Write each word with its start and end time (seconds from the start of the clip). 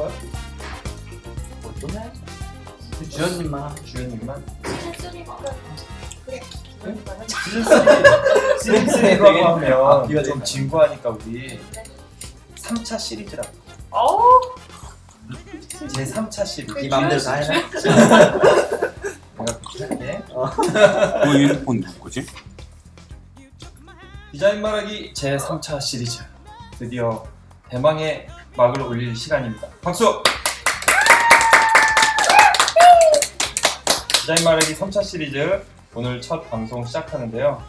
거야? 0.00 0.10
해야죠. 1.92 3.10
주연님만 3.10 3.76
주연님만 3.84 4.44
그래. 4.62 6.40
시즌 7.44 7.64
3 7.64 7.86
시즌 8.62 8.86
3라고 8.86 9.42
하면 9.42 9.72
앞뒤가 9.72 10.22
좀 10.22 10.32
되나요? 10.32 10.44
진부하니까 10.44 11.10
우리 11.10 11.60
3차 12.56 12.98
시리즈라고 12.98 13.50
어우 13.90 14.40
제 15.94 16.04
3차 16.04 16.46
시리즈 16.46 16.72
네 16.74 16.88
맘대로 16.88 17.20
다 17.20 17.34
해라. 17.34 17.68
내가 17.70 19.58
그렇게 19.58 19.84
할게 19.84 20.22
그 21.24 21.42
휴대폰 21.42 21.80
누구지? 21.80 22.26
디자인 24.32 24.62
말하기 24.62 25.12
제 25.12 25.36
3차 25.36 25.80
시리즈 25.80 26.22
드디어 26.78 27.24
대망의 27.68 28.28
막을 28.56 28.82
올릴 28.82 29.14
시간입니다. 29.14 29.68
박수! 29.80 30.22
디자인 34.20 34.44
말하기 34.44 34.74
3차 34.74 35.02
시리즈 35.02 35.62
오늘 35.94 36.20
첫 36.20 36.48
방송 36.50 36.84
시작하는데요. 36.84 37.62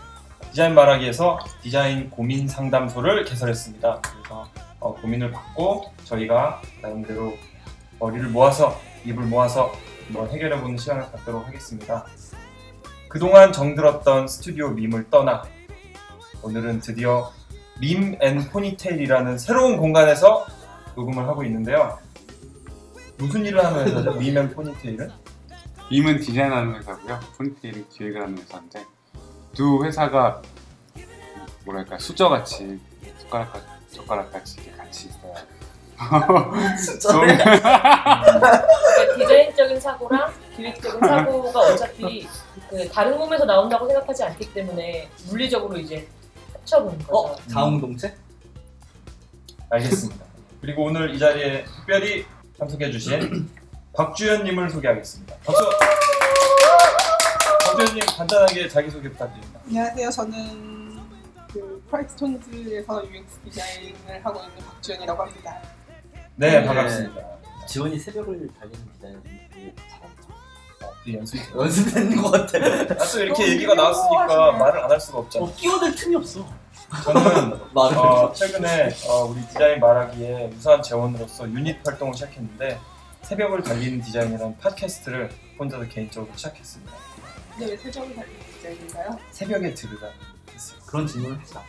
디자인 0.49 0.73
말하기에서 0.75 1.39
디자인 1.61 2.09
고민 2.09 2.47
상담소를 2.47 3.23
개설했습니다. 3.25 4.01
그래서 4.01 4.49
어, 4.79 4.93
고민을 4.95 5.31
받고 5.31 5.85
저희가 6.03 6.61
나름대로 6.81 7.37
머리를 7.99 8.27
모아서 8.29 8.79
입을 9.05 9.23
모아서 9.25 9.71
한번 10.05 10.29
해결해보는 10.29 10.77
시간을 10.77 11.11
갖도록 11.11 11.47
하겠습니다. 11.47 12.05
그동안 13.07 13.51
정들었던 13.53 14.27
스튜디오 14.27 14.69
밈을 14.69 15.09
떠나 15.09 15.43
오늘은 16.41 16.81
드디어 16.81 17.31
밈 17.79 18.17
앤 18.21 18.49
포니테일이라는 18.49 19.37
새로운 19.37 19.77
공간에서 19.77 20.45
녹음을 20.95 21.27
하고 21.27 21.43
있는데요. 21.43 21.97
무슨 23.17 23.45
일을 23.45 23.63
하는 23.63 23.85
회사죠? 23.87 24.13
밈앤 24.13 24.49
포니테일은? 24.51 25.09
밈은 25.91 26.19
디자인하는 26.19 26.75
회사고요. 26.75 27.19
포니테일은 27.37 27.89
기획을 27.89 28.21
하는 28.21 28.37
회사인데 28.37 28.85
두 29.53 29.83
회사가 29.83 30.41
뭐랄까 31.65 31.97
수저같이 31.99 32.79
숟가락 33.19 33.53
젓가락같이 33.91 34.61
이렇게 34.61 34.77
같이 34.77 35.09
있어요. 35.09 35.33
좀 37.01 37.21
그러니까 37.21 39.15
디자인적인 39.17 39.79
사고랑 39.79 40.33
기획적인 40.55 40.99
사고가 40.99 41.59
어차피 41.59 42.27
그 42.69 42.89
다른 42.89 43.17
몸에서 43.17 43.45
나온다고 43.45 43.85
생각하지 43.87 44.23
않기 44.23 44.51
때문에 44.53 45.09
물리적으로 45.29 45.77
이제 45.77 46.07
합쳐보는 46.53 46.97
거죠. 46.99 47.13
어? 47.17 47.35
자웅동체? 47.47 48.15
알겠습니다. 49.69 50.25
그리고 50.61 50.85
오늘 50.85 51.13
이 51.13 51.19
자리에 51.19 51.65
특별히 51.65 52.25
참석해주신 52.57 53.49
박주현님을 53.95 54.69
소개하겠습니다. 54.69 55.35
박수! 55.43 55.63
박주현님 57.65 58.05
간단하게 58.05 58.69
자기소개 58.69 59.09
부탁드립니다. 59.09 59.59
안녕하세요. 59.67 60.09
저는 60.11 60.99
그 61.51 61.83
프라이스톤즈에서 61.89 63.03
UX 63.09 63.39
디자인을 63.45 64.23
하고 64.23 64.39
있는 64.41 64.55
박주연이라고 64.65 65.23
합니다. 65.23 65.61
네, 66.35 66.59
네. 66.61 66.65
반갑습니다. 66.65 67.21
지원이 67.67 67.99
새벽을 67.99 68.47
달리는 68.59 68.79
디자인을 68.93 69.21
그 71.03 71.13
연습이 71.13 71.41
연습된 71.55 72.21
것 72.21 72.31
같아. 72.31 72.57
아, 72.59 73.07
또 73.11 73.19
이렇게 73.19 73.47
얘기가 73.49 73.73
나왔으니까 73.73 74.51
말을 74.53 74.83
안 74.83 74.91
할 74.91 74.99
수가 74.99 75.19
없잖아. 75.19 75.45
어, 75.45 75.53
끼어들 75.55 75.95
틈이 75.95 76.15
없어. 76.15 76.47
저는. 77.03 77.59
어, 77.73 78.33
최근에 78.33 78.93
어, 79.07 79.25
우리 79.25 79.41
디자인 79.47 79.79
말하기에 79.79 80.51
유사한 80.53 80.81
재원으로서 80.81 81.47
유닛 81.49 81.77
활동을 81.85 82.13
시작했는데 82.13 82.79
새벽을 83.21 83.63
달리는 83.63 84.01
디자인이라는 84.01 84.57
팟캐스트를 84.57 85.29
혼자서 85.57 85.85
개인적으로 85.87 86.31
시작했습니다. 86.35 86.91
근데 87.57 87.71
왜 87.71 87.77
새벽을 87.77 88.15
달리는 88.15 88.39
디자인인가요? 88.57 89.19
새벽에 89.31 89.73
들으라 89.73 90.09
했어요. 90.53 90.79
그런 90.85 91.07
질문을 91.07 91.39
하자. 91.39 91.63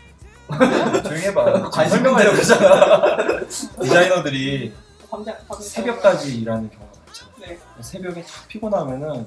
조용히 1.03 1.23
해봐. 1.27 1.71
관심 1.71 1.97
설명하려고 1.97 2.37
그러잖아. 2.37 3.17
디자이너들이 3.81 4.75
밤새 5.11 5.37
밤새 5.47 5.69
새벽까지 5.69 6.39
일하는 6.41 6.69
경우가 6.71 6.99
많잖아. 7.07 7.31
네. 7.41 7.59
새벽에 7.81 8.23
다 8.23 8.29
피곤하면은 8.49 9.27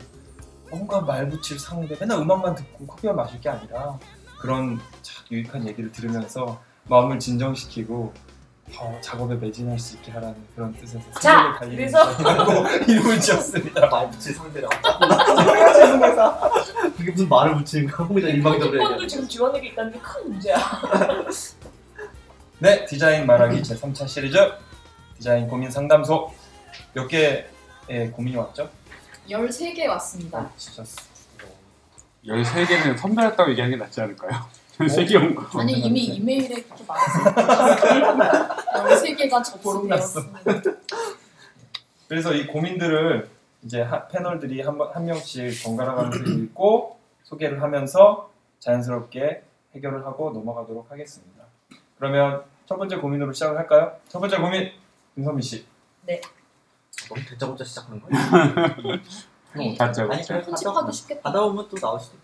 뭔가 0.70 1.00
말 1.02 1.30
붙일 1.30 1.60
상대 1.60 1.96
맨날 2.00 2.20
음악만 2.20 2.56
듣고 2.56 2.88
커피만 2.88 3.16
마실 3.16 3.40
게 3.40 3.50
아니라 3.50 3.98
그런 4.46 4.80
참 5.02 5.26
유익한 5.32 5.68
얘기를 5.68 5.92
들으면서 5.92 6.62
마음을 6.84 7.18
진정시키고 7.18 8.14
더 8.74 9.02
작업에 9.02 9.34
매진할 9.36 9.78
수 9.80 9.96
있게 9.96 10.12
하라는 10.12 10.36
그런 10.56 10.72
뜻에서 10.74 11.00
자, 11.20 11.58
그래서- 11.60 12.16
디자인이라고 12.18 12.52
이름을 12.92 13.20
지었습니다. 13.20 13.88
말 13.88 14.10
붙일 14.12 14.36
상대가 14.36 14.70
죄송해서 15.74 16.52
그게 16.96 17.12
무슨 17.12 17.28
말을 17.30 17.56
붙이는 17.58 17.88
거야? 17.90 18.08
혼자 18.08 18.28
일방적으로 18.28 18.70
폰도 18.72 18.84
얘기하는 18.84 19.08
지금 19.08 19.28
지원에게 19.28 19.68
있다는 19.70 19.92
게 19.94 20.00
큰 20.00 20.30
문제야. 20.30 20.58
네, 22.60 22.86
디자인 22.86 23.26
말하기 23.26 23.62
제3차 23.64 24.08
시리즈 24.08 24.38
디자인 25.18 25.48
고민 25.48 25.70
상담소 25.72 26.32
몇 26.94 27.08
개의 27.08 27.48
고민이 28.14 28.38
왔죠? 28.38 28.70
13개 29.30 29.88
왔습니다. 29.88 30.38
아, 30.40 30.50
진짜 30.56 30.84
13개는 32.28 32.98
선별했다고 32.98 33.52
얘기하는 33.52 33.78
게 33.78 33.84
낫지 33.84 34.02
않을까요? 34.02 34.32
13개 34.80 35.16
온 35.16 35.36
거. 35.36 35.60
아니 35.60 35.74
이미 35.74 36.02
이메일에 36.06 36.62
그렇게 36.64 36.84
말했습니다. 36.86 38.56
13개가 38.74 39.44
접수되었습니다. 39.44 40.62
그래서 42.08 42.34
이 42.34 42.46
고민들을 42.48 43.30
이제 43.64 43.82
하- 43.82 44.08
패널들이 44.08 44.62
한, 44.62 44.78
번- 44.78 44.94
한 44.94 45.06
명씩 45.06 45.64
번갈아 45.64 45.96
가면서 45.96 46.24
읽고 46.32 47.00
소개를 47.24 47.62
하면서 47.62 48.30
자연스럽게 48.60 49.44
해결을 49.76 50.06
하고 50.06 50.32
넘어가도록 50.32 50.92
하겠습니다. 50.92 51.44
그러면 51.98 52.44
첫 52.68 52.78
번째 52.78 52.98
고민으로 52.98 53.32
시작을 53.34 53.58
할까요? 53.58 53.96
첫 54.10 54.20
번째 54.20 54.38
고민 54.38 54.72
김선미 55.16 55.42
씨. 55.42 55.66
너무 57.10 57.22
대짜고짜 57.30 57.64
시작하는 57.64 58.02
거야? 58.02 58.12
이- 59.64 59.78
맞죠? 59.78 60.04
아니 60.04 60.24
그래 60.26 60.44
찝하기 60.44 60.66
하다, 60.66 60.92
쉽겠다. 60.92 61.30
하다 61.30 61.42
보면 61.42 61.68
또 61.70 61.78
나올 61.78 62.00
수도 62.00 62.18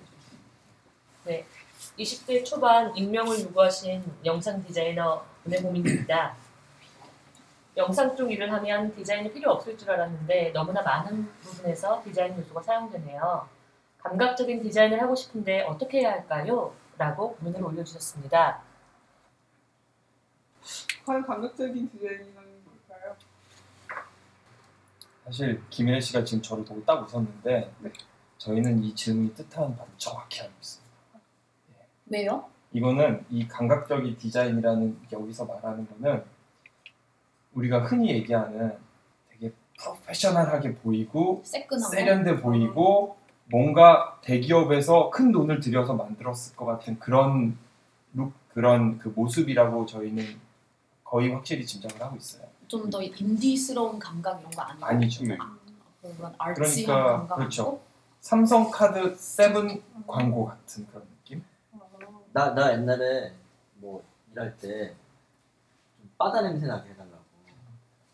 있겠지. 1.25 1.46
20대 1.97 2.46
초반 2.46 2.96
익명을 2.96 3.42
요구하신 3.42 4.03
영상 4.25 4.64
디자이너 4.64 5.24
분의 5.44 5.62
고민입니다. 5.62 6.36
영상 7.78 8.16
쪽 8.16 8.31
일을 8.31 8.52
하면 8.53 8.94
디자인이 8.96 9.31
필요 9.34 9.52
없을 9.52 9.78
줄 9.78 9.90
알았는데 9.92 10.52
너무나 10.53 10.81
많은 10.81 11.31
부분에서 11.42 12.02
디자인 12.03 12.38
요소가 12.38 12.62
사용되네요. 12.62 13.48
감각적인 14.00 14.62
디자인을 14.63 15.02
하고 15.02 15.16
싶은데 15.16 15.62
어떻게 15.62 16.00
해야 16.00 16.12
할까요? 16.12 16.74
라고 16.98 17.36
고민을 17.38 17.63
올려주셨습니다. 17.63 18.62
과연 21.06 21.25
감각적인 21.25 21.90
디자인은 21.92 22.34
뭘까요? 22.34 22.41
사실 25.25 25.61
김혜혜 25.69 25.99
씨가 25.99 26.23
지금 26.23 26.41
저를 26.41 26.65
보고 26.65 26.83
딱 26.83 27.01
웃었는데 27.01 27.73
네. 27.79 27.91
저희는 28.37 28.83
이 28.83 28.95
질문이 28.95 29.33
뜻하는 29.35 29.75
바를 29.75 29.91
정확히 29.97 30.41
알고 30.41 30.53
있습니다. 30.59 30.91
왜요? 32.07 32.45
이거는 32.73 33.25
이 33.29 33.47
감각적인 33.47 34.17
디자인이라는 34.17 34.99
여기서 35.12 35.45
말하는 35.45 35.88
거는 35.88 36.23
우리가 37.53 37.83
흔히 37.83 38.09
얘기하는 38.12 38.77
되게 39.29 39.53
프로페셔널하게 39.77 40.75
보이고 40.75 41.41
새끈한 41.45 41.83
거. 41.83 41.89
세련돼 41.89 42.41
보이고 42.41 43.17
뭔가 43.45 44.19
대기업에서 44.21 45.09
큰 45.09 45.31
돈을 45.31 45.59
들여서 45.59 45.94
만들었을 45.94 46.56
것 46.56 46.65
같은 46.65 46.97
그런 47.00 47.57
look 48.13 48.33
그런 48.53 48.97
그 48.97 49.09
모습이라고 49.09 49.85
저희는 49.85 50.25
거의 51.03 51.29
확실히 51.29 51.65
짐작을 51.65 52.01
하고 52.01 52.15
있어요. 52.15 52.47
좀 52.71 52.89
더 52.89 53.01
인디스러운 53.01 54.00
감각 54.00 54.39
이런 54.39 54.50
거 54.51 54.62
아니고 54.62 54.85
아니죠. 54.85 55.25
네. 55.25 55.38
아, 55.39 55.57
그런 56.01 56.33
arty한 56.38 56.56
그러니까, 56.56 57.18
감각 57.18 57.35
그렇죠. 57.35 57.81
삼성카드 58.21 59.15
세븐 59.18 59.83
광고 60.07 60.45
같은 60.45 60.88
그런 60.88 61.03
느낌? 61.18 61.44
나, 62.31 62.53
나 62.53 62.71
옛날에 62.71 63.33
뭐 63.75 64.01
일할 64.31 64.57
때좀 64.57 64.95
바다 66.18 66.41
냄새 66.41 66.65
나게 66.65 66.91
해달라고. 66.91 67.18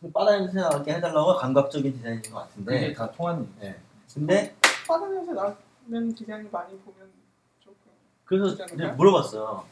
그 0.01 0.11
바다 0.11 0.31
냄새 0.31 0.59
나게 0.59 0.93
해달라고 0.95 1.35
감각적인 1.35 1.93
디자인인 1.93 2.21
것 2.31 2.39
같은데. 2.39 2.79
그게 2.79 2.93
다 2.93 3.11
통한. 3.11 3.47
예. 3.61 3.79
근데 4.11 4.55
빠르면서 4.87 5.33
나는 5.87 6.15
디자인을 6.15 6.49
많이 6.49 6.75
보면 6.79 7.11
조금 7.59 7.77
그래서? 8.25 8.55
물어봤어요. 8.95 9.65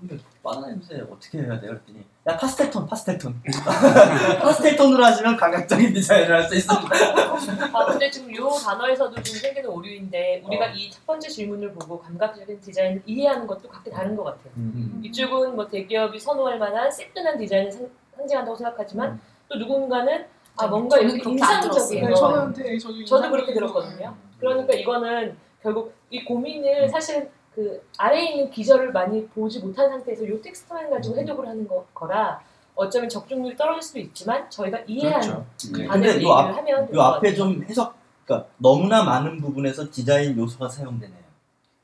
근데 0.00 0.18
바다 0.42 0.66
냄새 0.66 1.00
어떻게 1.10 1.38
해야 1.38 1.58
돼요? 1.60 1.72
그랬더니 1.72 2.04
야 2.28 2.36
파스텔 2.36 2.70
톤, 2.70 2.86
파스텔 2.86 3.18
톤. 3.18 3.40
파스텔 4.40 4.76
톤으로 4.76 5.04
하시면 5.04 5.36
감각적인 5.36 5.92
디자인을 5.94 6.34
할 6.34 6.48
수 6.48 6.54
있습니다. 6.56 6.88
아 7.72 7.84
근데 7.86 8.10
지금 8.10 8.30
이 8.30 8.36
단어에서도 8.64 9.14
좀 9.22 9.36
생기는 9.36 9.68
오류인데 9.68 10.42
우리가 10.46 10.66
어. 10.66 10.68
이첫 10.70 11.06
번째 11.06 11.28
질문을 11.28 11.72
보고 11.72 11.98
감각적인 12.00 12.60
디자인을 12.60 13.02
이해하는 13.06 13.46
것도 13.46 13.68
각기 13.68 13.90
다른 13.90 14.14
것 14.16 14.24
같아요. 14.24 14.52
음. 14.56 15.00
이쪽은 15.04 15.56
뭐 15.56 15.66
대기업이 15.66 16.18
선호할 16.18 16.58
만한 16.58 16.90
새끈한 16.90 17.38
디자인을 17.38 17.72
상, 17.72 17.88
상징한다고 18.16 18.56
생각하지만 18.56 19.20
또 19.48 19.58
누군가는 19.58 20.24
아 20.56 20.62
저는 20.62 20.70
뭔가 20.70 20.98
이렇게 20.98 21.30
인상적인 21.30 22.02
네, 22.02 22.10
거 22.10 22.14
저는 22.14 22.52
되게 22.52 22.78
저도 22.78 23.04
저도 23.04 23.30
그렇게 23.30 23.52
들었거든요. 23.54 24.08
음. 24.08 24.30
그러니까 24.38 24.74
이거는 24.74 25.36
결국 25.62 25.92
이 26.10 26.24
고민을 26.24 26.88
사실 26.88 27.30
그 27.58 27.82
아래에 27.96 28.30
있는 28.34 28.50
기저를 28.52 28.92
많이 28.92 29.26
보지 29.26 29.58
못한 29.58 29.88
상태에서 29.90 30.22
이 30.24 30.40
텍스트만 30.40 30.88
가지고 30.90 31.16
음. 31.16 31.20
해독을 31.20 31.48
하는 31.48 31.66
거, 31.66 31.84
거라 31.92 32.40
어쩌면 32.76 33.08
적중률이 33.08 33.56
떨어질 33.56 33.82
수도 33.82 33.98
있지만 33.98 34.48
저희가 34.48 34.78
이해한 34.86 35.20
그렇죠. 35.20 35.44
네. 35.76 35.82
안에 35.82 35.88
근데 35.88 36.08
얘기를 36.10 36.22
요 36.28 36.32
앞- 36.34 36.56
하면 36.56 36.94
요 36.94 37.00
앞에. 37.02 37.34
좀 37.34 37.64
해석, 37.64 37.96
그러니까 38.24 38.48
너무나 38.58 39.02
많은 39.02 39.40
부분에서 39.40 39.90
디자인 39.90 40.38
요소가 40.38 40.68
사용되네요. 40.68 41.18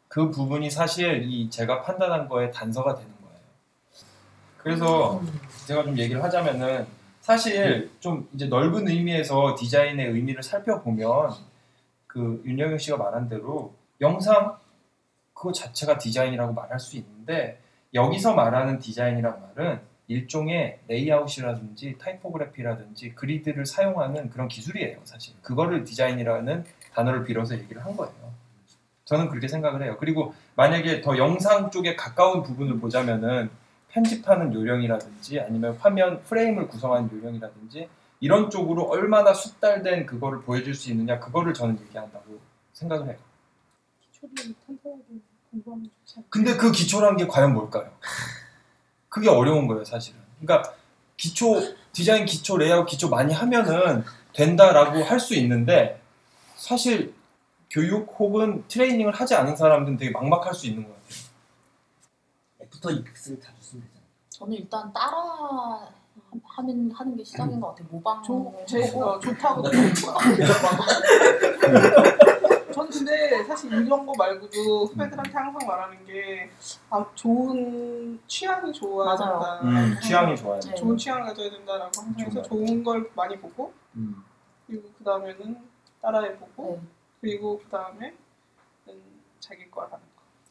그 0.07 0.31
부분이 0.31 0.71
사실 0.71 1.25
이 1.25 1.51
제가 1.51 1.83
판단한 1.83 2.29
거에 2.29 2.53
단서가 2.53 2.95
되는 2.95 3.11
거예요. 3.11 3.39
그래서 4.59 5.19
음. 5.19 5.41
제가 5.67 5.83
좀 5.83 5.99
얘기를 5.99 6.23
하자면은 6.23 6.87
사실 7.21 7.91
좀 7.99 8.29
이제 8.33 8.47
넓은 8.47 8.87
의미에서 8.87 9.57
디자인의 9.59 10.07
의미를 10.07 10.41
살펴보면 10.41 11.33
그 12.07 12.41
윤영영 12.47 12.79
씨가 12.79 12.97
말한 12.97 13.29
대로 13.29 13.75
영상 14.01 14.57
그거 15.45 15.53
자체가 15.53 15.99
디자인이라고 15.99 16.55
말할 16.55 16.81
수 16.81 16.97
있는데 16.97 17.61
여기서 17.93 18.35
말하는 18.35 18.79
디자인이란 18.79 19.43
말은 19.43 19.79
일종의 20.09 20.81
레이아웃이라든지 20.89 21.99
타이포그래피라든지 21.99 23.15
그리드를 23.15 23.67
사용하는 23.67 24.31
그런 24.31 24.49
기술이에요 24.49 25.01
사실 25.05 25.35
그거를 25.43 25.85
디자인이라는 25.85 26.65
단어를 26.95 27.25
빌어서 27.25 27.59
얘기를 27.59 27.85
한 27.85 27.95
거예요. 27.95 28.15
저는 29.05 29.29
그렇게 29.29 29.47
생각을 29.49 29.83
해요. 29.83 29.99
그리고 30.01 30.35
만약에 30.57 31.03
더 31.03 31.19
영상 31.19 31.71
쪽에 31.71 31.95
가까운 31.95 32.43
부분을 32.43 32.81
보자면은 32.81 33.51
편집하는 33.91 34.55
요령이라든지 34.55 35.41
아니면 35.41 35.77
화면 35.79 36.23
프레임을 36.23 36.69
구성하는 36.69 37.11
요령이라든지 37.13 37.89
이런 38.21 38.49
쪽으로 38.49 38.85
얼마나 38.85 39.35
숙달된 39.35 40.07
그거를 40.07 40.41
보여줄 40.41 40.75
수 40.75 40.91
있느냐 40.91 41.19
그거를 41.19 41.53
저는 41.53 41.79
얘기한다고 41.81 42.41
생각을 42.73 43.09
해요. 43.09 43.19
기초를 44.25 44.55
탄탄하게 44.67 45.34
공부하면 45.55 45.85
좋지 45.85 46.15
않을까. 46.17 46.29
근데 46.31 46.57
그 46.57 46.73
기초라는 46.73 47.17
게 47.17 47.27
과연 47.27 47.55
뭘까요? 47.55 47.91
그게 49.09 49.29
어려운 49.29 49.67
거예요 49.69 49.85
사실은. 49.85 50.19
그러니까 50.41 50.73
기초 51.17 51.61
디자인 51.93 52.27
기초 52.27 52.57
레이아웃 52.57 52.87
기초 52.87 53.09
많이 53.09 53.33
하면은 53.33 54.05
된다라고 54.33 55.03
할 55.05 55.21
수 55.21 55.35
있는데 55.37 56.01
사실 56.57 57.15
교육 57.71 58.13
혹은 58.19 58.65
트레이닝을 58.69 59.13
하지 59.13 59.35
않은 59.35 59.57
사람들은 59.57 59.97
되게 59.99 60.11
막막할 60.11 60.55
수 60.55 60.67
있는 60.67 60.85
것 60.85 60.91
같아요. 60.95 61.25
After 62.63 62.91
Effects를 62.91 63.41
자주 63.41 63.57
쓰면 63.61 63.85
되잖아요. 63.85 64.05
저는 64.31 64.53
일단 64.55 64.93
따라 64.93 65.89
하는 66.45 66.91
하는 66.93 67.17
게 67.17 67.23
시작인 67.25 67.61
것 67.61 67.69
같아요. 67.69 67.87
모방. 67.91 68.23
좋, 68.23 68.53
제, 68.67 68.91
어, 68.99 69.19
좋다고 69.21 69.63
네. 69.71 69.79
저는 72.75 72.91
근데 72.91 73.45
사실 73.45 73.73
이런 73.73 74.05
거 74.05 74.13
말고도 74.17 74.87
후배들한테 74.87 75.33
항상 75.33 75.67
말하는 75.67 76.05
게 76.05 76.51
아, 76.91 77.07
좋은 77.15 78.19
취향이 78.27 78.73
좋아야 78.73 79.15
맞아요. 79.15 79.39
된다. 79.41 79.61
음, 79.63 80.01
취향이 80.01 80.37
좋아요. 80.37 80.61
네. 80.61 80.75
좋은 80.75 80.97
취향을 80.97 81.25
가져야 81.25 81.51
된다라고 81.51 81.91
항상 82.01 82.27
해서 82.27 82.43
좋은 82.43 82.83
걸 82.83 83.11
많이 83.15 83.39
보고 83.39 83.73
음. 83.97 84.25
그리고 84.67 84.89
그 84.99 85.05
다음에는 85.05 85.59
따라해보고 86.03 86.81
네. 86.83 86.89
그리고 87.21 87.59
그 87.59 87.69
다음에는 87.69 88.15
자기 89.41 89.71
거 89.71 89.83
하는 89.83 89.93
거. 89.93 89.99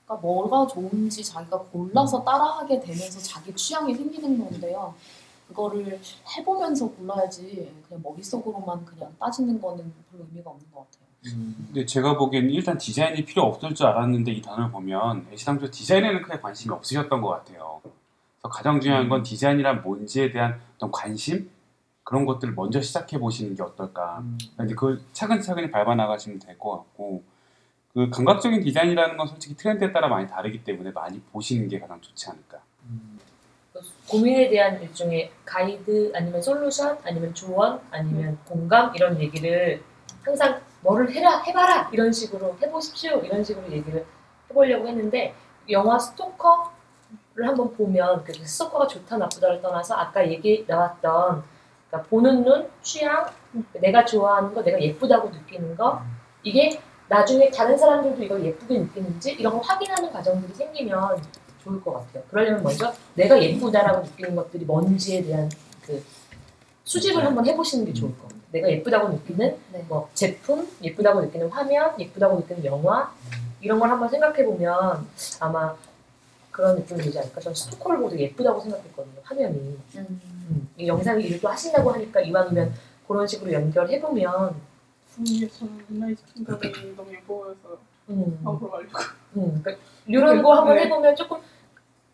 그러니까 0.06 0.22
뭐가 0.28 0.68
좋은지 0.68 1.24
자기가 1.24 1.58
골라서 1.60 2.24
따라하게 2.24 2.80
되면서 2.80 3.20
자기 3.20 3.54
취향이 3.56 3.94
생기는 3.96 4.38
건데요. 4.38 4.96
그거를 5.48 6.00
해보면서 6.38 6.90
골라야지 6.90 7.74
그냥 7.88 8.02
머릿속으로만 8.04 8.86
그냥 8.86 9.14
따지는 9.20 9.60
거는 9.62 9.94
별로 10.12 10.24
의미가 10.26 10.50
없는 10.50 10.72
것 10.72 10.86
같아요. 10.86 11.04
근데 11.24 11.86
제가 11.86 12.18
보기에는 12.18 12.50
일단 12.50 12.78
디자인이 12.78 13.24
필요 13.26 13.44
없을 13.44 13.74
줄 13.74 13.86
알았는데 13.88 14.32
이 14.32 14.42
단어를 14.42 14.72
보면 14.72 15.28
애시당초 15.32 15.72
디자인에는 15.72 16.22
크게 16.22 16.40
관심이 16.42 16.74
없으셨던 16.76 17.22
것 17.22 17.30
같아요. 17.30 17.80
그래서 17.84 18.50
가장 18.50 18.82
중요한 18.82 19.08
건 19.08 19.24
디자인이란 19.24 19.84
뭔지에 19.84 20.32
대한 20.32 20.60
어떤 20.76 20.92
관심 20.92 21.50
그런 22.04 22.26
것들을 22.26 22.54
먼저 22.54 22.82
시작해 22.82 23.18
보시는 23.18 23.56
게 23.56 23.64
어떨까. 23.64 24.22
이제 24.66 24.76
그걸 24.76 25.00
차근차근히 25.14 25.72
밟아 25.72 25.96
나가시면 25.96 26.40
될 26.40 26.58
것 26.58 26.72
같고 26.78 27.24
그 27.94 28.10
감각적인 28.10 28.62
디자인이라는 28.62 29.16
건 29.16 29.28
솔직히 29.28 29.56
트렌드에 29.56 29.94
따라 29.94 30.10
많이 30.10 30.28
다르기 30.28 30.64
때문에 30.64 30.92
많이 30.92 31.22
보시는 31.32 31.70
게 31.70 31.80
가장 31.80 32.02
좋지 32.02 32.30
않을까. 32.30 32.60
고민에 34.10 34.50
대한 34.50 34.82
일종의 34.82 35.32
가이드 35.46 36.12
아니면 36.14 36.42
솔루션 36.42 36.98
아니면 37.04 37.34
조언 37.34 37.80
아니면 37.92 38.38
공감 38.46 38.94
이런 38.96 39.20
얘기를 39.20 39.82
항상 40.24 40.60
뭐를 40.84 41.12
해라 41.12 41.42
해봐라 41.42 41.90
이런 41.92 42.12
식으로 42.12 42.58
해보십시오 42.62 43.20
이런 43.20 43.44
식으로 43.44 43.72
얘기를 43.72 44.06
해보려고 44.50 44.88
했는데 44.88 45.34
영화 45.70 45.98
스토커를 45.98 47.48
한번 47.48 47.74
보면 47.76 48.24
그 48.24 48.34
스토커가 48.34 48.88
좋다 48.88 49.18
나쁘다를 49.18 49.62
떠나서 49.62 49.96
아까 49.96 50.28
얘기 50.30 50.66
나왔던 50.68 51.44
그러니까 51.90 52.10
보는 52.10 52.44
눈 52.44 52.70
취향 52.82 53.26
내가 53.74 54.06
좋아하는 54.06 54.54
거 54.54 54.62
내가 54.62 54.80
예쁘다고 54.82 55.30
느끼는 55.30 55.76
거 55.76 56.02
이게 56.44 56.80
나중에 57.08 57.50
다른 57.50 57.78
사람들도 57.78 58.24
이걸 58.24 58.44
예쁘게 58.44 58.80
느끼는지 58.80 59.34
이런 59.34 59.54
거 59.54 59.60
확인하는 59.60 60.12
과정들이 60.12 60.54
생기면 60.54 61.22
좋을 61.64 61.82
것 61.82 61.94
같아요. 61.94 62.24
그러려면 62.30 62.64
먼저 62.64 62.94
내가 63.14 63.42
예쁘다라고 63.42 64.02
느끼는 64.02 64.36
것들이 64.36 64.66
뭔지에 64.66 65.24
대한 65.24 65.50
그 65.86 66.04
수집을 66.84 67.24
한번 67.24 67.46
해보시는 67.46 67.86
게 67.86 67.94
좋을 67.94 68.12
것 68.18 68.24
같아요. 68.24 68.33
내가 68.54 68.70
예쁘다고 68.70 69.10
느끼는 69.10 69.58
네. 69.72 69.86
뭐 69.90 70.10
제품, 70.14 70.68
예쁘다고 70.82 71.22
느끼는 71.22 71.50
화면, 71.50 72.00
예쁘다고 72.00 72.40
느끼는 72.40 72.64
영화 72.66 73.12
이런 73.62 73.80
걸 73.80 73.90
한번 73.90 74.08
생각해 74.08 74.46
보면 74.46 75.08
아마 75.40 75.76
그런 76.52 76.76
느낌이 76.76 77.02
들지 77.02 77.18
않을까. 77.18 77.42
저는 77.42 77.56
스토커를 77.56 77.98
보고 77.98 78.12
되게 78.12 78.26
예쁘다고 78.26 78.62
생각했거든요. 78.62 79.22
화면이. 79.24 79.58
음. 79.96 80.22
음, 80.22 80.70
이 80.78 80.88
영상이 80.88 81.24
일도 81.24 81.48
하신다고 81.48 81.92
하니까 81.94 82.22
이왕이면 82.22 82.74
그런 83.08 83.26
식으로 83.26 83.52
연결해 83.52 84.00
보면 84.00 84.56
분위기에 85.16 85.50
저는 85.50 85.86
문나이 85.88 86.16
제품들이 86.16 86.96
너무 86.96 87.12
예뻐 87.12 87.36
보여서 87.36 87.80
음, 88.10 88.40
앞으로 88.46 88.70
가려고. 88.70 89.00
음, 89.38 89.62
그러니까 89.64 89.84
이런 90.06 90.44
거 90.44 90.54
한번 90.54 90.76
네. 90.76 90.84
해보면 90.84 91.16
조금 91.16 91.40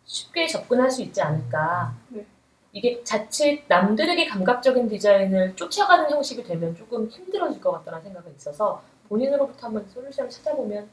쉽게 0.06 0.46
접근할 0.46 0.90
수 0.90 1.02
있지 1.02 1.20
않을까. 1.20 1.94
네. 2.08 2.24
이게 2.72 3.02
자칫 3.02 3.64
남들에게 3.68 4.26
감각적인 4.28 4.88
디자인을 4.88 5.56
쫓아가는 5.56 6.08
형식이 6.10 6.44
되면 6.44 6.74
조금 6.76 7.08
힘들어질 7.08 7.60
것 7.60 7.72
같다는 7.72 8.00
생각이 8.02 8.30
있어서 8.36 8.82
본인으로부터 9.08 9.66
한번 9.66 9.88
솔루션을 9.88 10.30
찾아보면 10.30 10.88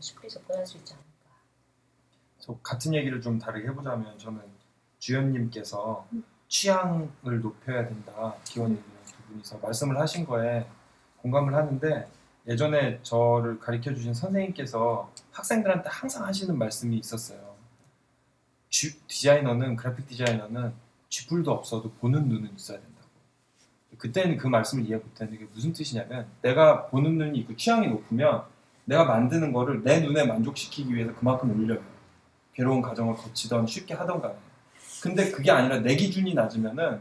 쉽게 0.00 0.28
접근할 0.28 0.66
수 0.66 0.76
있지 0.76 0.92
않을까. 0.92 1.08
저 2.38 2.54
같은 2.62 2.94
얘기를 2.94 3.20
좀 3.20 3.38
다르게 3.38 3.68
해보자면 3.68 4.18
저는 4.18 4.40
주연님께서 4.98 6.06
취향을 6.48 7.40
높여야 7.40 7.86
된다 7.88 8.34
기원님이랑 8.44 8.86
두 9.06 9.22
분이서 9.32 9.58
말씀을 9.58 9.98
하신 9.98 10.24
거에 10.26 10.66
공감을 11.22 11.54
하는데 11.54 12.08
예전에 12.46 13.00
저를 13.02 13.58
가르쳐 13.58 13.92
주신 13.94 14.14
선생님께서 14.14 15.10
학생들한테 15.32 15.88
항상 15.90 16.24
하시는 16.24 16.56
말씀이 16.56 16.96
있었어요. 16.98 17.56
쥐- 18.70 18.98
디자이너는 19.06 19.76
그래픽 19.76 20.06
디자이너는 20.06 20.72
쥐뿔도 21.08 21.50
없어도 21.50 21.90
보는 21.92 22.28
눈은 22.28 22.54
있어야 22.56 22.78
된다고. 22.78 23.08
그때는 23.98 24.36
그 24.36 24.46
말씀을 24.46 24.84
이해 24.86 24.96
못했는데 24.96 25.38
그게 25.38 25.50
무슨 25.52 25.72
뜻이냐면 25.72 26.28
내가 26.42 26.86
보는 26.86 27.18
눈이 27.18 27.38
있고 27.40 27.56
취향이 27.56 27.88
높으면 27.88 28.44
내가 28.84 29.04
만드는 29.04 29.52
거를 29.52 29.82
내 29.82 30.00
눈에 30.00 30.24
만족시키기 30.24 30.94
위해서 30.94 31.14
그만큼 31.14 31.50
올려요. 31.50 31.82
괴로운 32.54 32.80
과정을 32.80 33.14
거치던 33.14 33.66
쉽게 33.66 33.94
하던 33.94 34.20
간에. 34.20 34.36
근데 35.02 35.30
그게 35.30 35.50
아니라 35.50 35.78
내 35.78 35.94
기준이 35.96 36.34
낮으면은 36.34 37.00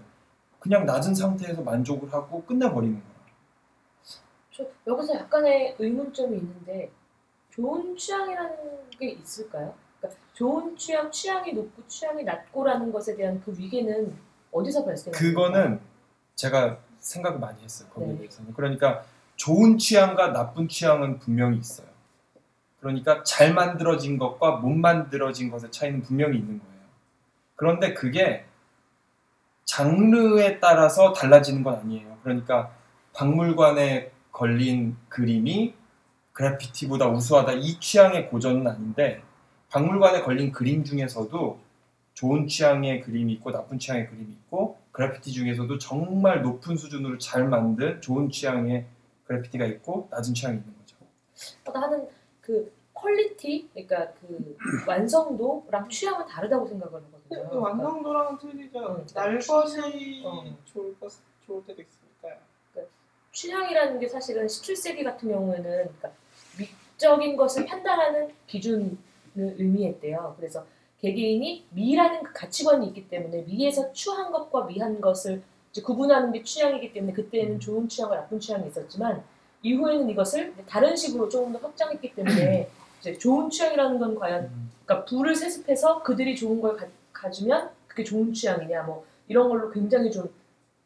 그냥 0.59 0.85
낮은 0.85 1.15
상태에서 1.15 1.61
만족을 1.61 2.11
하고 2.11 2.43
끝내버리는 2.45 2.95
거야. 2.95 3.17
저 4.51 4.65
여기서 4.85 5.15
약간의 5.15 5.75
의문점이 5.79 6.37
있는데 6.37 6.91
좋은 7.51 7.95
취향이라는 7.95 8.89
게 8.99 9.09
있을까요? 9.11 9.73
그러니까 9.99 10.21
좋은 10.33 10.77
취향, 10.77 11.11
취향이 11.11 11.53
높고 11.53 11.87
취향이 11.87 12.23
낮고라는 12.23 12.91
것에 12.91 13.15
대한 13.15 13.41
그 13.43 13.53
위계는 13.57 14.15
어디서 14.51 14.85
발생하는 14.85 15.19
그거는 15.19 15.79
제가 16.35 16.79
생각을 16.99 17.39
많이 17.39 17.63
했어요. 17.63 17.89
거기에 17.89 18.09
네. 18.09 18.17
대해서는. 18.17 18.53
그러니까 18.53 19.03
좋은 19.35 19.77
취향과 19.77 20.33
나쁜 20.33 20.67
취향은 20.67 21.19
분명히 21.19 21.57
있어요. 21.57 21.87
그러니까 22.79 23.23
잘 23.23 23.53
만들어진 23.53 24.17
것과 24.17 24.57
못 24.57 24.69
만들어진 24.69 25.49
것의 25.49 25.71
차이는 25.71 26.01
분명히 26.03 26.37
있는 26.37 26.59
거예요. 26.59 26.81
그런데 27.55 27.93
그게 27.93 28.45
장르에 29.65 30.59
따라서 30.59 31.11
달라지는 31.13 31.63
건 31.63 31.75
아니에요. 31.75 32.17
그러니까 32.23 32.71
박물관에 33.13 34.11
걸린 34.31 34.95
그림이 35.09 35.73
그래피티보다 36.33 37.07
우수하다 37.07 37.53
이 37.53 37.79
취향의 37.79 38.29
고전은 38.29 38.67
아닌데 38.67 39.23
박물관에 39.69 40.21
걸린 40.21 40.51
그림 40.51 40.83
중에서도 40.83 41.59
좋은 42.13 42.47
취향의 42.47 43.01
그림이 43.01 43.33
있고 43.33 43.51
나쁜 43.51 43.77
취향의 43.77 44.07
그림이 44.09 44.31
있고 44.33 44.77
그래피티 44.91 45.31
중에서도 45.31 45.77
정말 45.77 46.41
높은 46.41 46.75
수준으로 46.75 47.17
잘 47.19 47.47
만든 47.47 48.01
좋은 48.01 48.29
취향의 48.29 48.85
quality가 49.25 49.65
있고 49.65 50.07
낮은 50.09 50.33
취향이 50.33 50.57
있는 50.57 50.73
거죠. 50.79 50.95
아까 51.65 51.81
하는 51.81 52.07
그 52.41 52.73
quality, 52.93 53.69
그러니까 53.73 54.11
그 54.19 54.57
완성도랑 54.87 55.89
취향은 55.89 56.25
다르다고 56.25 56.65
생각을 56.65 56.95
하거든요. 56.95 57.21
근데 57.29 57.49
그 57.49 57.57
완성도랑은 57.57 58.37
틀리죠. 58.39 58.79
응. 58.79 59.05
날것이 59.13 60.23
어. 60.25 60.57
좋을 60.65 60.99
것 60.99 61.13
좋을 61.45 61.63
때도 61.65 61.83
있으니까요. 61.83 62.37
취향이라는 63.31 63.99
게 63.99 64.07
사실은 64.07 64.47
17세기 64.47 65.03
같은 65.03 65.29
경우에는 65.29 65.63
그러니까 65.63 66.11
미적인 66.57 67.37
것을 67.37 67.67
판단하는 67.67 68.33
기준을 68.47 68.97
의미했대요. 69.41 70.35
그래서 70.37 70.65
개개인이 70.99 71.67
미라는 71.71 72.23
그 72.23 72.33
가치관이 72.33 72.87
있기 72.87 73.07
때문에 73.09 73.43
미에서 73.43 73.91
추한 73.93 74.31
것과 74.31 74.65
미한 74.65 74.99
것을 74.99 75.41
이제 75.71 75.81
구분하는 75.81 76.31
게 76.31 76.43
취향이기 76.43 76.93
때문에 76.93 77.13
그때는 77.13 77.59
좋은 77.59 77.87
취향과 77.87 78.15
나쁜 78.15 78.39
취향이 78.39 78.67
있었지만 78.67 79.23
이후에는 79.61 80.09
이것을 80.09 80.53
다른 80.67 80.95
식으로 80.95 81.29
조금 81.29 81.53
더 81.53 81.59
확장했기 81.59 82.15
때문에 82.15 82.69
이제 82.99 83.17
좋은 83.17 83.49
취향이라는 83.49 83.99
건 83.99 84.15
과연 84.15 84.49
그러니까 84.85 85.05
부를 85.05 85.35
세습해서 85.35 86.01
그들이 86.01 86.35
좋은 86.35 86.61
걸 86.61 86.75
가, 86.75 86.87
가지면 87.13 87.69
그게 87.87 88.03
좋은 88.03 88.33
취향이냐 88.33 88.83
뭐 88.83 89.05
이런 89.27 89.49
걸로 89.49 89.69
굉장히 89.69 90.09
좀 90.11 90.27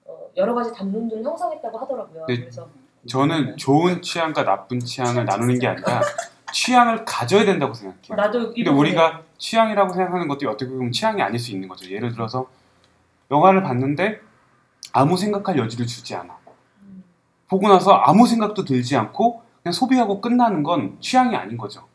어, 0.05 0.29
여러 0.35 0.53
가지 0.53 0.73
담론들을 0.73 1.23
형성했다고 1.23 1.77
하더라고요. 1.77 2.25
네. 2.27 2.39
그래서 2.39 2.67
저는 3.07 3.57
좋은 3.57 4.01
취향과 4.01 4.43
나쁜 4.43 4.79
취향을 4.79 5.25
나누는 5.25 5.59
게 5.59 5.67
아니라 5.67 6.01
취향을 6.51 7.05
가져야 7.05 7.45
된다고 7.45 7.73
생각해요. 7.73 8.15
나도 8.15 8.53
이 8.55 8.63
근데 8.63 8.69
우리가 8.69 9.23
취향이라고 9.37 9.93
생각하는 9.93 10.27
것도 10.27 10.49
어떻게 10.49 10.69
보면 10.69 10.91
취향이 10.91 11.21
아닐 11.21 11.39
수 11.39 11.51
있는 11.51 11.67
거죠. 11.67 11.89
예를 11.89 12.11
들어서 12.11 12.47
영화를 13.29 13.63
봤는데 13.63 14.19
아무 14.93 15.17
생각할 15.17 15.57
여지를 15.57 15.87
주지 15.87 16.15
않아. 16.15 16.37
음, 16.83 17.03
보고 17.47 17.67
나서 17.67 17.93
아무 17.93 18.27
생각도 18.27 18.65
들지 18.65 18.95
않고 18.95 19.43
그냥 19.63 19.73
소비하고 19.73 20.21
끝나는 20.21 20.63
건 20.63 20.97
취향이 20.99 21.35
아닌 21.35 21.57
거죠. 21.57 21.87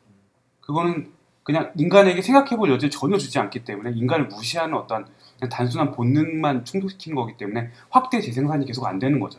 그거는 0.60 1.12
그냥 1.42 1.70
인간에게 1.76 2.22
생각해볼 2.22 2.70
여지를 2.72 2.90
전혀 2.90 3.16
주지 3.18 3.38
않기 3.38 3.64
때문에 3.64 3.92
인간을 3.92 4.26
무시하는 4.26 4.74
어떤 4.74 5.06
단순한 5.48 5.92
본능만 5.92 6.64
충족시키는 6.64 7.14
거기 7.14 7.36
때문에 7.36 7.70
확대 7.88 8.20
재생산이 8.20 8.66
계속 8.66 8.84
안 8.86 8.98
되는 8.98 9.20
거죠. 9.20 9.38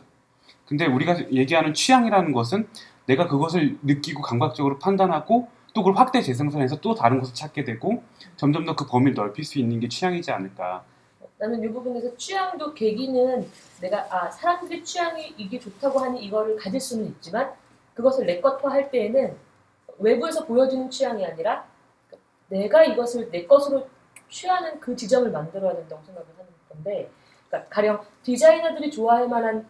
근데 0.66 0.86
우리가 0.86 1.30
얘기하는 1.30 1.74
취향이라는 1.74 2.32
것은 2.32 2.66
내가 3.08 3.26
그것을 3.26 3.78
느끼고 3.82 4.20
감각적으로 4.22 4.78
판단하고 4.78 5.48
또 5.72 5.82
그걸 5.82 5.98
확대 5.98 6.20
재생산해서 6.20 6.80
또 6.80 6.94
다른 6.94 7.18
것을 7.20 7.34
찾게 7.34 7.64
되고 7.64 8.02
점점 8.36 8.64
더 8.64 8.76
그 8.76 8.86
범위를 8.86 9.14
넓힐 9.14 9.44
수 9.44 9.58
있는 9.58 9.80
게 9.80 9.88
취향이지 9.88 10.30
않을까. 10.30 10.84
나는 11.38 11.62
이 11.62 11.68
부분에서 11.68 12.16
취향도 12.16 12.74
계기는 12.74 13.48
내가 13.80 14.06
아 14.10 14.30
사람들의 14.30 14.84
취향이 14.84 15.34
이게 15.36 15.58
좋다고 15.58 16.00
하니 16.00 16.22
이거를 16.24 16.56
가질 16.56 16.80
수는 16.80 17.06
있지만 17.06 17.52
그것을 17.94 18.26
내 18.26 18.40
것화 18.40 18.70
할 18.70 18.90
때에는 18.90 19.36
외부에서 19.98 20.44
보여지는 20.44 20.90
취향이 20.90 21.24
아니라 21.24 21.64
내가 22.48 22.84
이것을 22.84 23.30
내 23.30 23.46
것으로 23.46 23.88
취하는 24.28 24.78
그 24.80 24.94
지점을 24.94 25.30
만들어야 25.30 25.74
된다고 25.74 26.02
생각을 26.04 26.28
하는 26.36 26.50
건데 26.68 27.10
그러니까 27.48 27.68
가령 27.70 28.00
디자이너들이 28.22 28.90
좋아할 28.90 29.28
만한 29.28 29.66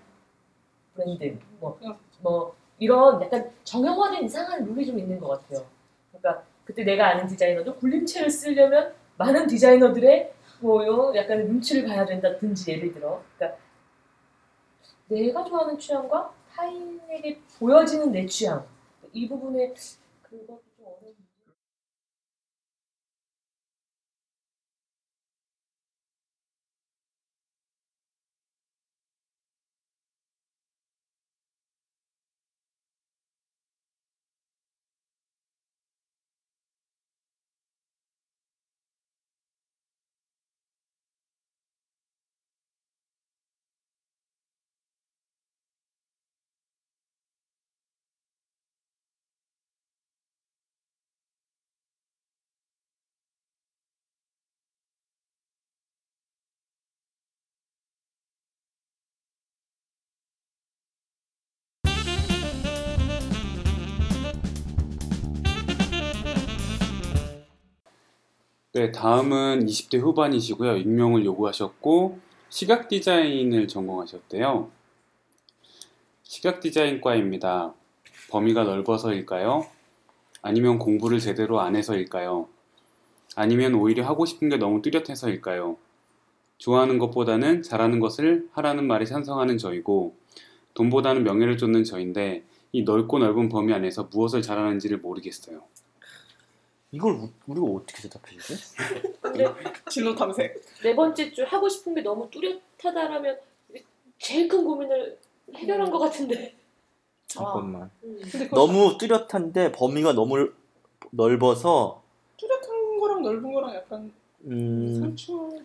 브랜드 0.94 1.38
뭐, 1.60 1.78
뭐 2.20 2.57
이런 2.78 3.20
약간 3.22 3.50
정형화된 3.64 4.24
이상한 4.24 4.64
룰이 4.64 4.86
좀 4.86 4.98
있는 4.98 5.18
것 5.18 5.28
같아요. 5.28 5.66
그러니까 6.12 6.44
그때 6.64 6.84
내가 6.84 7.08
아는 7.08 7.26
디자이너도 7.26 7.76
굴림체를 7.76 8.30
쓰려면 8.30 8.94
많은 9.16 9.46
디자이너들의 9.46 10.32
뭐요 10.60 11.12
약간 11.16 11.46
눈치를 11.46 11.86
봐야 11.86 12.04
된다든지 12.04 12.72
예를 12.72 12.92
들어 12.92 13.22
그러니까 13.36 13.58
내가 15.06 15.44
좋아하는 15.44 15.78
취향과 15.78 16.32
타인에게 16.54 17.40
보여지는 17.58 18.12
내 18.12 18.26
취향 18.26 18.66
이 19.12 19.28
부분에 19.28 19.72
그것 20.22 20.60
네, 68.78 68.92
다음은 68.92 69.66
20대 69.66 69.98
후반이시고요. 69.98 70.76
익명을 70.76 71.24
요구하셨고 71.24 72.20
시각 72.48 72.86
디자인을 72.86 73.66
전공하셨대요. 73.66 74.70
시각 76.22 76.60
디자인과입니다. 76.60 77.74
범위가 78.30 78.62
넓어서일까요? 78.62 79.66
아니면 80.42 80.78
공부를 80.78 81.18
제대로 81.18 81.60
안 81.60 81.74
해서일까요? 81.74 82.46
아니면 83.34 83.74
오히려 83.74 84.06
하고 84.06 84.24
싶은 84.24 84.48
게 84.48 84.58
너무 84.58 84.80
뚜렷해서일까요? 84.80 85.76
좋아하는 86.58 86.98
것보다는 87.00 87.62
잘하는 87.62 87.98
것을 87.98 88.48
하라는 88.52 88.86
말에 88.86 89.06
찬성하는 89.06 89.58
저이고 89.58 90.14
돈보다는 90.74 91.24
명예를 91.24 91.56
쫓는 91.56 91.82
저인데 91.82 92.44
이 92.70 92.84
넓고 92.84 93.18
넓은 93.18 93.48
범위 93.48 93.72
안에서 93.72 94.08
무엇을 94.12 94.40
잘하는지를 94.40 94.98
모르겠어요. 94.98 95.64
이걸 96.90 97.12
우- 97.14 97.30
우리가 97.46 97.66
어떻게 97.66 98.02
대답해 98.02 98.36
주지? 98.38 98.56
근데 99.20 99.46
진로 99.90 100.14
탐색. 100.14 100.62
네 100.82 100.94
번째 100.94 101.32
줄 101.32 101.44
하고 101.44 101.68
싶은 101.68 101.94
게 101.94 102.02
너무 102.02 102.28
뚜렷하다라면 102.30 103.38
제일 104.18 104.48
큰 104.48 104.64
고민을 104.64 105.18
해결한 105.54 105.90
것 105.90 105.98
같은데 105.98 106.56
잠깐만. 107.26 107.90
음. 108.02 108.20
그거 108.30 108.56
너무 108.56 108.96
뚜렷한데 108.98 109.72
범위가 109.72 110.14
너무 110.14 110.50
넓어서 111.10 112.02
뚜렷한 112.38 112.98
거랑 112.98 113.22
넓은 113.22 113.52
거랑 113.52 113.74
약간 113.74 114.12
음. 114.44 115.14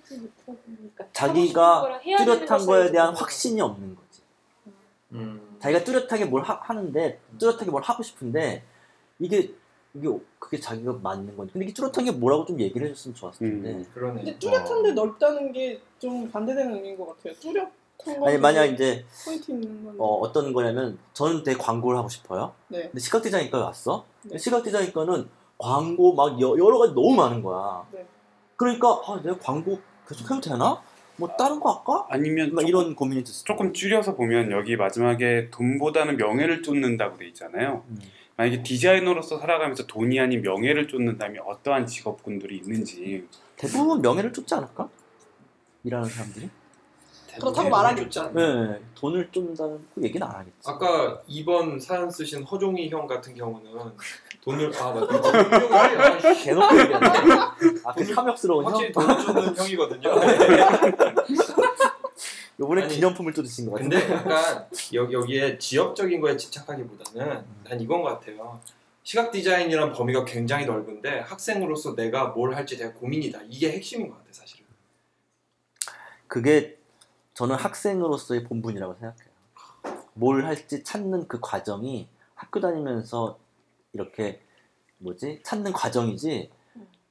그러니까 0.06 1.06
자기가 1.14 2.02
뚜렷한 2.18 2.66
거에 2.66 2.92
대한 2.92 3.14
좀 3.14 3.16
확신이 3.16 3.62
없는 3.62 3.96
거지. 3.96 4.22
음. 5.14 5.58
자기가 5.60 5.84
뚜렷하게 5.86 6.26
뭘 6.26 6.44
하, 6.44 6.74
는데 6.74 7.22
뚜렷하게 7.38 7.72
뭘 7.72 7.82
하고 7.82 8.04
싶은데 8.04 8.64
이게 9.20 9.54
이게 9.96 10.08
그게 10.40 10.60
자기가 10.60 10.94
맞는 11.02 11.38
건지. 11.38 11.54
근데 11.54 11.66
이게 11.66 11.74
뚜렷한 11.74 12.06
게 12.06 12.12
뭐라고 12.12 12.46
좀 12.46 12.60
얘기를 12.60 12.88
해줬으면 12.88 13.16
좋았을 13.16 13.40
텐데. 13.48 13.70
음. 13.72 13.86
그러네. 13.94 14.24
근데 14.24 14.40
뚜렷한데 14.40 14.92
넓다는 14.94 15.52
게 15.52 15.80
좀 16.04 16.30
반대되는 16.30 16.76
의미인 16.76 16.98
것 16.98 17.08
같아요. 17.16 17.34
뚜렷한 17.40 18.20
거. 18.20 18.28
아니 18.28 18.38
만약 18.38 18.66
이제 18.66 19.06
포인트 19.24 19.52
있는 19.52 19.86
건데. 19.86 19.98
어, 20.02 20.06
어떤 20.18 20.52
거냐면 20.52 20.98
저는 21.14 21.44
되게 21.44 21.58
광고를 21.58 21.98
하고 21.98 22.10
싶어요. 22.10 22.54
네. 22.68 22.82
근데 22.90 23.00
시각 23.00 23.22
디자인과에 23.22 23.62
왔어. 23.62 24.04
네. 24.24 24.38
시각 24.38 24.64
디자인과는 24.64 25.30
광고 25.58 26.14
막 26.14 26.42
여, 26.42 26.50
여러 26.58 26.78
가지 26.80 26.94
너무 26.94 27.16
많은 27.16 27.42
거야. 27.42 27.86
네. 27.92 28.06
그러니까 28.58 29.00
아, 29.06 29.22
내가 29.24 29.38
광고 29.40 29.80
계속 30.06 30.30
해도 30.30 30.42
되나? 30.42 30.82
뭐 31.18 31.30
다른 31.38 31.60
거 31.60 31.72
할까? 31.72 32.08
아니면 32.10 32.54
막 32.54 32.62
조금- 32.62 32.68
이런 32.68 32.96
고민이 32.96 33.24
들었어. 33.24 33.44
조금 33.44 33.74
줄여서 33.74 34.16
보면 34.16 34.52
여기 34.52 34.76
마지막에 34.76 35.50
돈보다는 35.52 36.18
명예를 36.18 36.64
쫓는다고 36.64 37.18
돼 37.18 37.28
있잖아요. 37.28 37.84
음. 37.90 38.00
만약에 38.36 38.64
디자이너로서 38.64 39.38
살아가면서 39.38 39.86
돈이 39.86 40.20
아닌 40.20 40.42
명예를 40.42 40.88
쫓는다면 40.88 41.44
어떠한 41.46 41.86
직업군들이 41.86 42.58
있는지 42.58 43.28
대부분 43.58 44.02
명예를 44.02 44.34
쫓지 44.34 44.56
않을까? 44.56 44.90
일하는 45.84 46.10
사람들이? 46.10 46.50
그렇다고 47.40 47.70
말하기 47.70 48.08
않나? 48.20 48.32
네, 48.74 48.80
돈을 48.96 49.30
쫓는다는 49.32 49.80
그 49.94 50.04
얘기는 50.04 50.26
안 50.26 50.34
하겠지. 50.36 50.56
아까 50.66 51.22
2번 51.28 51.80
사연 51.80 52.10
쓰신 52.10 52.44
허종이 52.44 52.90
형 52.90 53.06
같은 53.08 53.34
경우는 53.36 53.72
돈을 54.44 54.72
아 54.78 54.92
맞다. 54.92 55.16
아, 55.16 56.34
대놓고 56.34 56.80
얘기하네. 56.80 57.08
아, 57.86 57.94
그 57.94 58.14
탐욕스러운 58.14 58.66
형? 58.66 58.72
확실히 58.74 58.92
돈을 58.92 59.18
주는 59.20 59.56
형이거든요. 59.58 60.10
요번에 62.60 62.84
아니, 62.84 62.94
기념품을 62.94 63.34
쫓으신 63.34 63.66
것 63.70 63.78
같은데. 63.78 64.00
근데 64.00 64.14
약간 64.14 64.68
여기, 64.94 65.14
여기에 65.14 65.58
지역적인 65.58 66.22
거에 66.22 66.38
집착하기보다는 66.38 67.44
난 67.64 67.82
이건 67.82 68.02
것 68.02 68.10
같아요. 68.10 68.60
시각 69.04 69.32
디자인이란 69.32 69.92
범위가 69.94 70.24
굉장히 70.26 70.66
넓은데 70.66 71.20
학생으로서 71.20 71.96
내가 71.96 72.28
뭘 72.28 72.56
할지 72.56 72.78
되게 72.78 72.92
고민이다. 72.92 73.40
이게 73.50 73.72
핵심인 73.72 74.10
것 74.10 74.18
같아 74.18 74.28
사실은. 74.32 74.66
그게 76.28 76.78
저는 77.34 77.56
학생으로서의 77.56 78.44
본분이라고 78.44 78.94
생각해요. 78.94 79.34
뭘 80.14 80.46
할지 80.46 80.84
찾는 80.84 81.28
그 81.28 81.40
과정이 81.42 82.08
학교 82.36 82.60
다니면서 82.60 83.40
이렇게 83.94 84.42
뭐지 84.98 85.42
찾는 85.44 85.72
과정이지 85.72 86.50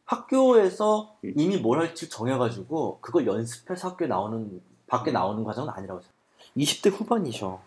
학교에서 0.05 1.17
이미 1.37 1.57
뭘 1.57 1.79
할지 1.81 2.09
정해가지고 2.09 2.99
그걸 3.01 3.27
연습해서 3.27 3.91
학교에 3.91 4.09
나오는 4.09 4.61
밖에 4.87 5.11
나오는 5.11 5.43
과정은 5.45 5.71
아니라고 5.71 6.01
생각해요. 6.01 6.23
20대 6.57 6.91
후반이셔. 6.93 7.61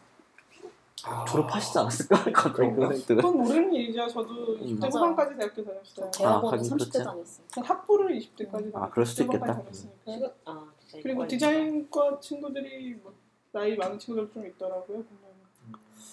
졸업하시지 1.27 1.77
않았을까? 1.77 2.23
갑자기? 2.33 2.71
그런. 2.75 3.05
그건 3.05 3.37
모르는 3.37 3.73
일이죠. 3.73 4.07
저도 4.07 4.53
음. 4.55 4.59
20대 4.61 4.79
맞아요. 4.79 4.91
후반까지 4.91 5.37
대학교 5.37 5.63
다녔어요. 5.63 6.11
대학원은 6.11 6.59
하긴 6.59 6.71
30대 6.71 6.91
그렇죠. 6.91 7.03
다녔어요. 7.03 7.47
전 7.47 7.63
학부를 7.63 8.19
20대까지 8.19 8.71
아, 8.75 8.89
그럴 8.89 9.05
수도 9.05 9.23
있겠다. 9.23 9.45
다녔으니까. 9.45 10.11
시각 10.11 10.35
아 10.45 10.65
그리고. 11.01 11.27
디자인과 11.27 12.19
친구들이 12.19 12.95
뭐 13.03 13.13
나이 13.51 13.75
많은 13.75 13.97
친구들 13.99 14.31
좀 14.33 14.45
있더라고요. 14.47 15.03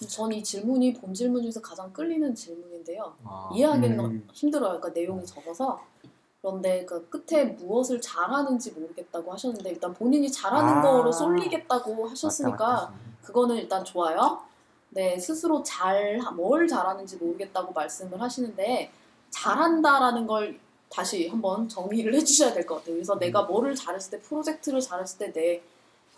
전 0.08 0.32
이 0.32 0.42
질문이 0.42 0.94
본 0.94 1.12
질문 1.14 1.42
중에서 1.42 1.60
가장 1.60 1.92
끌리는 1.92 2.34
질문인데요. 2.34 3.14
아, 3.24 3.50
이해하기는 3.54 4.00
음. 4.00 4.28
힘들어요. 4.32 4.80
그러니까 4.80 4.88
내용이 4.90 5.24
적어서. 5.26 5.80
그런데 6.40 6.84
그 6.84 7.08
끝에 7.08 7.44
무엇을 7.44 8.00
잘하는지 8.00 8.72
모르겠다고 8.72 9.32
하셨는데 9.32 9.70
일단 9.70 9.94
본인이 9.94 10.30
잘하는 10.30 10.78
아. 10.78 10.82
거로 10.82 11.12
쏠리겠다고 11.12 12.08
하셨으니까 12.08 12.56
맞다, 12.66 12.80
맞다. 12.90 12.92
그거는 13.22 13.56
일단 13.56 13.84
좋아요. 13.84 14.40
네, 14.90 15.18
스스로 15.18 15.62
잘, 15.62 16.20
뭘 16.36 16.66
잘하는지 16.68 17.16
모르겠다고 17.16 17.72
말씀을 17.72 18.20
하시는데, 18.20 18.90
잘한다라는 19.30 20.26
걸 20.26 20.60
다시 20.90 21.28
한번 21.28 21.66
정의를 21.66 22.14
해주셔야 22.14 22.52
될 22.52 22.66
것 22.66 22.76
같아요. 22.76 22.96
그래서 22.96 23.18
내가 23.18 23.42
뭐를 23.44 23.74
잘했을 23.74 24.10
때, 24.10 24.20
프로젝트를 24.20 24.80
잘했을 24.80 25.18
때, 25.18 25.32
내 25.32 25.62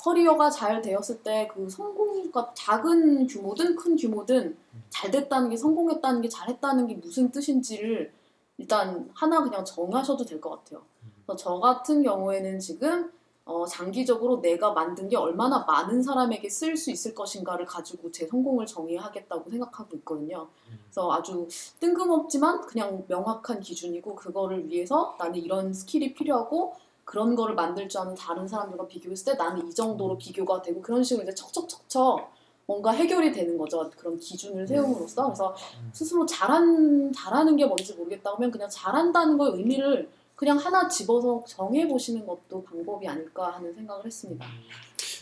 커리어가 0.04 0.50
잘 0.50 0.82
되었을 0.82 1.22
때, 1.22 1.48
그 1.52 1.68
성공과 1.70 2.52
작은 2.54 3.26
규모든 3.26 3.74
큰 3.74 3.96
규모든 3.96 4.54
잘 4.90 5.10
됐다는 5.10 5.48
게, 5.48 5.56
성공했다는 5.56 6.20
게, 6.20 6.28
잘했다는 6.28 6.86
게 6.88 6.94
무슨 6.96 7.30
뜻인지를 7.30 8.12
일단 8.58 9.08
하나 9.14 9.42
그냥 9.42 9.64
정하셔도 9.64 10.24
될 10.26 10.40
것 10.42 10.50
같아요. 10.50 10.82
그래서 11.24 11.36
저 11.36 11.58
같은 11.58 12.02
경우에는 12.02 12.58
지금 12.60 13.10
어, 13.46 13.66
장기적으로 13.66 14.40
내가 14.40 14.72
만든 14.72 15.08
게 15.08 15.16
얼마나 15.16 15.64
많은 15.64 16.02
사람에게 16.02 16.48
쓸 16.48 16.76
수 16.76 16.90
있을 16.90 17.14
것인가를 17.14 17.66
가지고 17.66 18.10
제 18.10 18.26
성공을 18.26 18.64
정의하겠다고 18.66 19.50
생각하고 19.50 19.96
있거든요. 19.98 20.48
그래서 20.84 21.12
아주 21.12 21.46
뜬금없지만 21.80 22.62
그냥 22.62 23.04
명확한 23.08 23.60
기준이고 23.60 24.14
그거를 24.14 24.68
위해서 24.68 25.14
나는 25.18 25.36
이런 25.36 25.72
skill이 25.74 26.14
필요하고 26.14 26.74
그런 27.04 27.34
거를 27.34 27.54
만들 27.54 27.88
줄 27.88 28.00
아는 28.00 28.14
다른 28.14 28.46
사람들과 28.48 28.86
비교했을 28.86 29.32
때 29.32 29.38
나는 29.38 29.68
이 29.68 29.74
정도로 29.74 30.16
비교가 30.18 30.62
되고 30.62 30.80
그런 30.80 31.02
식으로 31.02 31.24
이제 31.24 31.34
척척척척 31.34 32.32
뭔가 32.66 32.92
해결이 32.92 33.30
되는 33.30 33.58
거죠. 33.58 33.90
그런 33.96 34.18
기준을 34.18 34.66
세움으로써 34.66 35.24
그래서 35.26 35.54
스스로 35.92 36.24
잘한 36.24 37.12
잘하는 37.12 37.56
게 37.56 37.66
뭔지 37.66 37.94
모르겠다 37.94 38.32
하면 38.34 38.50
그냥 38.50 38.68
잘한다는 38.70 39.36
거의 39.36 39.52
의미를 39.54 40.08
그냥 40.34 40.56
하나 40.56 40.88
집어서 40.88 41.44
정해 41.46 41.86
보시는 41.86 42.26
것도 42.26 42.64
방법이 42.64 43.06
아닐까 43.06 43.52
하는 43.52 43.72
생각을 43.72 44.04
했습니다. 44.06 44.46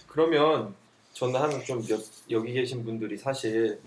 그러면 0.07 0.75
저는 1.13 1.41
한좀 1.41 1.83
여기 2.31 2.53
계신 2.53 2.85
분들이 2.85 3.19
사실 3.19 3.81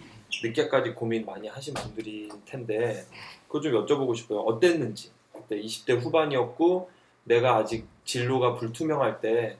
늦게까지 0.43 0.93
고민 0.93 1.25
많이 1.25 1.47
하신 1.47 1.73
분들일 1.73 2.29
텐데 2.45 3.05
그거 3.47 3.61
좀 3.61 3.71
여쭤보고 3.73 4.15
싶어요. 4.15 4.39
어땠는지 4.41 5.11
그때 5.31 5.59
20대 5.61 5.99
후반이었고 5.99 6.89
내가 7.25 7.57
아직 7.57 7.87
진로가 8.05 8.55
불투명할 8.55 9.19
때 9.19 9.57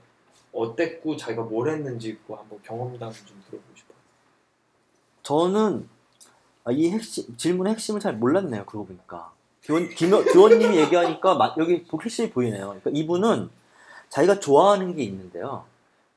어땠고 0.54 1.18
자기가 1.18 1.44
뭘 1.44 1.70
했는지 1.70 2.18
그거 2.18 2.36
한번 2.38 2.60
경험담 2.64 3.12
좀 3.12 3.44
들어보고 3.50 3.76
싶어요. 3.76 3.98
저는 5.24 5.90
아, 6.64 6.72
이 6.72 6.90
핵심, 6.90 7.36
질문의 7.38 7.74
핵심을 7.74 8.00
잘 8.00 8.14
몰랐네요. 8.14 8.66
그러고 8.66 8.88
보니까. 8.88 9.32
교원, 9.64 9.90
김, 9.90 10.12
교원님이 10.12 10.78
얘기하니까 10.78 11.36
마- 11.36 11.56
여기 11.58 11.86
핵심이 12.04 12.30
보이네요. 12.32 12.66
그러니까 12.68 12.92
이분은 12.94 13.50
자기가 14.10 14.40
좋아하는 14.40 14.96
게 14.96 15.04
있는데요. 15.04 15.66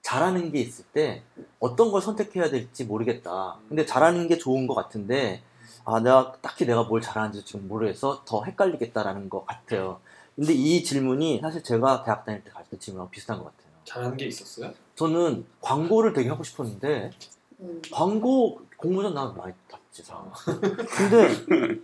잘하는 0.02 0.52
게 0.52 0.60
있을 0.60 0.84
때 0.92 1.22
어떤 1.58 1.90
걸 1.90 2.00
선택해야 2.00 2.50
될지 2.50 2.84
모르겠다. 2.84 3.56
근데 3.68 3.84
잘하는 3.84 4.28
게 4.28 4.38
좋은 4.38 4.66
것 4.66 4.74
같은데 4.74 5.42
아 5.84 6.00
내가 6.00 6.34
딱히 6.40 6.66
내가 6.66 6.84
뭘 6.84 7.00
잘하는지 7.00 7.44
지금 7.44 7.66
모르겠어 7.68 8.22
더 8.24 8.44
헷갈리겠다라는 8.44 9.28
것 9.28 9.44
같아요. 9.46 10.00
근데 10.38 10.52
이 10.52 10.84
질문이 10.84 11.40
사실 11.40 11.64
제가 11.64 12.04
대학 12.04 12.24
다닐 12.24 12.44
때 12.44 12.50
가졌던 12.52 12.78
질문하고 12.78 13.10
비슷한 13.10 13.38
것 13.38 13.46
같아요. 13.46 13.72
잘하는 13.84 14.16
게 14.16 14.26
있었어요? 14.26 14.72
저는 14.94 15.44
광고를 15.60 16.12
되게 16.12 16.28
하고 16.28 16.44
싶었는데 16.44 17.10
음. 17.58 17.82
광고 17.90 18.60
공모전 18.76 19.14
나는 19.14 19.36
많이 19.36 19.52
탔지 19.68 20.04
사. 20.04 20.22
근데 20.44 21.80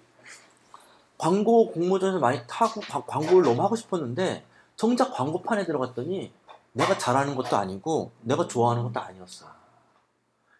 광고 1.18 1.72
공모전을 1.72 2.20
많이 2.20 2.40
타고 2.46 2.80
과- 2.80 3.04
광고를 3.04 3.42
너무 3.42 3.60
하고 3.60 3.74
싶었는데 3.74 4.44
정작 4.76 5.12
광고판에 5.12 5.66
들어갔더니 5.66 6.32
내가 6.74 6.96
잘하는 6.96 7.34
것도 7.34 7.56
아니고 7.56 8.12
내가 8.20 8.46
좋아하는 8.46 8.84
것도 8.84 9.00
아니었어. 9.00 9.46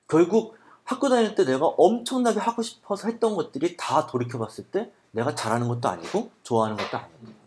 결국 0.09 0.57
학교 0.83 1.09
다닐 1.09 1.37
때 1.37 1.45
내가 1.45 1.65
엄청나게 1.67 2.41
하고 2.41 2.61
싶어서 2.63 3.07
했던 3.07 3.37
것들이 3.37 3.77
다 3.77 4.09
돌이켜봤을 4.09 4.65
때 4.73 4.91
내가 5.13 5.37
잘하는 5.37 5.69
것도 5.69 5.89
아니고 5.89 6.33
좋아하는 6.43 6.77
것도 6.77 6.97
아니고. 6.99 7.44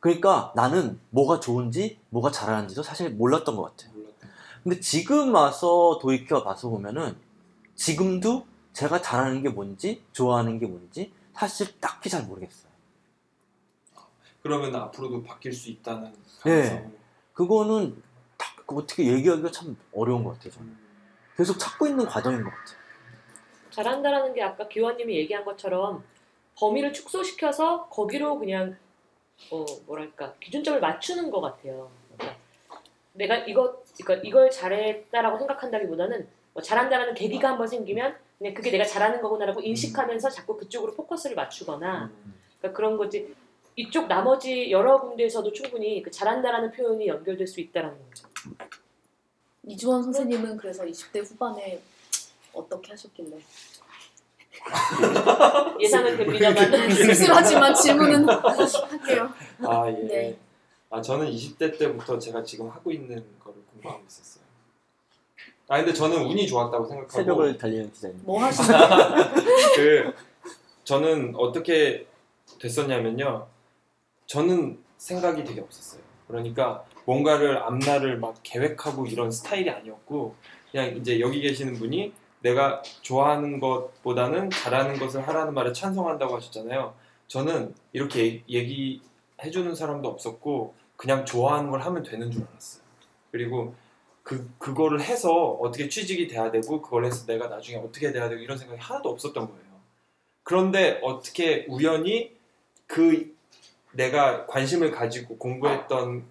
그러니까 0.00 0.52
나는 0.56 0.98
뭐가 1.10 1.40
좋은지 1.40 1.98
뭐가 2.08 2.30
잘하는지도 2.30 2.82
사실 2.82 3.10
몰랐던 3.10 3.56
것 3.56 3.62
같아요. 3.62 3.92
근데 4.62 4.80
지금 4.80 5.34
와서 5.34 5.98
돌이켜 6.02 6.42
봐서 6.42 6.68
보면은 6.68 7.16
지금도 7.74 8.46
제가 8.72 9.00
잘하는 9.00 9.42
게 9.42 9.48
뭔지 9.48 10.02
좋아하는 10.12 10.58
게 10.58 10.66
뭔지 10.66 11.12
사실 11.34 11.78
딱히 11.80 12.10
잘 12.10 12.24
모르겠어요. 12.24 12.70
그러면 14.42 14.74
앞으로도 14.74 15.22
바뀔 15.22 15.52
수 15.52 15.70
있다는 15.70 16.12
네. 16.44 16.62
가능성. 16.62 16.92
그거는 17.34 18.02
딱 18.36 18.48
어떻게 18.66 19.06
얘기하기가 19.06 19.50
참 19.50 19.76
어려운 19.94 20.24
것 20.24 20.34
같아요. 20.34 20.52
저는. 20.52 20.76
계속 21.36 21.58
찾고 21.58 21.86
있는 21.86 22.06
과정인 22.06 22.42
것 22.42 22.50
같아요. 22.50 22.78
잘한다라는 23.70 24.34
게 24.34 24.42
아까 24.42 24.68
기원님이 24.68 25.16
얘기한 25.16 25.44
것처럼 25.44 26.04
범위를 26.56 26.92
축소시켜서 26.92 27.86
거기로 27.88 28.38
그냥 28.38 28.76
어 29.50 29.64
뭐랄까 29.86 30.34
기준점을 30.40 30.80
맞추는 30.80 31.30
것 31.30 31.40
같아요. 31.40 31.90
그러니까 32.16 32.38
내가 33.14 33.36
이거 33.38 33.82
그러니까 34.02 34.28
이걸 34.28 34.50
잘했다라고 34.50 35.38
생각한다기보다는 35.38 36.28
뭐 36.52 36.62
잘한다라는 36.62 37.14
계기가 37.14 37.50
한번 37.50 37.66
생기면 37.66 38.16
그냥 38.38 38.54
그게 38.54 38.70
내가 38.70 38.84
잘하는 38.84 39.20
거구나라고 39.20 39.60
인식하면서 39.60 40.30
자꾸 40.30 40.56
그쪽으로 40.56 40.94
포커스를 40.94 41.36
맞추거나 41.36 42.10
음. 42.24 42.34
그러니까 42.58 42.76
그런 42.76 42.96
거지 42.96 43.34
이쪽 43.76 44.08
나머지 44.08 44.70
여러 44.70 45.00
군데에서도 45.00 45.52
충분히 45.52 46.02
그 46.02 46.10
잘한다라는 46.10 46.72
표현이 46.72 47.06
연결될 47.06 47.46
수 47.46 47.60
있다라는 47.60 47.96
거죠. 48.08 48.28
이주원 49.66 50.02
선생님은 50.02 50.56
그래서 50.56 50.84
20대 50.84 51.24
후반에 51.24 51.80
어떻게 52.52 52.90
하셨길래 52.90 53.38
예상은 55.80 56.16
됩니다만 56.16 56.90
씁쓸하지만 56.90 57.74
질문은 57.74 58.28
할게요. 58.28 59.32
아 59.62 59.88
예. 59.88 59.92
네. 60.06 60.38
아 60.90 61.00
저는 61.00 61.30
20대 61.30 61.78
때부터 61.78 62.18
제가 62.18 62.42
지금 62.42 62.68
하고 62.68 62.90
있는 62.90 63.24
거를 63.38 63.60
공부하고 63.72 64.02
있었어요. 64.06 64.44
아 65.68 65.76
근데 65.76 65.92
저는 65.92 66.22
운이 66.24 66.48
좋았다고 66.48 66.84
생각하고 66.84 67.10
새벽을 67.12 67.56
달리는 67.56 67.92
디자인. 67.92 68.20
뭐 68.24 68.42
하시는 68.42 68.76
그 69.76 70.12
저는 70.84 71.34
어떻게 71.36 72.06
됐었냐면요. 72.58 73.46
저는 74.26 74.78
생각이 74.98 75.44
되게 75.44 75.60
없었어요. 75.60 76.02
그러니까 76.26 76.84
뭔가를 77.04 77.58
앞날을 77.58 78.18
막 78.18 78.34
계획하고 78.42 79.06
이런 79.06 79.30
스타일이 79.30 79.70
아니었고 79.70 80.34
그냥 80.70 80.96
이제 80.96 81.20
여기 81.20 81.40
계시는 81.40 81.74
분이 81.74 82.12
내가 82.40 82.82
좋아하는 83.02 83.60
것보다는 83.60 84.50
잘하는 84.50 84.98
것을 84.98 85.26
하라는 85.26 85.54
말에 85.54 85.72
찬성한다고 85.72 86.36
하셨잖아요. 86.36 86.94
저는 87.28 87.74
이렇게 87.92 88.42
얘기 88.48 89.02
해주는 89.42 89.74
사람도 89.74 90.08
없었고 90.08 90.74
그냥 90.96 91.24
좋아하는 91.24 91.70
걸 91.70 91.80
하면 91.80 92.02
되는 92.02 92.30
줄 92.30 92.42
알았어요. 92.50 92.82
그리고 93.30 93.74
그 94.22 94.50
그거를 94.58 95.00
해서 95.00 95.32
어떻게 95.32 95.88
취직이 95.88 96.28
돼야 96.28 96.50
되고 96.50 96.82
그걸 96.82 97.04
해서 97.04 97.26
내가 97.26 97.48
나중에 97.48 97.78
어떻게 97.78 98.12
돼야 98.12 98.28
되고 98.28 98.40
이런 98.40 98.58
생각이 98.58 98.80
하나도 98.80 99.08
없었던 99.10 99.46
거예요. 99.46 99.70
그런데 100.42 100.98
어떻게 101.02 101.66
우연히 101.68 102.36
그 102.86 103.34
내가 103.92 104.46
관심을 104.46 104.90
가지고 104.90 105.38
공부했던 105.38 106.24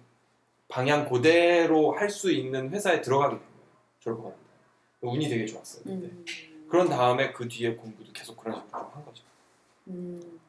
방향 0.68 1.08
그대로 1.08 1.92
할 1.92 2.10
수 2.10 2.30
있는 2.30 2.70
회사에 2.70 3.00
들어가게 3.00 3.36
된 3.36 3.44
거예요. 3.44 3.60
졸업하는데 4.00 4.49
운이 5.02 5.28
되게 5.28 5.46
좋았어요. 5.46 5.82
그때. 5.84 5.94
음. 6.06 6.24
그런 6.68 6.88
다음에 6.88 7.32
그 7.32 7.48
뒤에 7.48 7.74
공부도 7.74 8.12
계속 8.12 8.36
그런 8.36 8.56
식으로 8.56 8.70
좀 8.70 8.90
한 8.94 9.04
거죠. 9.04 9.22
음, 9.88 10.40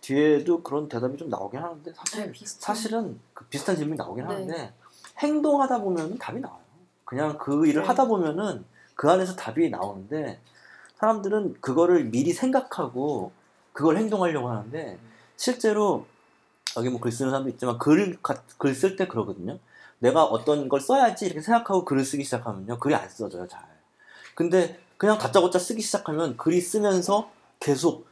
뒤에도 0.00 0.62
그런 0.62 0.88
대답이 0.88 1.16
좀 1.16 1.30
나오긴 1.30 1.60
하는데 1.60 1.90
네, 1.90 1.96
사실 1.96 2.32
비슷한. 2.32 2.74
사실은 2.74 3.20
그 3.32 3.44
비슷한 3.46 3.76
질문이 3.76 3.96
나오긴 3.96 4.26
네. 4.26 4.32
하는데 4.34 4.72
행동하다 5.18 5.80
보면 5.80 6.18
답이 6.18 6.40
나와요. 6.40 6.60
그냥 7.04 7.38
그 7.38 7.66
일을 7.66 7.82
네. 7.82 7.88
하다 7.88 8.06
보면은 8.06 8.64
그 8.94 9.10
안에서 9.10 9.34
답이 9.36 9.70
나오는데 9.70 10.40
사람들은 10.98 11.60
그거를 11.60 12.04
미리 12.04 12.32
생각하고 12.32 13.32
그걸 13.72 13.96
행동하려고 13.96 14.50
하는데 14.50 14.98
실제로 15.36 16.06
여기 16.76 16.88
뭐 16.90 17.00
글 17.00 17.12
쓰는 17.12 17.30
사람도 17.30 17.50
있지만 17.50 17.78
글 17.78 18.18
글 18.58 18.74
쓸 18.74 18.96
때 18.96 19.06
그러거든요. 19.06 19.58
내가 20.04 20.24
어떤 20.24 20.68
걸 20.68 20.80
써야지 20.80 21.24
이렇게 21.24 21.40
생각하고 21.40 21.84
글을 21.86 22.04
쓰기 22.04 22.24
시작하면요 22.24 22.78
글이 22.78 22.94
안 22.94 23.08
써져요 23.08 23.46
잘. 23.48 23.62
근데 24.34 24.78
그냥 24.98 25.16
다짜고짜 25.16 25.58
쓰기 25.58 25.80
시작하면 25.80 26.36
글이 26.36 26.60
쓰면서 26.60 27.30
계속 27.58 28.06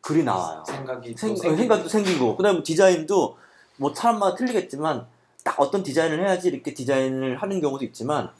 글이 0.00 0.24
나와요. 0.24 0.64
생각이 0.66 1.12
또 1.14 1.18
생, 1.18 1.36
생기고. 1.36 1.56
생각도 1.56 1.88
생기고 1.88 2.36
그다음에 2.36 2.62
디자인도 2.64 3.36
뭐 3.76 3.94
사람마다 3.94 4.34
틀리겠지만 4.34 5.06
딱 5.44 5.60
어떤 5.60 5.84
디자인을 5.84 6.18
해야지 6.20 6.48
이렇게 6.48 6.74
디자인을 6.74 7.36
하는 7.40 7.60
경우도 7.60 7.84
있지만 7.84 8.30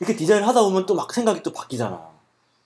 이렇게 0.00 0.16
디자인을 0.16 0.48
하다 0.48 0.62
보면 0.62 0.86
또 0.86 0.94
막 0.96 1.12
생각이 1.12 1.42
또 1.44 1.52
바뀌잖아. 1.52 2.10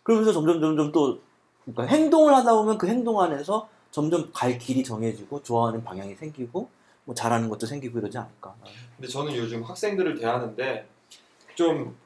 그러면서 0.03 0.33
점점 0.33 0.61
점점 0.61 0.91
또 0.93 1.19
그러니까 1.67 1.95
행동을 1.95 2.35
하다 2.35 2.55
보면 2.55 2.79
그 2.79 2.87
행동 2.87 3.21
안에서 3.21 3.69
점점 3.91 4.31
갈 4.33 4.59
길이 4.59 4.83
정해지고 4.83 5.43
좋아하는 5.43 5.85
방향이 5.85 6.15
생기고 6.15 6.69
뭐 7.05 7.15
잘하는 7.15 7.49
것도 7.49 7.67
생기고 7.67 7.99
이러지 7.99 8.19
않을까. 8.19 8.55
근데 8.97 9.09
저는 9.09 9.35
요즘 9.37 9.63
학생들을 9.63 10.19
대하는데 10.19 10.87
좀 11.55 11.97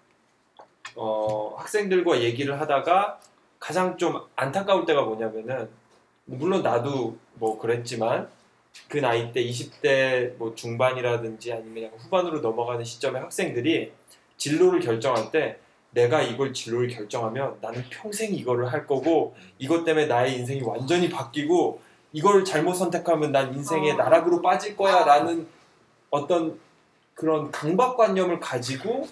어, 0.96 1.54
학생들과 1.56 2.20
얘기를 2.22 2.60
하다가 2.60 3.20
가장 3.58 3.96
좀 3.96 4.20
안타까울 4.36 4.84
때가 4.84 5.02
뭐냐면은 5.02 5.68
물론 6.24 6.62
나도 6.62 7.16
뭐 7.34 7.58
그랬지만 7.58 8.28
그 8.88 8.98
나이 8.98 9.32
때 9.32 9.42
20대 9.44 10.36
뭐 10.36 10.54
중반이라든지 10.54 11.52
아니면 11.52 11.84
약간 11.84 11.98
후반으로 11.98 12.40
넘어가는 12.40 12.84
시점에 12.84 13.18
학생들이 13.18 13.92
진로를 14.36 14.80
결정할 14.80 15.30
때 15.30 15.58
내가 15.90 16.22
이걸 16.22 16.52
진로를 16.52 16.88
결정하면 16.88 17.56
나는 17.60 17.82
평생 17.90 18.34
이거를 18.34 18.70
할 18.70 18.86
거고 18.86 19.34
이것 19.58 19.84
때문에 19.84 20.06
나의 20.06 20.38
인생이 20.38 20.62
완전히 20.62 21.08
바뀌고 21.08 21.80
이걸 22.12 22.44
잘못 22.44 22.74
선택하면 22.74 23.32
난 23.32 23.54
인생의 23.54 23.92
아. 23.92 23.96
나락으로 23.96 24.40
빠질 24.42 24.76
거야라는 24.76 25.46
어떤 26.10 26.58
그런 27.14 27.50
강박관념을 27.50 28.40
가지고 28.40 29.06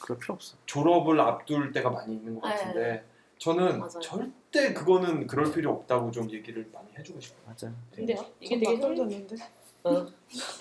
그럴 0.00 0.18
필요 0.18 0.34
없어. 0.34 0.56
졸업을 0.66 1.20
앞둘 1.20 1.72
때가 1.72 1.90
많이 1.90 2.14
있는 2.14 2.38
것 2.38 2.46
네. 2.48 2.54
같은데 2.54 3.04
저는 3.38 3.78
맞아요. 3.78 4.00
절대 4.00 4.72
그거는 4.72 5.26
그럴 5.26 5.52
필요 5.52 5.72
없다고 5.72 6.10
좀 6.10 6.30
얘기를 6.30 6.68
많이 6.72 6.88
해주고 6.98 7.20
싶어요. 7.20 7.42
맞아. 7.46 7.72
근데 7.94 8.16
이게 8.40 8.62
전 8.78 9.08
되게. 9.08 9.26
어, 9.84 10.06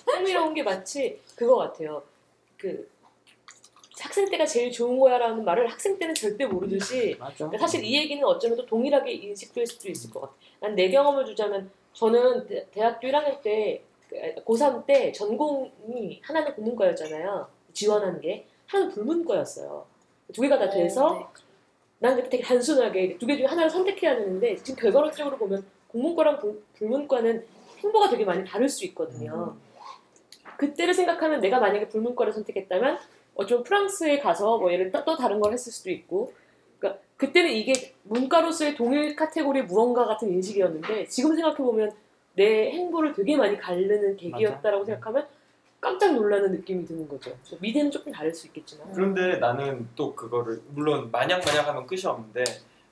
흥미로운 0.08 0.54
게 0.54 0.64
마치 0.64 1.22
그거 1.36 1.58
같아요. 1.58 2.04
그 2.58 2.90
학생 4.00 4.30
때가 4.30 4.46
제일 4.46 4.72
좋은 4.72 5.00
거야라는 5.00 5.44
말을 5.46 5.68
학생 5.68 5.98
때는 5.98 6.14
절대 6.14 6.46
모르듯이 6.46 7.16
맞아. 7.20 7.36
그러니까 7.38 7.58
사실 7.60 7.84
이 7.84 7.96
얘기는 7.98 8.24
어쩌면 8.24 8.58
또 8.58 8.66
동일하게 8.66 9.12
인식될 9.14 9.66
수도 9.66 9.90
있을 9.90 10.10
것 10.10 10.22
같아. 10.22 10.34
난 10.60 10.76
내 10.76 10.90
경험을 10.90 11.26
주자면 11.26 11.70
저는 11.94 12.46
대, 12.48 12.68
대학교 12.72 13.08
1학년 13.08 13.42
때 13.42 13.82
그, 14.10 14.16
고3 14.44 14.86
때 14.86 15.12
전공이 15.12 16.20
하나는 16.24 16.54
국문과였잖아요. 16.56 17.48
지원한 17.74 18.20
게 18.20 18.46
하나는 18.68 18.94
불문과였어요. 18.94 19.86
두 20.34 20.42
개가 20.42 20.58
다 20.60 20.70
돼서 20.70 21.14
네. 21.14 21.26
난 22.00 22.16
그때 22.16 22.30
되게 22.30 22.44
단순하게 22.44 23.18
두 23.18 23.26
개 23.26 23.38
중에 23.38 23.46
하나를 23.46 23.70
선택해야 23.70 24.18
되는데 24.18 24.56
지금 24.58 24.76
결과론적으로 24.82 25.38
보면 25.38 25.66
국문과랑 25.88 26.40
불, 26.40 26.62
불문과는 26.78 27.46
행보가 27.80 28.10
되게 28.10 28.26
많이 28.26 28.44
다를 28.44 28.68
수 28.68 28.84
있거든요. 28.88 29.56
그때를 30.58 30.94
생각하면 30.94 31.40
내가 31.42 31.60
만약에 31.60 31.88
불문과를 31.88 32.34
선택했다면 32.34 32.98
어쩌면 33.36 33.64
프랑스에 33.64 34.20
가서 34.20 34.58
뭐 34.58 34.72
예를 34.72 34.92
또, 34.92 35.04
또 35.04 35.16
다른 35.16 35.40
걸 35.40 35.54
했을 35.54 35.72
수도 35.72 35.92
있고 35.92 36.34
그러니까 36.80 37.02
그때는 37.18 37.52
이게 37.52 37.94
문과로서의 38.04 38.76
동일 38.76 39.16
카테고리의 39.16 39.66
무언가 39.66 40.06
같은 40.06 40.30
인식이었는데 40.30 41.08
지금 41.08 41.36
생각해 41.36 41.58
보면 41.58 41.92
내 42.34 42.72
행보를 42.72 43.14
되게 43.14 43.38
많이 43.38 43.58
가르는 43.58 44.18
계기였다라고 44.18 44.84
맞아. 44.84 44.94
생각하면 44.94 45.28
깜짝 45.80 46.14
놀라는 46.16 46.52
느낌이 46.52 46.86
드는 46.86 47.08
거죠. 47.08 47.38
미래는 47.60 47.92
조금 47.92 48.12
다를 48.12 48.34
수 48.34 48.48
있겠지만 48.48 48.92
그런데 48.94 49.38
나는 49.38 49.88
또 49.96 50.16
그거를 50.16 50.62
물론 50.70 51.12
마냥 51.12 51.42
마냥 51.46 51.68
하면 51.68 51.86
끝이 51.86 52.06
없는데 52.06 52.44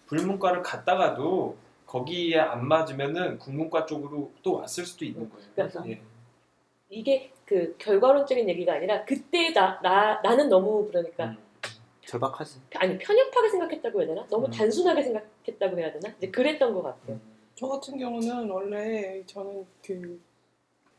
불문과를 0.08 0.62
갔다가도 0.62 1.58
거기에 1.86 2.40
안 2.40 2.68
맞으면은 2.68 3.38
국문과 3.40 3.86
쪽으로 3.86 4.32
또 4.42 4.54
왔을 4.56 4.86
수도 4.86 5.06
있는 5.06 5.30
거예요. 5.30 5.48
맞아. 5.56 5.84
예. 5.88 6.02
이게 6.94 7.32
그 7.46 7.76
결과론적인 7.78 8.48
얘기가 8.50 8.74
아니라 8.74 9.04
그때 9.06 9.52
나, 9.52 9.80
나 9.82 10.22
나는 10.22 10.48
너무 10.48 10.88
그러니까 10.88 11.26
음. 11.26 11.38
절박하지. 12.06 12.60
아니 12.76 12.98
편협하게 12.98 13.50
생각했다고 13.50 14.00
해야 14.00 14.08
되나? 14.08 14.28
너무 14.28 14.46
음. 14.46 14.52
단순하게 14.52 15.04
생각했다고 15.04 15.80
해야 15.80 15.92
되나? 15.92 16.14
이제 16.18 16.30
그랬던 16.30 16.74
것 16.74 16.84
같아요. 16.84 17.20
저 17.56 17.68
같은 17.68 17.98
경우는 17.98 18.50
원래 18.50 19.24
저는 19.26 19.66
그 19.86 20.22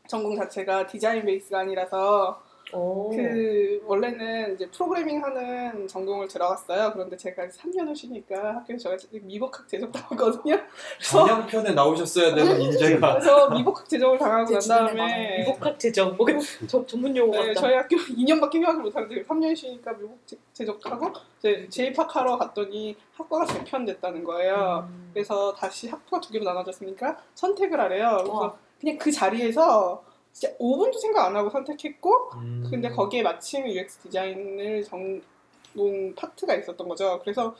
전공 0.07 0.35
자체가 0.35 0.87
디자인 0.87 1.25
베이스가 1.25 1.59
아니라서 1.59 2.43
오. 2.73 3.09
그 3.15 3.81
원래는 3.85 4.55
이제 4.55 4.67
프로그래밍 4.69 5.23
하는 5.23 5.87
전공을 5.87 6.27
들어갔어요. 6.27 6.91
그런데 6.93 7.15
제가 7.15 7.45
3년을 7.47 7.95
쉬니까 7.95 8.55
학교에서 8.55 8.97
제가 8.97 9.11
미복학 9.23 9.67
제적 9.67 9.91
당했거든요. 9.91 10.57
전향편에 11.01 11.71
나오셨어야 11.73 12.33
되는 12.33 12.59
인재가 12.61 13.13
그래서 13.19 13.49
미복학 13.51 13.87
제적을 13.87 14.17
당하고 14.17 14.51
난 14.51 14.67
다음에. 14.67 15.37
미복학 15.45 15.79
제정 15.79 16.17
뭐 16.17 16.25
저, 16.67 16.85
전문 16.85 17.15
용어 17.15 17.31
네, 17.31 17.47
같다. 17.53 17.61
저희 17.61 17.75
학교 17.75 17.95
2년밖에 18.17 18.55
휴학을 18.61 18.81
못하는데 18.81 19.23
3년 19.23 19.55
쉬니까 19.55 19.93
제- 20.25 20.37
제적하고 20.53 21.11
이제 21.39 21.67
재입학하러 21.69 22.37
갔더니 22.37 22.95
학과가 23.13 23.45
재편됐다는 23.45 24.23
거예요. 24.23 24.87
음. 24.89 25.11
그래서 25.13 25.53
다시 25.53 25.87
학부가 25.87 26.19
두 26.19 26.31
개로 26.33 26.43
나눠졌으니까 26.43 27.15
선택을 27.35 27.79
하래요. 27.79 28.17
그래서 28.17 28.33
와. 28.33 28.55
그냥 28.81 28.97
그 28.97 29.11
자리에서 29.11 30.03
진짜 30.35 30.53
5분도 30.57 30.99
생각 30.99 31.27
안 31.27 31.35
하고 31.35 31.49
선택했고 31.49 32.31
음. 32.33 32.67
근데 32.69 32.89
거기에 32.89 33.23
마침 33.23 33.65
UX 33.65 33.99
디자인을 33.99 34.83
전공 34.83 36.13
파트가 36.15 36.55
있었던 36.55 36.87
거죠. 36.89 37.19
그래서 37.21 37.55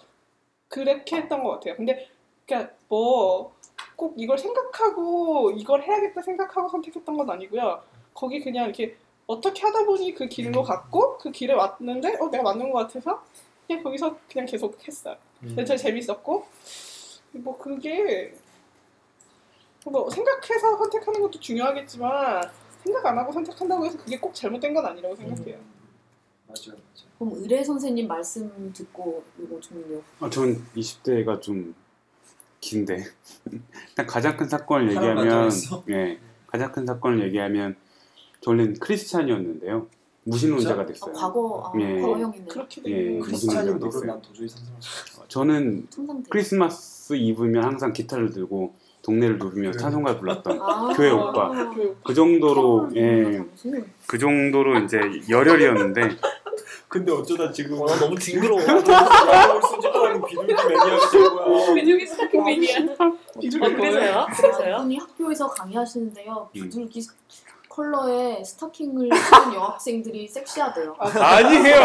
그렇게 0.67 1.15
했던 1.15 1.41
것 1.41 1.51
같아요. 1.51 1.75
근데 1.77 2.09
그러니까 2.45 2.73
뭐 2.89 3.55
꼭 3.95 4.13
이걸 4.17 4.37
생각하고 4.37 5.51
이걸 5.51 5.83
해야겠다 5.83 6.21
생각하고 6.21 6.69
선택했던 6.69 7.17
건 7.17 7.29
아니고요. 7.29 7.81
거기 8.13 8.41
그냥 8.41 8.65
이렇게 8.65 8.97
어떻게 9.27 9.61
하다 9.63 9.85
보니 9.85 10.13
그 10.13 10.27
길로 10.27 10.63
갔고 10.63 11.17
그 11.17 11.31
길에 11.31 11.53
왔는데 11.53 12.17
어 12.19 12.29
내가 12.29 12.43
맞는 12.43 12.71
것 12.71 12.79
같아서 12.79 13.23
그냥 13.67 13.83
거기서 13.83 14.17
그냥 14.29 14.45
계속 14.45 14.77
했어요. 14.87 15.15
음. 15.43 15.55
근데 15.55 15.75
재밌었고 15.75 16.45
뭐 17.31 17.57
그게 17.57 18.33
뭐 19.85 20.09
생각해서 20.09 20.77
선택하는 20.77 21.21
것도 21.21 21.39
중요하겠지만 21.39 22.51
생각 22.85 23.05
안 23.05 23.17
하고 23.17 23.31
선택한다고 23.31 23.85
해서 23.85 23.97
그게 23.97 24.19
꼭 24.19 24.33
잘못된 24.33 24.73
건 24.73 24.85
아니라고 24.85 25.15
생각해요. 25.15 25.57
맞아요. 26.47 26.77
맞아요. 26.77 26.79
그럼 27.17 27.33
의뢰 27.35 27.63
선생님 27.63 28.07
말씀 28.07 28.71
듣고 28.73 29.23
이거 29.41 29.59
좀요. 29.59 30.01
어, 30.19 30.29
전 30.29 30.63
20대가 30.75 31.41
좀 31.41 31.73
긴데 32.59 32.97
일단 33.89 34.05
가장 34.07 34.37
큰 34.37 34.47
사건을 34.47 34.89
얘기하면? 34.89 35.49
예 35.89 36.19
가장 36.47 36.71
큰 36.71 36.85
사건을 36.85 37.23
얘기하면 37.27 37.75
저 38.41 38.51
원래는 38.51 38.75
크리스찬이었는데요 38.79 39.87
무신론자가 40.23 40.81
아, 40.81 40.85
됐어요. 40.85 41.13
과거 41.13 41.71
아, 41.73 41.79
예. 41.79 42.01
과거형이네요. 42.01 42.47
그렇게 42.47 42.81
예, 42.85 43.03
되면 43.05 43.19
크리스찬인 43.21 43.73
됐어요. 43.73 43.77
너를 43.77 44.07
난 44.07 44.21
도저히 44.21 44.47
상상할 44.49 44.81
수 44.81 45.11
없어. 45.11 45.27
저는 45.27 45.87
찬양대. 45.89 46.29
크리스마스 46.29 47.13
이브면 47.13 47.63
항상 47.63 47.93
기타를 47.93 48.31
들고 48.31 48.73
동네를 49.05 49.37
누비며 49.37 49.71
그- 49.71 49.77
찬송가를 49.77 50.19
불렀던 50.19 50.59
아, 50.61 50.89
교회 50.95 51.11
오빠. 51.11 51.51
그 52.03 52.13
정도로 52.13 52.89
캐롤 52.89 52.97
예 52.97 53.37
장수. 53.37 53.83
그 54.07 54.17
정도로 54.17 54.79
이제 54.79 54.99
열혈이었는데 55.29 56.09
근데 56.87 57.11
어쩌다 57.11 57.51
지금 57.51 57.81
어, 57.81 57.85
나 57.85 57.95
너무 57.99 58.17
징그러워. 58.17 58.59
비둘기 60.27 60.53
매니아가 60.53 61.09
된 61.11 61.29
거야. 61.35 61.73
비둘기 61.75 62.07
스타킹 62.07 62.43
매니아. 62.43 62.77
비둘기 63.39 63.65
어, 63.65 63.75
그래서요? 63.75 64.13
아, 64.19 64.25
그래서요? 64.27 64.75
학교에서 64.99 65.47
강의하시는데요. 65.49 66.49
음. 66.55 66.61
비둘기 66.63 67.01
컬러의 67.75 68.45
스타킹을 68.45 69.09
신은 69.13 69.53
여학생들이 69.53 70.27
섹시하대요. 70.29 70.95
아니에요. 70.97 71.75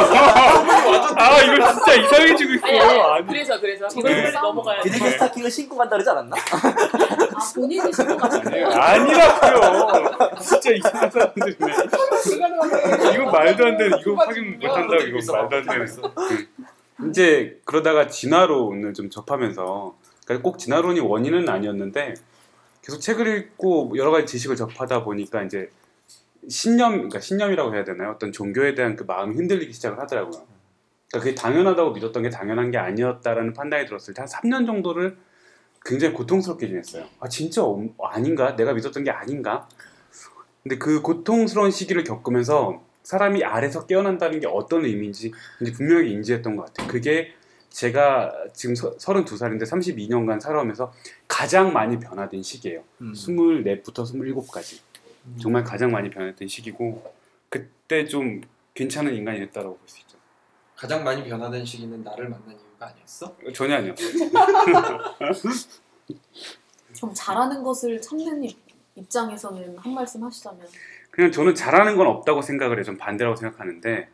아 1.16 1.40
이거 1.42 1.72
진짜 1.72 1.94
이상해지고 1.94 2.66
아니 2.66 2.76
있어요. 2.76 3.02
아니. 3.02 3.26
그래서 3.26 3.60
그래서 3.60 3.88
네. 3.88 4.02
빨리 4.02 4.32
넘어가야 4.32 4.82
돼. 4.82 4.90
비둘기 4.90 5.10
스타킹을 5.14 5.50
신고 5.50 5.76
간다 5.76 5.96
그러지 5.96 6.10
않았나? 6.10 6.36
아 6.36 7.52
본인이 7.56 7.92
신고 7.92 8.16
가시대요. 8.16 8.68
아니라고요. 8.68 10.30
진짜 10.40 10.70
이상한 10.70 11.10
사람들이네. 11.10 11.56
이거 12.34 13.12
이거 13.12 13.24
말도 13.32 13.66
안 13.66 13.76
되는 13.76 13.98
이거 13.98 14.14
확인 14.14 14.60
못 14.60 14.66
한다고 14.68 15.02
이거 15.02 15.32
말도 15.32 15.56
안 15.56 15.66
되는. 15.66 15.86
이제 17.08 17.60
그러다가 17.64 18.06
진화론을 18.06 18.94
좀 18.94 19.10
접하면서 19.10 19.96
그러니까 20.24 20.42
꼭 20.48 20.58
진화론이 20.58 21.00
원인은 21.00 21.48
아니었는데 21.48 22.14
계속 22.82 23.00
책을 23.00 23.26
읽고 23.26 23.94
여러 23.96 24.12
가지 24.12 24.26
지식을 24.26 24.54
접하다 24.54 25.02
보니까 25.02 25.42
이제 25.42 25.68
신념, 26.48 26.92
그러니까 26.92 27.20
신념이라고 27.20 27.74
해야 27.74 27.84
되나요? 27.84 28.10
어떤 28.10 28.32
종교에 28.32 28.74
대한 28.74 28.96
그 28.96 29.04
마음이 29.04 29.34
흔들리기 29.36 29.72
시작을 29.72 29.98
하더라고요. 30.00 30.42
그러니까 31.10 31.18
그게 31.18 31.34
당연하다고 31.34 31.92
믿었던 31.92 32.22
게 32.22 32.30
당연한 32.30 32.70
게 32.70 32.78
아니었다라는 32.78 33.52
판단이 33.52 33.86
들었을 33.86 34.14
때 34.14 34.22
한 34.22 34.28
3년 34.28 34.66
정도를 34.66 35.16
굉장히 35.84 36.14
고통스럽게 36.14 36.66
지냈어요. 36.68 37.06
아 37.20 37.28
진짜 37.28 37.62
어- 37.64 37.88
아닌가? 38.02 38.54
내가 38.56 38.72
믿었던 38.74 39.02
게 39.04 39.10
아닌가? 39.10 39.68
근데 40.62 40.76
그 40.78 41.00
고통스러운 41.02 41.70
시기를 41.70 42.04
겪으면서 42.04 42.82
사람이 43.02 43.42
아래서 43.44 43.86
깨어난다는 43.86 44.40
게 44.40 44.46
어떤 44.46 44.84
의미인지 44.84 45.32
분명히 45.74 46.12
인지했던 46.12 46.54
것 46.56 46.66
같아요. 46.66 46.86
그게 46.88 47.32
제가 47.70 48.32
지금 48.52 48.74
서, 48.74 48.94
32살인데 48.96 49.62
32년간 49.62 50.38
살아오면서 50.40 50.92
가장 51.26 51.72
많이 51.72 51.98
변화된 51.98 52.42
시기예요. 52.42 52.82
음. 53.00 53.12
24부터 53.12 54.04
27까지. 54.04 54.80
정말 55.40 55.64
가장 55.64 55.90
많이 55.90 56.10
변했던 56.10 56.48
시기고 56.48 57.14
그때 57.48 58.04
좀 58.06 58.40
괜찮은 58.74 59.14
인간이 59.14 59.38
됐다고 59.40 59.76
볼 59.76 59.88
수 59.88 59.98
있죠. 60.00 60.18
가장 60.76 61.04
많이 61.04 61.22
변화된 61.24 61.64
시기는 61.64 62.02
나를 62.02 62.28
만난 62.28 62.50
이유가 62.52 62.86
아니었어? 62.88 63.36
전혀 63.54 63.76
아니었어요. 63.76 64.30
그럼 66.96 67.12
잘하는 67.14 67.62
것을 67.62 68.00
찾는 68.00 68.44
입- 68.44 68.58
입장에서는 68.94 69.78
한 69.78 69.94
말씀 69.94 70.22
하시자면 70.24 70.60
그냥 71.10 71.30
저는 71.32 71.54
잘하는 71.54 71.96
건 71.96 72.06
없다고 72.06 72.42
생각을 72.42 72.76
해요. 72.78 72.84
전 72.84 72.96
반대라고 72.96 73.36
생각하는데 73.36 74.08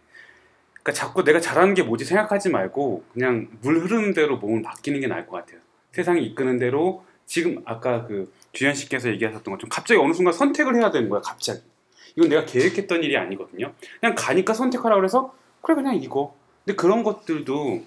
그러니까 0.83 0.93
자꾸 0.93 1.25
내가 1.25 1.41
잘하는 1.41 1.75
게 1.75 1.83
뭐지 1.83 2.05
생각하지 2.05 2.51
말고 2.51 3.05
그냥 3.13 3.49
물 3.63 3.81
흐르는 3.81 4.13
대로 4.15 4.37
몸을 4.39 4.61
맡기는 4.63 5.01
게 5.01 5.07
나을 5.07 5.27
것 5.27 5.37
같아요. 5.37 5.61
세상이 5.93 6.25
이끄는 6.27 6.59
대로 6.59 7.05
지금 7.27 7.63
아까 7.65 8.07
그 8.07 8.33
주현 8.57 8.75
씨께서 8.75 9.11
얘기하셨던 9.11 9.53
것처럼 9.53 9.69
갑자기 9.69 10.01
어느 10.01 10.15
순간 10.15 10.33
선택을 10.33 10.77
해야 10.77 10.91
되는 10.91 11.11
거야. 11.11 11.21
갑자기 11.21 11.61
이건 12.17 12.31
내가 12.31 12.47
계획했던 12.47 13.03
일이 13.03 13.15
아니거든요. 13.19 13.75
그냥 14.01 14.15
가니까 14.17 14.55
선택하라 14.55 14.97
그래서 14.97 15.35
그래 15.61 15.75
그냥 15.75 15.95
이거. 15.95 16.35
근데 16.65 16.75
그런 16.75 17.03
것들도 17.03 17.85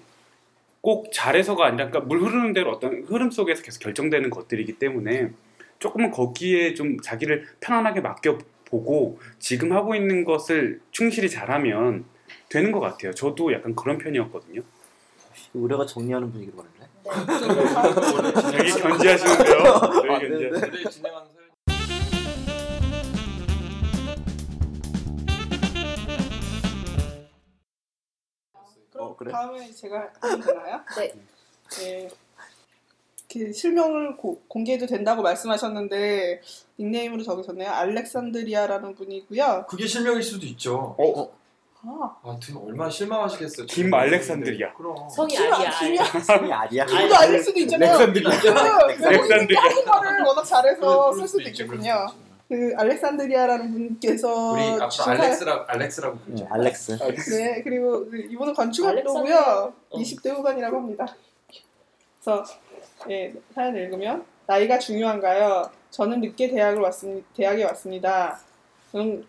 꼭 0.80 1.10
잘해서가 1.12 1.66
아니라 1.66 1.88
그러니까 1.88 2.06
물 2.06 2.20
흐르는 2.20 2.52
대로 2.52 2.70
어떤 2.70 3.02
흐름 3.02 3.32
속에서 3.32 3.64
계속 3.64 3.80
결정되는 3.80 4.30
것들이기 4.30 4.78
때문에 4.78 5.32
조금은 5.80 6.12
거기에 6.12 6.74
좀 6.74 7.00
자기를 7.00 7.48
편안하게 7.58 8.00
맡겨 8.02 8.38
보고 8.66 9.18
지금 9.40 9.72
하고 9.72 9.96
있는 9.96 10.24
것을 10.24 10.80
충실히 10.92 11.28
잘하면 11.28 12.04
되는 12.48 12.70
것 12.70 12.78
같아요. 12.78 13.12
저도 13.12 13.52
약간 13.52 13.74
그런 13.74 13.98
편이었거든요. 13.98 14.62
의뢰가 15.52 15.86
정리하는 15.86 16.30
분위기로 16.30 16.58
가는데. 16.58 16.79
네. 17.10 18.58
되게 18.58 18.70
견제하시는데요. 18.80 19.62
아, 19.62 20.00
되게 20.02 20.28
네, 20.28 20.28
견제. 20.28 20.50
네. 20.50 20.66
오늘 20.68 20.84
진행하는 20.90 21.28
설 21.32 21.40
그럼 28.92 29.08
어, 29.08 29.16
그래? 29.16 29.30
다음에 29.30 29.70
제가 29.72 30.10
하면 30.20 30.40
되나요? 30.40 30.80
네. 30.96 31.12
네. 31.78 32.08
그 33.32 33.52
실명을 33.52 34.16
고- 34.16 34.42
공개해도 34.48 34.86
된다고 34.86 35.22
말씀하셨는데 35.22 36.42
닉네임으로 36.80 37.22
적으셨네요. 37.22 37.70
알렉산드리아라는 37.70 38.96
분이고요. 38.96 39.66
그게 39.68 39.86
실명일 39.86 40.22
수도 40.22 40.44
있죠. 40.46 40.96
어, 40.98 41.30
아, 41.82 42.16
아, 42.22 42.38
등 42.42 42.58
얼마나 42.62 42.90
실망하시겠어요. 42.90 43.66
김 43.66 43.92
알렉산드리아. 43.92 44.74
그럼. 44.74 45.08
성이 45.08 45.34
김- 45.34 45.52
아니야. 45.52 45.70
김이야? 45.78 46.04
성이 46.20 46.52
아니야. 46.52 46.84
이거 46.84 47.14
아닐 47.16 47.42
수도 47.42 47.58
있잖아요. 47.60 47.92
렉산드리아. 47.98 48.30
그 48.30 48.48
외국인들이 48.48 49.18
렉산드리아. 49.18 49.60
한국말을 49.62 50.22
워낙 50.24 50.44
잘해서 50.44 51.12
쓸 51.14 51.26
수도 51.28 51.42
있겠군요. 51.42 52.06
그 52.48 52.74
알렉산드리아라는 52.76 53.72
분께서 53.72 54.52
우리 54.52 54.62
앞으로 54.62 54.88
주사- 54.90 55.10
알렉스라 55.12 55.64
알렉스라고 55.68 56.16
네, 56.16 56.24
부르죠. 56.24 56.48
알렉스. 56.50 56.98
네, 57.30 57.62
그리고 57.62 58.10
그 58.10 58.18
이분은 58.30 58.52
건축학도고요. 58.54 59.20
알렉산드리아. 59.22 59.58
어. 59.90 59.98
20대 59.98 60.30
후반이라고 60.34 60.76
합니다. 60.76 61.06
그래서 62.22 62.44
예, 63.08 63.32
사연 63.54 63.74
읽으면 63.76 64.24
나이가 64.46 64.78
중요한가요? 64.78 65.70
저는 65.90 66.20
늦게 66.20 66.48
대학을 66.50 66.80
왔습니다. 66.82 67.26
대학에 67.36 67.64
왔습니다. 67.64 68.38
저는 68.92 69.24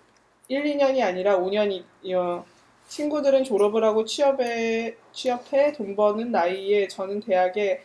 1, 0.51 0.63
2년이 0.65 1.01
아니라 1.01 1.37
5년이요. 1.39 2.43
친구들은 2.89 3.45
졸업을 3.45 3.85
하고 3.85 4.03
취업에 4.03 4.97
취업해 5.13 5.71
돈 5.71 5.95
버는 5.95 6.29
나이에 6.29 6.89
저는 6.89 7.21
대학에 7.21 7.81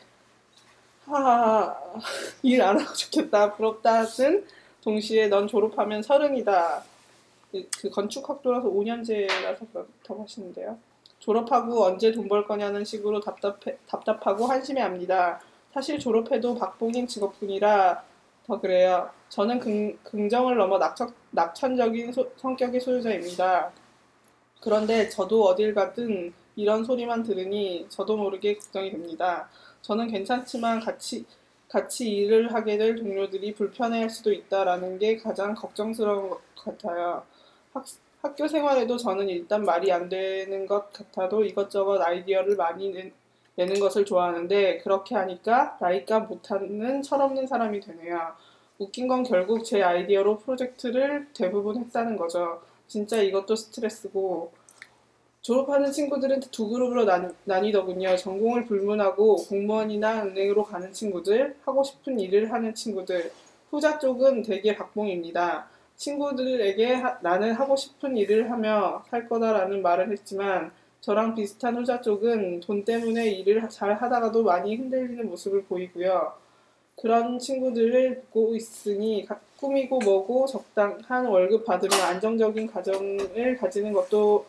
하하하 1.05 1.77
일안 2.43 2.81
하고 2.81 2.93
좋겠다 2.93 3.55
부럽다는 3.55 4.45
동시에 4.83 5.29
넌 5.29 5.47
졸업하면 5.47 6.03
서른이다. 6.03 6.83
그, 7.53 7.69
그 7.79 7.89
건축학도라서 7.91 8.69
5년제라서 8.69 9.73
그렇다고 9.73 10.25
하시는데요. 10.25 10.77
졸업하고 11.21 11.85
언제 11.85 12.11
돈 12.11 12.27
벌 12.29 12.49
거냐는 12.49 12.85
식으로 12.85 13.21
답답해, 13.21 13.79
답답하고 13.87 14.47
한심해 14.47 14.81
합니다. 14.81 15.41
사실 15.73 16.01
졸업해도 16.01 16.57
박봉인 16.57 17.07
직업뿐이라 17.07 18.03
더 18.47 18.61
그래요. 18.61 19.11
저는 19.29 19.59
긍, 19.59 19.99
긍정을 20.05 20.57
넘어 20.57 20.79
낙천, 20.79 21.13
낙천적인 21.33 22.13
소- 22.13 22.31
성격의 22.37 22.81
소유자입니다. 22.81 23.73
그런데 24.63 25.09
저도 25.09 25.45
어딜 25.45 25.75
가든 25.75 26.33
이런 26.57 26.85
소리만 26.85 27.23
들으니 27.25 27.87
저도 27.91 28.17
모르게 28.17 28.55
걱정이 28.57 28.91
됩니다. 28.93 29.49
저는 29.83 30.09
괜찮지만 30.09 30.81
같이 30.81 31.25
같이 31.69 32.11
일을 32.11 32.53
하게 32.55 32.79
될 32.79 32.97
동료들이 32.97 33.55
불편해할 33.55 34.11
수도 34.11 34.33
있다라는 34.33 34.99
게 34.99 35.17
가장 35.19 35.55
걱정스러운 35.55 36.31
것 36.31 36.41
같아요. 36.57 37.25
학, 37.75 37.85
학교 38.23 38.49
생활에도 38.49 38.97
저는 38.97 39.29
일단 39.29 39.65
말이 39.65 39.93
안 39.93 40.09
되는 40.09 40.67
것 40.67 40.93
같아도 40.93 41.45
이것저것 41.45 42.01
아이디어를 42.03 42.57
많이 42.57 42.91
내, 42.91 43.13
내는 43.57 43.81
것을 43.81 44.05
좋아하는데 44.05 44.79
그렇게 44.79 45.15
하니까 45.15 45.77
나이가 45.81 46.21
못하는 46.21 47.03
철없는 47.03 47.47
사람이 47.47 47.81
되네요. 47.81 48.35
웃긴 48.79 49.09
건 49.09 49.23
결국 49.23 49.65
제 49.65 49.83
아이디어로 49.83 50.39
프로젝트를 50.41 51.27
대부분 51.35 51.79
했다는 51.79 52.17
거죠. 52.17 52.61
진짜 52.87 53.21
이것도 53.21 53.57
스트레스고 53.57 54.53
졸업하는 55.41 55.91
친구들은 55.93 56.41
두 56.51 56.69
그룹으로 56.69 57.05
나뉘, 57.05 57.29
나뉘더군요. 57.45 58.17
전공을 58.17 58.67
불문하고 58.67 59.37
공무원이나 59.37 60.25
은행으로 60.25 60.65
가는 60.65 60.93
친구들, 60.93 61.57
하고 61.65 61.83
싶은 61.85 62.19
일을 62.19 62.53
하는 62.53 62.75
친구들. 62.75 63.31
후자 63.71 63.99
쪽은 63.99 64.43
대개 64.43 64.77
박봉입니다. 64.77 65.69
친구들에게 65.97 66.95
하- 66.95 67.19
나는 67.23 67.53
하고 67.53 67.77
싶은 67.77 68.17
일을 68.17 68.51
하며 68.51 69.03
살 69.09 69.29
거다라는 69.29 69.83
말을 69.83 70.11
했지만 70.11 70.73
저랑 71.07 71.37
비슷한 71.37 71.77
후자 71.77 72.01
쪽은 72.01 72.59
돈 72.59 72.85
때문에 72.85 73.29
일을 73.29 73.69
잘 73.69 73.95
하다가도 73.95 74.43
많이 74.43 74.75
흔들리는 74.75 75.29
모습을 75.31 75.63
보이고요. 75.63 76.33
그런 76.97 77.39
친구들을 77.39 78.25
보고 78.33 78.57
있으니 78.57 79.25
가- 79.25 79.39
꾸미고 79.61 80.01
뭐고 80.01 80.47
적당한 80.47 81.27
월급 81.27 81.65
받으며 81.65 81.95
안정적인 81.95 82.67
가정을 82.67 83.57
가지는 83.57 83.93
것도 83.93 84.47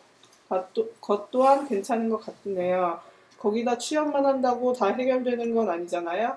것, 0.48 0.66
것 1.00 1.30
또한 1.30 1.68
괜찮은 1.68 2.08
것 2.08 2.16
같네요. 2.18 2.98
거기다 3.38 3.78
취업만 3.78 4.26
한다고 4.26 4.72
다 4.72 4.88
해결되는 4.88 5.54
건 5.54 5.70
아니잖아요. 5.70 6.36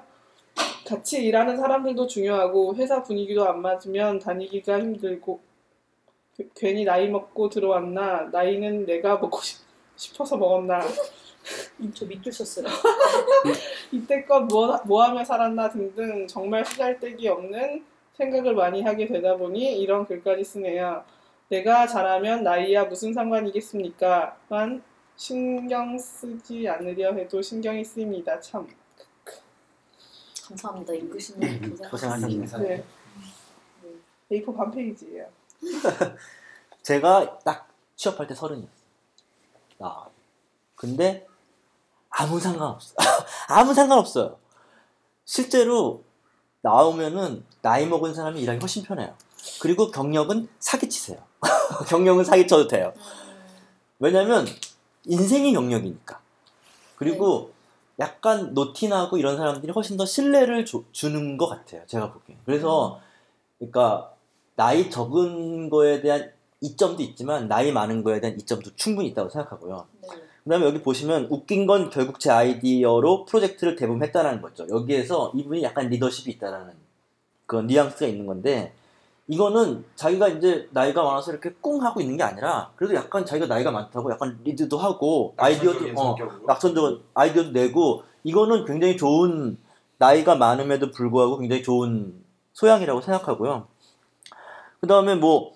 같이 0.86 1.23
일하는 1.23 1.57
사람들도 1.57 2.05
중요하고 2.05 2.75
회사 2.75 3.01
분위기도 3.01 3.49
안 3.49 3.60
맞으면 3.63 4.19
다니기가 4.19 4.81
힘들고 4.81 5.39
그- 6.38 6.49
괜히 6.53 6.84
나이 6.86 7.07
먹고 7.10 7.49
들어왔나 7.49 8.29
나이는 8.31 8.86
내가 8.86 9.17
먹고 9.17 9.41
싶, 9.41 9.61
싶어서 10.01 10.35
먹었나 10.35 10.81
저 11.93 12.05
밑줄 12.05 12.31
쳤어요. 12.31 12.65
이때껏 13.91 14.45
뭐, 14.45 14.79
뭐 14.85 15.03
하며 15.03 15.23
살았나 15.23 15.69
등등 15.69 16.27
정말 16.27 16.65
쓰잘데기 16.65 17.27
없는 17.27 17.83
생각을 18.17 18.55
많이 18.55 18.81
하게 18.81 19.07
되다 19.07 19.35
보니 19.35 19.79
이런 19.79 20.05
글까지 20.05 20.43
쓰네요. 20.43 21.03
내가 21.49 21.85
잘하면 21.85 22.43
나이야 22.43 22.85
무슨 22.85 23.13
상관이겠습니까? 23.13 24.37
만 24.49 24.81
신경 25.15 25.97
쓰지 25.97 26.67
않으려 26.67 27.13
해도 27.13 27.41
신경이 27.41 27.83
쓰입니다. 27.83 28.39
참. 28.39 28.67
감사합니다. 30.47 30.93
읽으시는 30.93 31.69
고생 31.69 31.89
고생하셨습니다. 31.89 32.57
네. 32.59 32.83
A4 34.31 34.55
반 34.55 34.71
페이지예요. 34.71 35.27
제가 36.81 37.39
딱 37.39 37.67
취업할 37.95 38.27
때 38.27 38.33
서른이었어요. 38.33 38.80
아, 39.81 40.05
근데 40.75 41.25
아무 42.09 42.39
상관없어. 42.39 42.93
아무 43.47 43.73
상관없어요. 43.73 44.37
실제로 45.25 46.03
나오면은 46.61 47.45
나이 47.61 47.85
먹은 47.87 48.13
사람이 48.13 48.41
일하기 48.41 48.59
훨씬 48.59 48.83
편해요. 48.83 49.15
그리고 49.61 49.91
경력은 49.91 50.47
사기치세요. 50.59 51.19
경력은 51.89 52.23
사기쳐도 52.23 52.67
돼요. 52.67 52.93
왜냐면 53.99 54.45
인생이 55.05 55.53
경력이니까. 55.53 56.19
그리고 56.95 57.51
약간 57.99 58.53
노티나고 58.53 59.17
이런 59.17 59.37
사람들이 59.37 59.71
훨씬 59.71 59.97
더 59.97 60.05
신뢰를 60.05 60.65
줘- 60.65 60.83
주는 60.91 61.37
것 61.37 61.47
같아요. 61.47 61.83
제가 61.87 62.11
보기엔. 62.11 62.39
그래서 62.45 62.99
그러니까 63.57 64.11
나이 64.55 64.89
적은 64.89 65.69
거에 65.69 66.01
대한 66.01 66.31
이점도 66.62 67.02
있지만 67.04 67.47
나이 67.47 67.71
많은 67.71 68.04
거에 68.04 68.21
대한 68.21 68.39
이점도 68.39 68.71
충분히 68.76 69.10
있다고 69.10 69.30
생각하고요. 69.30 69.86
네. 70.02 70.08
그다음에 70.43 70.65
여기 70.65 70.82
보시면 70.82 71.28
웃긴 71.30 71.67
건 71.67 71.89
결국 71.89 72.19
제 72.19 72.32
아이디어로 72.32 73.26
프로젝트를 73.26 73.76
대부분했다는 73.76 74.41
거죠. 74.41 74.67
여기에서 74.69 75.32
이분이 75.36 75.62
약간 75.63 75.89
리더십이 75.89 76.36
있다라는 76.36 76.74
그런 77.45 77.67
뉘앙스가 77.67 78.08
있는 78.08 78.26
건데 78.26 78.74
이거는 79.28 79.86
자기가 79.95 80.28
이제 80.30 80.67
나이가 80.71 81.04
많아서 81.04 81.32
이렇게 81.32 81.54
꿍 81.62 81.84
하고 81.84 82.02
있는 82.02 82.17
게 82.17 82.24
아니라 82.24 82.71
그래도 82.76 82.95
약간 82.95 83.26
자기가 83.26 83.47
나이가 83.47 83.71
많다고 83.71 84.12
약간 84.12 84.39
리드도 84.43 84.78
하고 84.78 85.34
아이디어도 85.38 85.88
낙천적인 85.88 85.97
어. 85.97 86.39
낙천적인 86.47 87.02
아이디어도 87.13 87.52
내고 87.52 88.04
이거는 88.24 88.65
굉장히 88.65 88.97
좋은 88.97 89.58
나이가 89.97 90.36
많음에도 90.36 90.91
불구하고 90.91 91.38
굉장히 91.38 91.63
좋은 91.63 92.13
소양이라고 92.54 93.02
생각하고요. 93.02 93.67
그 94.82 94.88
다음에 94.88 95.13
뭐, 95.13 95.54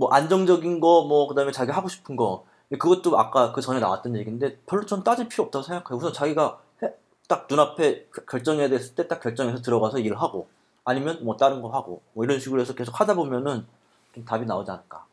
뭐 0.00 0.08
안정적인 0.10 0.80
거, 0.80 1.04
뭐, 1.04 1.28
그 1.28 1.34
다음에 1.34 1.52
자기 1.52 1.70
하고 1.72 1.86
싶은 1.90 2.16
거. 2.16 2.46
그것도 2.70 3.18
아까 3.18 3.52
그 3.52 3.60
전에 3.60 3.80
나왔던 3.80 4.16
얘기인데 4.16 4.56
별로 4.64 4.86
전 4.86 5.04
따질 5.04 5.28
필요 5.28 5.44
없다고 5.44 5.62
생각해요. 5.62 5.98
우선 5.98 6.10
자기가 6.14 6.58
해- 6.82 6.94
딱 7.28 7.46
눈앞에 7.50 8.06
그- 8.10 8.24
결정해야 8.24 8.70
됐을 8.70 8.94
때 8.94 9.06
딱 9.08 9.20
결정해서 9.20 9.60
들어가서 9.60 9.98
일을 9.98 10.18
하고 10.18 10.48
아니면 10.84 11.22
뭐 11.22 11.36
다른 11.36 11.60
거 11.60 11.68
하고 11.68 12.00
뭐 12.14 12.24
이런 12.24 12.40
식으로 12.40 12.62
해서 12.62 12.74
계속 12.74 12.98
하다 12.98 13.12
보면은 13.14 13.66
좀 14.14 14.24
답이 14.24 14.46
나오지 14.46 14.70
않을까. 14.70 15.04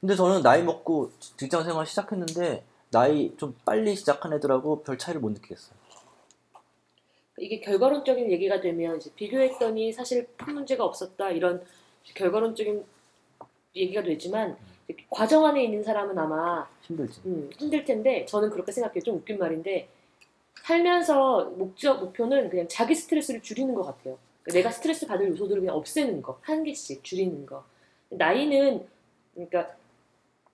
근데 0.00 0.14
저는 0.14 0.42
나이 0.42 0.62
먹고 0.62 1.10
직장 1.38 1.64
생활 1.64 1.86
시작했는데 1.86 2.64
나이 2.90 3.34
좀 3.38 3.56
빨리 3.64 3.96
시작한 3.96 4.34
애들하고 4.34 4.82
별 4.82 4.98
차이를 4.98 5.22
못 5.22 5.30
느끼겠어요. 5.30 5.74
이게 7.38 7.60
결과론적인 7.60 8.30
얘기가 8.30 8.60
되면 8.60 9.00
비교했더니 9.16 9.90
사실 9.94 10.28
큰 10.36 10.52
문제가 10.52 10.84
없었다 10.84 11.30
이런 11.30 11.64
결과론적인 12.14 12.84
얘기가 13.74 14.02
되지만 14.02 14.56
과정 15.10 15.46
안에 15.46 15.64
있는 15.64 15.82
사람은 15.82 16.18
아마 16.18 16.68
힘들지. 16.82 17.20
음, 17.26 17.50
힘들 17.56 17.84
텐데 17.84 18.24
저는 18.26 18.50
그렇게 18.50 18.72
생각해요. 18.72 19.02
좀 19.02 19.16
웃긴 19.16 19.38
말인데 19.38 19.88
살면서 20.64 21.46
목적 21.56 22.00
목표는 22.00 22.50
그냥 22.50 22.66
자기 22.68 22.94
스트레스를 22.94 23.40
줄이는 23.42 23.74
것 23.74 23.82
같아요. 23.84 24.18
그러니까 24.42 24.58
내가 24.58 24.70
스트레스 24.70 25.06
받을 25.06 25.28
요소들을 25.28 25.60
그냥 25.60 25.76
없애는 25.76 26.22
거, 26.22 26.38
한 26.42 26.62
개씩 26.64 27.02
줄이는 27.02 27.46
거. 27.46 27.64
나이는 28.10 28.86
그러니까 29.34 29.74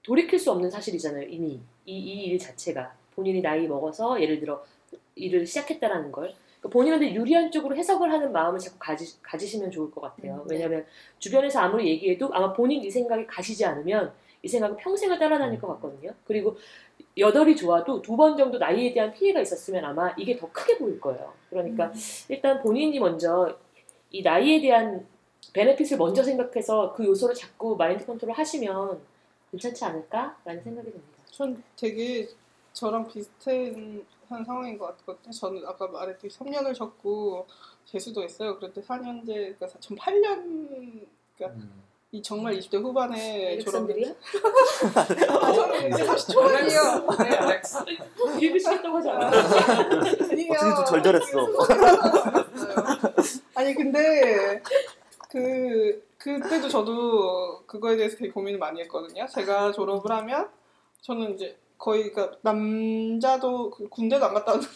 돌이킬 0.03 0.39
수 0.39 0.51
없는 0.53 0.71
사실이잖아요. 0.71 1.29
이미 1.29 1.61
이이일 1.85 2.39
자체가 2.39 2.95
본인이 3.15 3.41
나이 3.43 3.67
먹어서 3.67 4.21
예를 4.23 4.41
들어 4.41 4.65
일을 5.15 5.47
시작했다라는 5.47 6.13
걸 6.13 6.35
그러니까 6.61 6.69
본인한테 6.71 7.15
유리한 7.15 7.51
쪽으로 7.51 7.77
해석을 7.77 8.11
하는 8.13 8.33
마음을 8.33 8.59
자꾸 8.59 8.77
가지, 8.79 9.21
가지시면 9.23 9.71
좋을 9.71 9.91
것 9.91 10.01
같아요. 10.01 10.35
음, 10.43 10.49
네. 10.49 10.55
왜냐하면 10.55 10.85
주변에서 11.19 11.61
아무리 11.61 11.89
얘기해도 11.89 12.31
아마 12.33 12.53
본인 12.53 12.83
이 12.83 12.91
생각이 12.91 13.27
가시지 13.27 13.65
않으면 13.65 14.13
이 14.43 14.49
생각은 14.49 14.77
평생을 14.77 15.19
따라다닐 15.19 15.61
것 15.61 15.69
같거든요. 15.69 16.13
그리고 16.27 16.57
여덟이 17.17 17.57
좋아도 17.57 18.01
두 18.03 18.17
번 18.17 18.37
정도 18.37 18.59
나이에 18.59 18.93
대한 18.93 19.13
피해가 19.13 19.41
있었으면 19.41 19.85
아마 19.85 20.13
이게 20.17 20.37
더 20.37 20.51
크게 20.53 20.79
보일 20.79 21.01
거예요. 21.01 21.33
그러니까 21.51 21.87
음. 21.87 21.95
일단 22.29 22.61
본인이 22.63 22.99
먼저 22.99 23.57
이 24.11 24.23
나이에 24.23 24.61
대한 24.61 25.07
베네핏을 25.53 25.97
먼저 25.97 26.23
생각해서 26.23 26.93
그 26.93 27.05
요소를 27.05 27.35
자꾸 27.35 27.77
마인드 27.77 28.05
컨트롤 28.05 28.33
하시면 28.35 29.01
괜찮지 29.51 29.85
않을까라는 29.85 30.63
생각이 30.63 30.91
듭니다. 30.91 31.19
전 31.31 31.63
되게 31.77 32.29
저랑 32.73 33.09
비슷한 33.09 34.05
상황인 34.29 34.77
것 34.79 34.97
같거든요. 34.99 35.33
저는 35.33 35.67
아까 35.67 35.87
말했듯이 35.87 36.39
3년을 36.39 36.75
적고 36.75 37.47
재수도 37.87 38.23
했어요. 38.23 38.57
그런데 38.57 38.81
4년제, 38.83 39.27
그러니까 39.27 39.67
전 39.81 39.97
8년, 39.97 41.07
그러니까 41.37 41.67
이 42.11 42.23
정말 42.23 42.55
20대 42.59 42.83
후반에 42.83 43.53
알렉산드리아? 43.53 44.11
아, 45.43 45.53
저는 45.53 45.93
이제 45.93 46.05
30 46.05 46.29
초반이에요. 46.35 47.07
네, 47.19 47.37
알렉스. 47.37 47.79
읽으시겠다고 48.41 48.97
하지 48.97 49.11
않아요? 49.11 49.31
아니에요. 50.31 50.53
어떻게 50.53 50.75
또 50.75 50.85
절절했어. 50.85 51.39
아니 53.55 53.75
근데 53.75 54.63
그 55.29 56.03
그때도 56.19 56.69
저도 56.69 57.63
그거에 57.67 57.97
대해서 57.97 58.17
되게 58.17 58.31
고민을 58.31 58.59
많이 58.59 58.81
했거든요. 58.83 59.27
제가 59.27 59.73
졸업을 59.73 60.11
하면 60.11 60.49
저는 61.03 61.35
이제 61.35 61.59
거의 61.79 62.13
그러니까 62.13 62.37
남자도 62.43 63.71
그 63.71 63.89
군대도 63.89 64.25
안 64.27 64.35
갔다 64.35 64.53
왔는데 64.53 64.75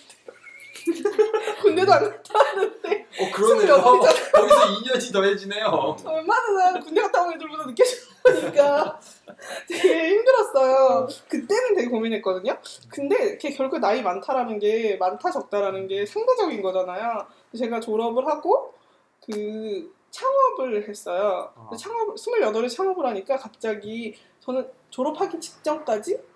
군대도 1.61 1.93
안 1.93 2.11
갔다 2.11 2.38
왔는데 2.38 3.07
어 3.21 3.31
그러네요. 3.35 3.75
거기서 3.83 4.33
2년이 4.33 5.12
더해지네요. 5.12 5.97
얼마나 6.05 6.81
군대 6.81 7.03
갔다 7.03 7.23
온 7.23 7.35
애들보다 7.35 7.67
느껴지니까 7.67 9.01
되게 9.69 10.09
힘들었어요. 10.11 11.09
그때는 11.29 11.75
되게 11.75 11.88
고민했거든요. 11.88 12.57
근데 12.88 13.37
결국 13.37 13.81
나이 13.81 14.01
많다라는 14.01 14.59
게 14.61 14.97
많다 14.97 15.31
적다라는 15.31 15.88
게 15.88 16.07
상대적인 16.07 16.62
거잖아요. 16.62 17.27
제가 17.59 17.81
졸업을 17.81 18.27
하고 18.27 18.73
그 19.21 19.93
창업을 20.11 20.88
했어요. 20.88 21.53
아. 21.57 21.77
창업 21.77 22.15
28에 22.15 22.71
창업을 22.71 23.05
하니까 23.07 23.37
갑자기 23.37 24.15
저는 24.41 24.69
졸업하기 24.91 25.41
직전까지 25.41 26.32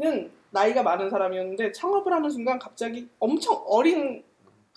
는 0.00 0.30
나이가 0.50 0.82
많은 0.82 1.10
사람이었는데 1.10 1.72
창업을 1.72 2.10
하는 2.12 2.30
순간 2.30 2.58
갑자기 2.58 3.06
엄청 3.18 3.62
어린 3.66 4.24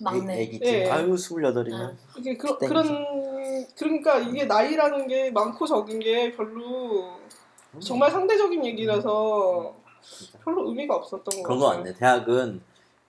막내. 0.02 0.42
애기지. 0.42 0.66
예. 0.66 0.90
아유 0.90 1.16
스물여덟이면. 1.16 1.98
이게 2.18 2.36
그. 2.36 2.58
그런 2.58 3.66
그러니까 3.78 4.20
이게 4.20 4.46
나이라는 4.46 5.08
게 5.08 5.32
많고 5.32 5.66
적은 5.66 6.00
게 6.00 6.32
별로 6.34 7.14
정말 7.80 8.12
상대적인 8.12 8.66
얘기라서 8.66 9.74
별로 10.44 10.68
의미가 10.68 10.94
없었던 10.96 11.24
것 11.24 11.44
그런 11.44 11.60
거 11.60 11.66
같아요. 11.68 11.84
같네. 11.84 11.98
대학은 11.98 12.62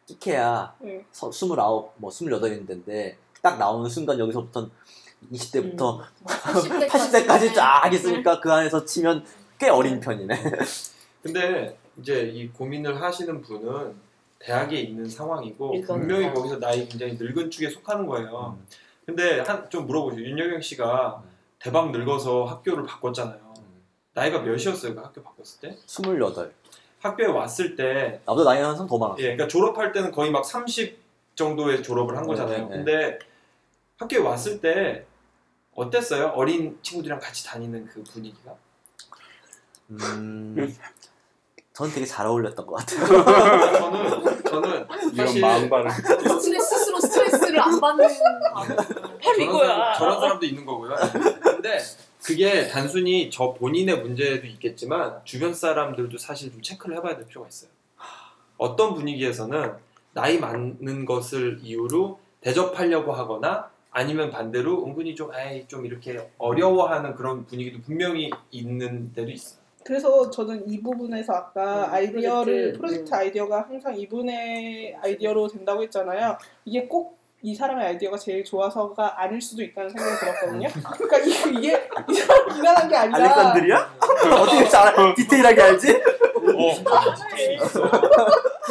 끼케야 0.06 0.74
네. 0.78 1.04
서- 1.10 1.32
스물아홉, 1.32 1.94
뭐 1.96 2.10
스물여덟인데 2.10 3.16
딱 3.42 3.58
나오는 3.58 3.90
순간 3.90 4.18
여기서부터 4.20 4.68
20대부터 5.32 5.78
뭐 5.78 6.02
80대까지, 6.24 6.88
80대까지 7.26 7.54
쫙 7.54 7.90
있으니까 7.92 8.40
그 8.40 8.52
안에서 8.52 8.84
치면 8.84 9.24
꽤 9.58 9.68
어린 9.68 9.98
편이네. 10.00 10.34
근데 11.22 11.76
이제 11.98 12.22
이 12.22 12.48
고민을 12.48 13.00
하시는 13.00 13.40
분은 13.42 13.94
대학에 14.38 14.78
있는 14.80 15.06
상황이고 15.08 15.82
분명히. 15.86 16.32
거기서 16.34 16.58
나이 16.58 16.86
굉장히 16.88 17.14
늙은 17.18 17.50
축에 17.50 17.70
속하는 17.70 18.06
거예요. 18.06 18.58
근데 19.06 19.40
한 19.40 19.68
좀 19.70 19.86
물어보죠. 19.86 20.20
윤여경 20.20 20.60
씨가 20.60 21.22
대박 21.58 21.90
늙어서 21.92 22.44
학교를 22.44 22.84
바꿨잖아요. 22.84 23.54
나이가 24.12 24.40
몇이었어요? 24.40 24.94
그 24.94 25.00
학교 25.00 25.22
바꿨을 25.22 25.60
때? 25.60 25.78
스물여덟. 25.86 26.52
학교에 27.00 27.26
왔을 27.26 27.76
때 27.76 28.20
나보다 28.26 28.44
나이 28.50 28.62
한상더 28.62 28.96
많았어. 28.98 29.18
예, 29.20 29.22
그러니까 29.34 29.48
졸업할 29.48 29.92
때는 29.92 30.10
거의 30.12 30.30
막 30.30 30.44
30 30.44 30.98
정도에 31.34 31.82
졸업을 31.82 32.16
한 32.16 32.26
거잖아요. 32.26 32.58
네, 32.58 32.64
네. 32.64 32.76
근데 32.76 33.18
학교에 33.98 34.18
왔을 34.20 34.60
때 34.60 35.04
어땠어요? 35.74 36.28
어린 36.28 36.78
친구들이랑 36.82 37.18
같이 37.18 37.44
다니는 37.44 37.86
그 37.86 38.02
분위기가? 38.04 38.54
음, 39.90 40.54
전 41.74 41.90
되게 41.90 42.06
잘 42.06 42.24
어울렸던 42.28 42.66
것 42.66 42.76
같아요. 42.76 43.04
저는 43.04 44.44
저는 44.44 44.86
이런 45.12 45.26
사실 45.26 45.40
마음바를 45.40 45.90
스트레스 45.90 46.78
스스로 46.78 47.00
스트레스를 47.00 47.60
안 47.60 47.80
받는 47.80 48.08
저런 49.20 49.40
이거야. 49.40 49.68
사람, 49.68 49.98
저런 49.98 50.20
사람도 50.20 50.46
있는 50.46 50.64
거고요. 50.64 50.94
근데 51.42 51.80
그게 52.22 52.68
단순히 52.68 53.28
저 53.28 53.52
본인의 53.54 54.02
문제도 54.02 54.46
있겠지만 54.46 55.20
주변 55.24 55.52
사람들도 55.52 56.16
사실 56.16 56.52
좀 56.52 56.62
체크를 56.62 56.96
해봐야 56.98 57.16
될 57.16 57.26
필요가 57.26 57.48
있어요. 57.48 57.70
어떤 58.56 58.94
분위기에서는 58.94 59.72
나이 60.12 60.38
많은 60.38 61.04
것을 61.04 61.58
이유로 61.60 62.20
대접하려고 62.40 63.12
하거나 63.12 63.68
아니면 63.90 64.30
반대로 64.30 64.84
은근히 64.86 65.16
좀 65.16 65.32
아이 65.32 65.66
좀 65.66 65.84
이렇게 65.86 66.30
어려워하는 66.38 67.16
그런 67.16 67.44
분위기도 67.46 67.80
분명히 67.82 68.30
있는 68.52 69.12
데도 69.12 69.32
있어요. 69.32 69.63
그래서 69.84 70.30
저는 70.30 70.68
이 70.68 70.82
부분에서 70.82 71.32
아까 71.34 71.86
음, 71.88 71.92
아이디어를 71.94 72.72
프로젝트, 72.72 72.78
프로젝트 72.78 73.10
음. 73.10 73.14
아이디어가 73.14 73.62
항상 73.68 73.98
이분의 73.98 74.96
아이디어로 75.02 75.48
된다고 75.48 75.82
했잖아요. 75.82 76.38
이게 76.64 76.86
꼭 76.86 77.24
이 77.46 77.54
사람의 77.54 77.86
아이디어가 77.88 78.16
제일 78.16 78.42
좋아서가 78.42 79.20
아닐 79.20 79.38
수도 79.38 79.62
있다는 79.62 79.90
생각이 79.90 80.16
들었거든요. 80.18 80.66
그러니까 80.96 81.18
이- 81.18 81.58
이게 81.58 81.88
이 82.08 82.14
사람 82.14 82.48
비난한 82.48 82.88
게 82.88 82.96
아니라 82.96 83.18
알렉산드리아? 83.18 83.90
어떻게 84.40 84.66
잘 84.66 85.14
디테일하게 85.14 85.60
알지? 85.60 86.02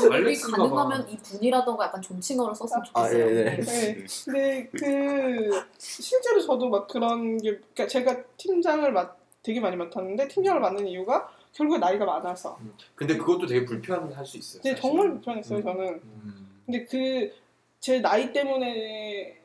우리 0.06 0.16
알렉스가 0.16 0.58
가능하면 0.58 1.08
이 1.08 1.18
분이라던가 1.18 1.86
약간 1.86 2.02
존칭어를 2.02 2.56
썼으면 2.56 2.82
아, 2.94 3.08
좋겠어요. 3.08 3.26
예, 3.26 3.36
예. 3.38 3.44
네. 3.62 4.06
근데 4.26 4.70
그 4.76 5.62
실제로 5.78 6.42
저도 6.42 6.68
막 6.70 6.88
그런 6.88 7.38
게 7.38 7.52
그러니까 7.76 7.86
제가 7.88 8.24
팀장을 8.38 8.92
맡 8.92 9.16
되게 9.44 9.60
많이 9.60 9.76
맡았는데 9.76 10.28
팀장을 10.30 10.60
맡는 10.60 10.88
이유가 10.88 11.30
결국에 11.52 11.78
나이가 11.78 12.06
많아서. 12.06 12.58
근데 12.96 13.18
그것도 13.18 13.46
되게 13.46 13.66
불편할 13.66 14.26
수 14.26 14.38
있어요. 14.38 14.62
사실. 14.64 14.76
정말 14.76 15.10
불편했어요 15.12 15.60
음. 15.60 15.64
저는. 15.64 15.88
음. 16.04 16.62
근데 16.66 16.86
그 16.86 17.44
제 17.84 18.00
나이 18.00 18.32
때문에 18.32 19.38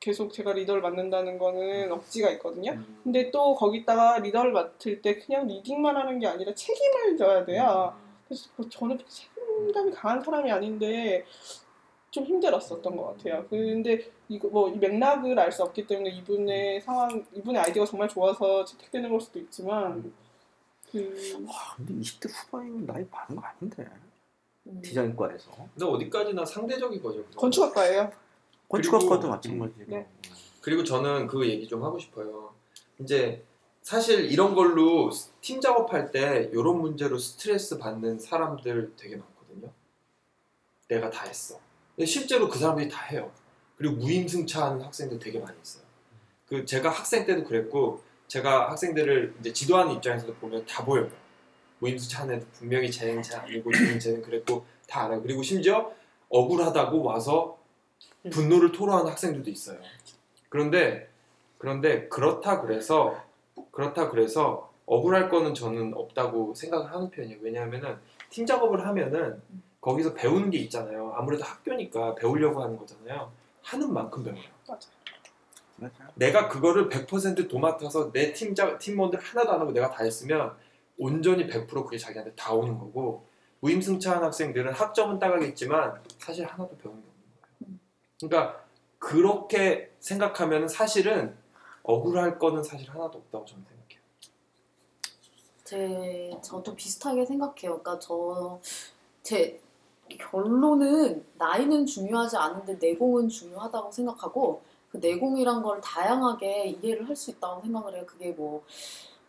계속 0.00 0.32
제가 0.32 0.52
리더를 0.52 0.82
맡는다는 0.82 1.38
거는 1.38 1.92
억지가 1.92 2.30
있거든요. 2.32 2.72
음. 2.72 3.00
근데 3.04 3.30
또 3.30 3.54
거기다가 3.54 4.18
리더를 4.18 4.50
맡을 4.50 5.00
때 5.00 5.16
그냥 5.20 5.46
리딩만 5.46 5.96
하는 5.96 6.18
게 6.18 6.26
아니라 6.26 6.52
책임을 6.52 7.16
져야 7.16 7.44
돼요. 7.44 7.94
그래서 8.26 8.50
그 8.56 8.68
저는 8.68 8.98
책임감이 9.06 9.92
강한 9.92 10.20
사람이 10.20 10.50
아닌데 10.50 11.24
좀 12.12 12.24
힘들었었던 12.24 12.94
것 12.96 13.04
같아요. 13.16 13.44
근데 13.48 14.06
이거 14.28 14.46
뭐 14.48 14.68
이 14.68 14.76
맥락을 14.76 15.36
알 15.38 15.50
수 15.50 15.62
없기 15.64 15.86
때문에 15.86 16.10
이분의 16.10 16.80
상황, 16.82 17.24
이분의 17.34 17.60
아이디어가 17.62 17.90
정말 17.90 18.08
좋아서 18.08 18.64
채택되는 18.64 19.10
걸 19.10 19.20
수도 19.20 19.38
있지만 19.40 20.12
그 20.90 21.44
와, 21.46 21.74
근데 21.76 21.94
20대 21.94 22.30
후반이면 22.30 22.86
나이 22.86 23.04
많은 23.10 23.36
거 23.36 23.42
아닌데 23.42 23.88
음. 24.66 24.80
디자인과에서 24.82 25.50
근데 25.74 25.86
어디까지나 25.86 26.44
상대적인 26.44 27.02
거죠. 27.02 27.18
그건. 27.24 27.36
건축학과예요. 27.36 28.12
건축학과도 28.68 29.28
마찬가지고 29.28 29.84
네. 29.86 30.06
그리고 30.60 30.84
저는 30.84 31.26
그 31.26 31.48
얘기 31.48 31.66
좀 31.66 31.82
하고 31.82 31.98
싶어요. 31.98 32.52
이제 33.00 33.42
사실 33.80 34.30
이런 34.30 34.54
걸로 34.54 35.10
팀 35.40 35.60
작업할 35.62 36.10
때 36.12 36.50
이런 36.52 36.78
문제로 36.80 37.16
스트레스 37.18 37.78
받는 37.78 38.18
사람들 38.18 38.92
되게 38.96 39.16
많거든요. 39.16 39.70
내가 40.88 41.08
다 41.10 41.24
했어. 41.24 41.58
실제로 42.04 42.48
그 42.48 42.58
사람들이 42.58 42.88
다 42.88 43.04
해요. 43.04 43.30
그리고 43.76 43.96
무임승차하는 43.96 44.80
학생들 44.82 45.18
되게 45.18 45.38
많이 45.38 45.56
있어요. 45.60 45.84
그 46.46 46.64
제가 46.64 46.90
학생 46.90 47.26
때도 47.26 47.44
그랬고 47.44 48.02
제가 48.28 48.70
학생들을 48.70 49.34
이제 49.40 49.52
지도하는 49.52 49.94
입장에서 49.94 50.26
보면 50.34 50.64
다 50.66 50.84
보여요. 50.84 51.10
무임승차하는 51.80 52.36
애들 52.36 52.46
분명히 52.52 52.90
쟤는 52.90 53.22
쟤 53.22 53.36
아니고 53.36 53.72
쟤는 53.72 53.98
쟤는 53.98 54.22
그랬고 54.22 54.64
다 54.86 55.04
알아요. 55.04 55.20
그리고 55.22 55.42
심지어 55.42 55.92
억울하다고 56.28 57.02
와서 57.02 57.58
분노를 58.30 58.72
토로하는 58.72 59.10
학생들도 59.10 59.50
있어요. 59.50 59.78
그런데 60.48 61.10
그런데 61.58 62.08
그렇다 62.08 62.60
그래서 62.60 63.22
그렇다 63.70 64.10
그래서 64.10 64.72
억울할 64.86 65.28
거는 65.28 65.54
저는 65.54 65.94
없다고 65.94 66.54
생각을 66.54 66.92
하는 66.92 67.10
편이에요. 67.10 67.38
왜냐하면은 67.40 67.96
팀 68.30 68.46
작업을 68.46 68.86
하면은 68.86 69.40
거기서 69.82 70.14
배우는 70.14 70.50
게 70.50 70.58
있잖아요. 70.58 71.12
아무래도 71.14 71.44
학교니까 71.44 72.14
배우려고 72.14 72.62
하는 72.62 72.78
거잖아요. 72.78 73.30
하는 73.62 73.92
만큼 73.92 74.22
배워요. 74.22 74.40
맞아. 74.66 74.88
내가 76.14 76.48
그거를 76.48 76.88
100% 76.88 77.48
도맡아서 77.50 78.12
내 78.12 78.32
팀자 78.32 78.78
팀원들 78.78 79.18
하나도 79.18 79.52
안 79.52 79.60
하고 79.60 79.72
내가 79.72 79.90
다 79.90 80.04
했으면 80.04 80.54
온전히 80.96 81.48
100% 81.48 81.84
그게 81.84 81.98
자기한테 81.98 82.32
다 82.36 82.54
오는 82.54 82.78
거고 82.78 83.26
무임승차한 83.58 84.22
학생들은 84.22 84.72
학점은 84.72 85.18
따가겠지만 85.18 86.00
사실 86.18 86.46
하나도 86.46 86.76
배우는 86.76 87.02
게 87.02 87.08
없는 87.08 87.32
거예요. 87.58 87.78
그러니까 88.20 88.64
그렇게 89.00 89.90
생각하면 89.98 90.68
사실은 90.68 91.36
억울할 91.82 92.38
거는 92.38 92.62
사실 92.62 92.88
하나도 92.88 93.18
없다고 93.18 93.44
저는 93.44 93.64
생각해요. 93.64 94.00
제 95.64 96.38
저도 96.40 96.76
비슷하게 96.76 97.26
생각해요. 97.26 97.80
그러니까 97.82 97.98
저 97.98 98.60
제 99.22 99.60
결론은 100.18 101.24
나이는 101.38 101.86
중요하지 101.86 102.36
않은데 102.36 102.74
내공은 102.80 103.28
중요하다고 103.28 103.90
생각하고 103.92 104.62
그 104.90 104.98
내공이란 104.98 105.62
걸 105.62 105.80
다양하게 105.80 106.78
이해를 106.82 107.08
할 107.08 107.16
수 107.16 107.30
있다고 107.30 107.62
생각을 107.62 107.94
해요. 107.94 108.04
그게 108.06 108.30
뭐 108.32 108.62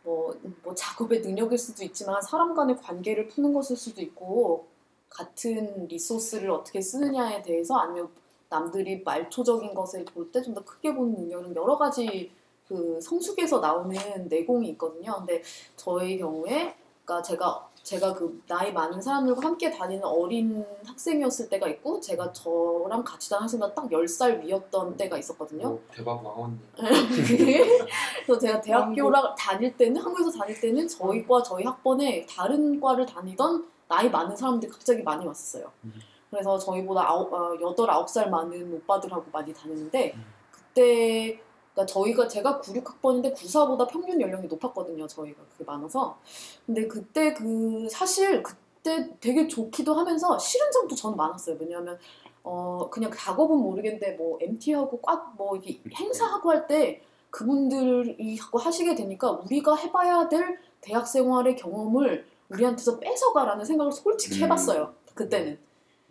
뭐, 0.03 0.35
뭐 0.63 0.75
작업의 0.75 1.21
능력일 1.21 1.57
수도 1.57 1.83
있지만 1.83 2.21
사람 2.21 2.53
간의 2.55 2.77
관계를 2.77 3.27
푸는 3.29 3.53
것일 3.53 3.77
수도 3.77 4.01
있고 4.01 4.67
같은 5.09 5.87
리소스를 5.87 6.49
어떻게 6.51 6.81
쓰느냐에 6.81 7.41
대해서 7.41 7.75
아니면 7.77 8.09
남들이 8.49 9.01
말초적인 9.03 9.73
것을 9.73 10.05
볼 10.05 10.31
때 10.31 10.41
좀 10.41 10.53
더 10.53 10.63
크게 10.63 10.93
보는 10.93 11.13
능력은 11.15 11.55
여러 11.55 11.77
가지 11.77 12.31
그 12.67 12.99
성숙에서 13.01 13.59
나오는 13.59 13.95
내공이 14.29 14.69
있거든요. 14.71 15.15
근데 15.19 15.41
저의 15.77 16.17
경우에 16.19 16.75
그러니까 17.05 17.21
제가 17.21 17.69
제가 17.83 18.13
그 18.13 18.41
나이 18.47 18.71
많은 18.71 19.01
사람들과 19.01 19.45
함께 19.45 19.69
다니는 19.69 20.05
어린 20.05 20.65
학생이었을 20.85 21.49
때가 21.49 21.67
있고 21.67 21.99
제가 21.99 22.31
저랑 22.31 23.03
같이 23.03 23.29
다니는 23.29 23.43
학생보다 23.43 23.73
딱 23.73 23.89
10살 23.89 24.41
위였던 24.41 24.95
때가 24.95 25.17
있었거든요. 25.17 25.67
오, 25.67 25.81
대박 25.91 26.25
왕언니. 26.25 26.59
그래서 28.25 28.39
제가 28.39 28.61
대학교를 28.61 29.19
다닐 29.37 29.75
때는 29.75 30.01
한국에서 30.01 30.31
다닐 30.31 30.59
때는 30.59 30.87
저희 30.87 31.27
과 31.27 31.43
저희 31.43 31.65
학번에 31.65 32.25
다른 32.25 32.79
과를 32.79 33.05
다니던 33.05 33.67
나이 33.89 34.09
많은 34.09 34.33
사람들이 34.33 34.71
갑자기 34.71 35.03
많이 35.03 35.25
왔었어요. 35.25 35.69
음. 35.83 35.93
그래서 36.29 36.57
저희보다 36.57 37.07
아홉, 37.07 37.33
어, 37.33 37.57
여덟 37.61 37.89
아홉 37.91 38.09
살 38.09 38.29
많은 38.29 38.73
오빠들하고 38.75 39.25
많이 39.31 39.53
다녔는데 39.53 40.13
음. 40.15 40.25
그때 40.49 41.39
그러니까 41.73 41.85
저희가 41.91 42.27
제가 42.27 42.59
96학번인데 42.61 43.33
94보다 43.35 43.87
평균 43.87 44.21
연령이 44.21 44.47
높았거든요. 44.47 45.07
저희가 45.07 45.41
그게 45.51 45.63
많아서. 45.65 46.17
근데 46.65 46.87
그때 46.87 47.33
그 47.33 47.87
사실 47.89 48.43
그때 48.43 49.09
되게 49.19 49.47
좋기도 49.47 49.93
하면서 49.95 50.37
싫은 50.37 50.71
점도 50.71 50.95
저는 50.95 51.17
많았어요. 51.17 51.57
왜냐하면 51.59 51.97
어 52.43 52.89
그냥 52.91 53.11
작업은 53.11 53.57
모르겠는데 53.57 54.11
뭐 54.13 54.37
MT하고 54.41 54.99
꽉 55.01 55.33
뭐 55.37 55.55
이렇게 55.55 55.79
행사하고 55.95 56.51
할 56.51 56.67
때 56.67 57.01
그분들이 57.31 58.37
하고 58.37 58.59
하시게 58.59 58.93
되니까 58.95 59.31
우리가 59.31 59.75
해봐야 59.75 60.29
될 60.29 60.59
대학 60.81 61.07
생활의 61.07 61.55
경험을 61.55 62.25
우리한테서 62.49 62.99
뺏어가라는 62.99 63.65
생각을 63.65 63.91
솔직히 63.91 64.39
음. 64.39 64.43
해봤어요. 64.43 64.93
그때는. 65.15 65.57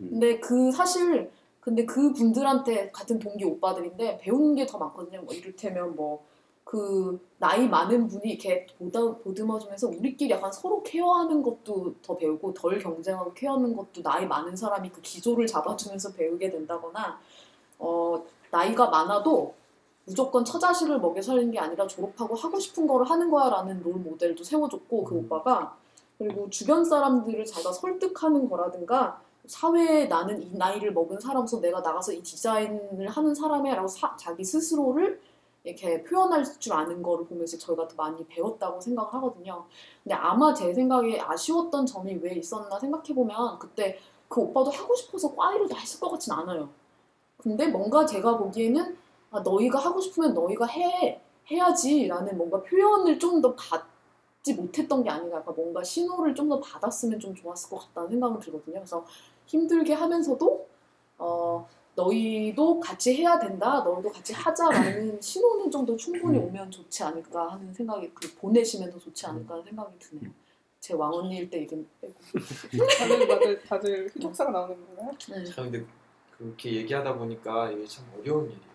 음. 0.01 0.09
근데 0.09 0.39
그 0.39 0.71
사실 0.73 1.31
근데 1.63 1.85
그 1.85 2.13
분들한테 2.13 2.91
같은 2.91 3.19
동기 3.19 3.45
오빠들인데 3.45 4.19
배우는 4.19 4.55
게 4.55 4.65
더 4.65 4.77
많거든요. 4.77 5.21
뭐 5.21 5.33
이를테면 5.33 5.95
뭐 5.95 6.33
그 6.63 7.19
나이 7.37 7.67
많은 7.67 8.07
분이 8.07 8.31
이렇게 8.31 8.65
보다 8.79 8.99
보듬어주면서 9.17 9.89
우리끼리 9.89 10.31
약간 10.31 10.51
서로 10.51 10.81
케어하는 10.81 11.41
것도 11.43 11.95
더 12.01 12.15
배우고 12.15 12.53
덜 12.53 12.79
경쟁하고 12.79 13.33
케어하는 13.33 13.75
것도 13.75 14.01
나이 14.01 14.25
많은 14.25 14.55
사람이 14.55 14.89
그 14.89 15.01
기조를 15.01 15.45
잡아주면서 15.45 16.13
배우게 16.13 16.49
된다거나 16.49 17.19
어 17.79 18.23
나이가 18.49 18.89
많아도 18.89 19.53
무조건 20.05 20.43
처자식을 20.43 20.99
먹여 20.99 21.21
살리는 21.21 21.51
게 21.51 21.59
아니라 21.59 21.87
졸업하고 21.87 22.35
하고 22.35 22.59
싶은 22.59 22.87
거를 22.87 23.09
하는 23.09 23.29
거야라는 23.29 23.83
롤 23.83 23.95
모델도 23.95 24.43
세워줬고 24.43 25.03
그 25.03 25.15
오빠가 25.15 25.77
그리고 26.17 26.49
주변 26.49 26.83
사람들을 26.83 27.45
자기가 27.45 27.71
설득하는 27.71 28.49
거라든가 28.49 29.21
사회에 29.47 30.05
나는 30.07 30.41
이 30.41 30.51
나이를 30.55 30.93
먹은 30.93 31.19
사람으로서 31.19 31.59
내가 31.59 31.81
나가서 31.81 32.13
이 32.13 32.21
디자인을 32.23 33.07
하는 33.09 33.35
사람이라고 33.35 33.87
사- 33.87 34.15
자기 34.17 34.43
스스로를 34.43 35.21
이렇게 35.65 36.03
표현할 36.03 36.43
줄 36.59 36.73
아는 36.73 37.01
거를 37.01 37.25
보면서 37.25 37.57
저희가 37.57 37.87
더 37.87 37.95
많이 37.95 38.25
배웠다고 38.27 38.79
생각을 38.81 39.13
하거든요. 39.15 39.65
근데 40.03 40.15
아마 40.15 40.53
제 40.53 40.73
생각에 40.73 41.19
아쉬웠던 41.19 41.85
점이 41.85 42.15
왜 42.21 42.35
있었나 42.35 42.79
생각해보면 42.79 43.59
그때 43.59 43.97
그 44.27 44.41
오빠도 44.41 44.71
하고 44.71 44.95
싶어서 44.95 45.33
다 45.69 45.77
했을 45.77 45.99
것 45.99 46.09
같진 46.11 46.33
않아요. 46.33 46.69
근데 47.37 47.67
뭔가 47.67 48.05
제가 48.05 48.37
보기에는 48.37 48.97
아, 49.31 49.39
너희가 49.41 49.79
하고 49.79 49.99
싶으면 49.99 50.33
너희가 50.33 50.65
해 50.67 51.21
해야지 51.51 52.07
라는 52.07 52.37
뭔가 52.37 52.61
표현을 52.61 53.19
좀 53.19 53.41
더 53.41 53.53
받지 53.55 54.53
못했던 54.55 55.03
게 55.03 55.09
아닌가. 55.09 55.41
그러니까 55.41 55.51
뭔가 55.53 55.83
신호를 55.83 56.35
좀 56.35 56.49
더 56.49 56.59
받았으면 56.59 57.19
좀 57.19 57.33
좋았을 57.35 57.69
것 57.69 57.79
같다는 57.87 58.09
생각은 58.11 58.39
들거든요. 58.39 58.75
그래서 58.75 59.05
힘들게 59.57 59.93
하면서도 59.93 60.67
어, 61.19 61.67
너희도 61.95 62.79
같이 62.79 63.15
해야 63.15 63.37
된다, 63.37 63.81
너희도 63.83 64.11
같이 64.11 64.33
하자라는 64.33 65.21
신호는 65.21 65.69
좀 65.69 65.85
더 65.85 65.95
충분히 65.95 66.39
오면 66.39 66.71
좋지 66.71 67.03
않을까 67.03 67.51
하는 67.51 67.71
생각이 67.73 68.09
그 68.15 68.33
보내시면 68.35 68.89
더 68.89 68.97
좋지 68.97 69.25
않을까 69.27 69.53
하는 69.53 69.63
생각이 69.65 69.99
드네요. 69.99 70.31
제 70.79 70.93
왕언니일 70.95 71.49
때 71.51 71.59
얘기는 71.61 71.87
빼고. 72.01 72.13
다들 72.97 73.27
다들 73.27 73.61
다들 73.63 74.09
흑역사가 74.13 74.51
나오는 74.51 74.75
건가요? 74.87 75.11
네. 75.29 75.45
참 75.45 75.69
근데 75.69 75.85
그렇게 76.35 76.73
얘기하다 76.77 77.15
보니까 77.15 77.69
이게 77.71 77.85
참 77.85 78.05
어려운 78.17 78.45
일이에요. 78.45 78.73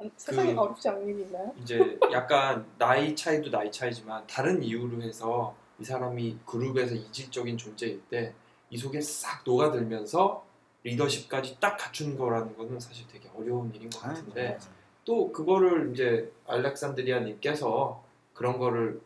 아니, 0.00 0.10
세상에 0.16 0.52
그- 0.54 0.60
어렵지 0.60 0.88
않은 0.88 1.06
일이 1.08 1.22
있나요? 1.22 1.54
이제 1.62 1.96
약간 2.10 2.66
나이 2.76 3.14
차이도 3.14 3.50
나이 3.50 3.70
차이지만 3.70 4.26
다른 4.26 4.62
이유로 4.62 5.00
해서 5.02 5.54
이 5.78 5.84
사람이 5.84 6.38
그룹에서 6.44 6.94
이질적인 6.96 7.56
존재일 7.56 8.02
때 8.10 8.34
이 8.72 8.78
속에 8.78 9.02
싹 9.02 9.42
녹아들면서 9.44 10.44
리더십까지 10.82 11.60
딱 11.60 11.76
갖춘 11.76 12.16
거라는 12.16 12.56
거는 12.56 12.80
사실 12.80 13.06
되게 13.06 13.28
어려운 13.36 13.72
일인 13.74 13.90
것 13.90 14.00
같은데 14.00 14.58
또 15.04 15.30
그거를 15.30 15.92
이제 15.92 16.32
알렉산드리아님께서 16.46 18.02
그런 18.32 18.58
거를 18.58 19.00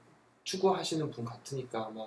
추구하시는 0.45 1.11
분 1.11 1.25
같으니까 1.25 1.87
아마 1.87 2.07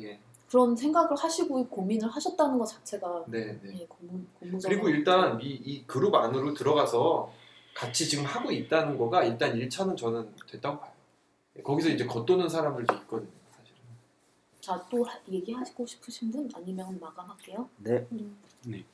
예, 0.00 0.18
그런 0.50 0.74
생각을 0.74 1.16
하시고 1.16 1.68
고민을 1.68 2.08
하셨다는 2.08 2.58
것 2.58 2.66
자체가 2.66 3.26
네, 3.28 3.58
네. 3.62 3.80
예, 3.80 3.86
고무, 3.86 4.24
그리고 4.40 4.88
일단 4.88 5.40
이, 5.40 5.50
이 5.50 5.86
그룹 5.86 6.16
안으로 6.16 6.52
들어가서 6.52 7.32
같이 7.76 8.08
지금 8.08 8.24
하고 8.24 8.50
있다는 8.50 8.98
거가 8.98 9.22
일단 9.22 9.54
1차는 9.54 9.96
저는 9.96 10.34
됐다고 10.50 10.80
봐요. 10.80 10.92
거기서 11.62 11.90
이제 11.90 12.04
겉도는 12.06 12.48
사람들도 12.48 12.94
있거든요. 12.94 13.41
자, 14.62 14.86
또 14.88 15.02
하- 15.02 15.18
얘기하시고 15.28 15.84
싶으신 15.84 16.30
분 16.30 16.48
아니면 16.54 16.98
마감할게요. 17.00 17.68
네. 17.78 18.06
네. 18.64 18.84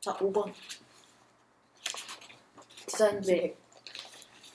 자, 0.00 0.12
5번. 0.14 0.52
디자인 2.86 3.20
네. 3.22 3.54
기획. 3.54 3.58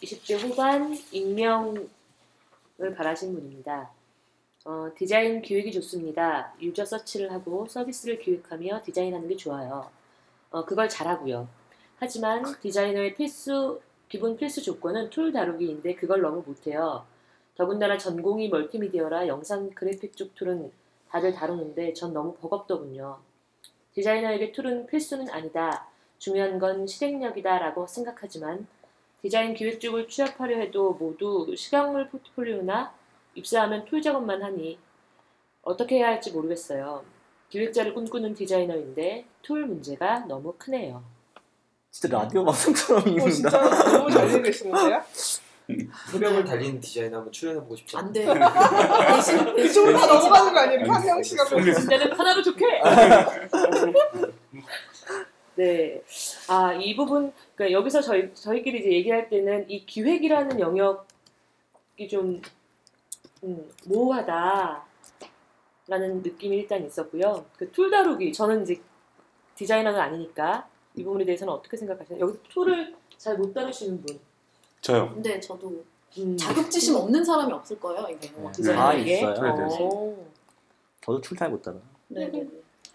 20대 0.02 0.40
후반 0.42 0.98
익명을 1.12 1.88
바라신 2.96 3.34
분입니다. 3.34 3.92
어, 4.66 4.90
디자인 4.96 5.42
기획이 5.42 5.72
좋습니다. 5.74 6.54
유저 6.62 6.86
서치를 6.86 7.32
하고 7.32 7.68
서비스를 7.68 8.20
기획하며 8.20 8.82
디자인하는 8.84 9.28
게 9.28 9.36
좋아요. 9.36 9.92
어, 10.52 10.66
그걸 10.66 10.88
잘하고요. 10.90 11.48
하지만 12.04 12.44
디자이너의 12.62 13.14
필수 13.14 13.80
기본 14.10 14.36
필수 14.36 14.64
조건은 14.64 15.12
툴 15.12 15.32
다루기인데 15.32 15.94
그걸 15.94 16.22
너무 16.22 16.42
못해요. 16.44 17.06
더군다나 17.54 17.96
전공이 17.96 18.50
멀티미디어라 18.50 19.28
영상 19.28 19.70
그래픽 19.70 20.18
쪽 20.18 20.34
툴은 20.34 20.72
다들 21.10 21.32
다루는데 21.32 21.94
전 21.94 22.12
너무 22.12 22.34
버겁더군요. 22.38 23.20
디자이너에게 23.94 24.52
툴은 24.52 24.88
필수는 24.88 25.30
아니다. 25.30 25.88
중요한 26.18 26.58
건 26.58 26.88
실행력이다라고 26.88 27.86
생각하지만 27.86 28.66
디자인 29.22 29.54
기획 29.54 29.80
쪽을 29.80 30.08
취업하려 30.08 30.58
해도 30.58 30.94
모두 30.94 31.56
시각물 31.56 32.10
포트폴리오나 32.10 32.96
입사하면 33.36 33.86
툴 33.86 34.02
작업만 34.02 34.42
하니 34.42 34.80
어떻게 35.62 35.98
해야 35.98 36.08
할지 36.08 36.32
모르겠어요. 36.32 37.06
기획자를 37.50 37.94
꿈꾸는 37.94 38.34
디자이너인데 38.34 39.26
툴 39.44 39.68
문제가 39.68 40.26
너무 40.26 40.56
크네요. 40.58 41.21
진짜 41.92 42.18
라디오 42.18 42.46
방송처럼 42.46 43.04
어, 43.04 43.06
읽는다. 43.06 43.30
진짜 43.32 43.50
너무 43.98 44.10
잘 44.12 44.32
읽으시는데요? 44.32 45.04
새벽을 46.12 46.44
달리는 46.46 46.80
디자이너 46.82 47.18
한번 47.18 47.32
출연해보고 47.32 47.76
싶지 47.76 47.98
안 47.98 48.06
않아요? 48.08 48.14
돼. 48.14 49.16
대신 49.16 49.56
그쪽으로 49.56 49.98
다 49.98 50.06
넘어가는 50.08 50.54
거 50.54 50.60
아니에요? 50.60 50.92
한명 50.92 51.22
씨가 51.24 51.46
진짜는 51.46 52.12
하나로 52.14 52.42
좋게. 52.44 52.66
네. 55.56 56.02
아, 56.48 56.74
이 56.74 56.96
부분, 56.96 57.32
그러니까 57.56 57.78
여기서 57.78 58.02
저희, 58.02 58.34
저희끼리 58.34 58.80
이제 58.80 58.92
얘기할 58.94 59.30
때는 59.30 59.70
이 59.70 59.86
기획이라는 59.86 60.60
영역이 60.60 62.08
좀, 62.10 62.42
음, 63.44 63.70
모호하다. 63.86 64.86
라는 65.88 66.22
느낌이 66.22 66.58
일단 66.58 66.86
있었고요. 66.86 67.46
그 67.58 67.70
툴 67.72 67.92
다루기, 67.92 68.32
저는 68.32 68.64
이제 68.64 68.80
디자이너가 69.56 70.04
아니니까 70.04 70.68
이 70.96 71.04
부분에 71.04 71.26
대해서는 71.26 71.54
어떻게 71.54 71.78
생각하시나요? 71.78 72.22
여기 72.22 72.38
툴을 72.50 72.96
잘못 73.18 73.54
다루시는 73.54 74.02
분. 74.02 74.20
저요. 74.82 75.10
근데 75.14 75.40
저도 75.40 75.84
음, 76.18 76.36
자격지심 76.36 76.96
없는 76.96 77.24
사람이 77.24 77.54
없을 77.54 77.80
거예요, 77.80 78.08
이게. 78.10 78.32
아, 78.44 78.52
디자이너에게. 78.52 79.18
있어요. 79.18 79.56
대해서. 79.56 79.78
어. 79.80 80.26
저도 81.02 81.22
툴 81.22 81.35
잘 81.35 81.48
못 81.48 81.62
다뤄. 81.62 81.78
네, 82.10 82.28
네, 82.30 82.40
네. 82.44 82.50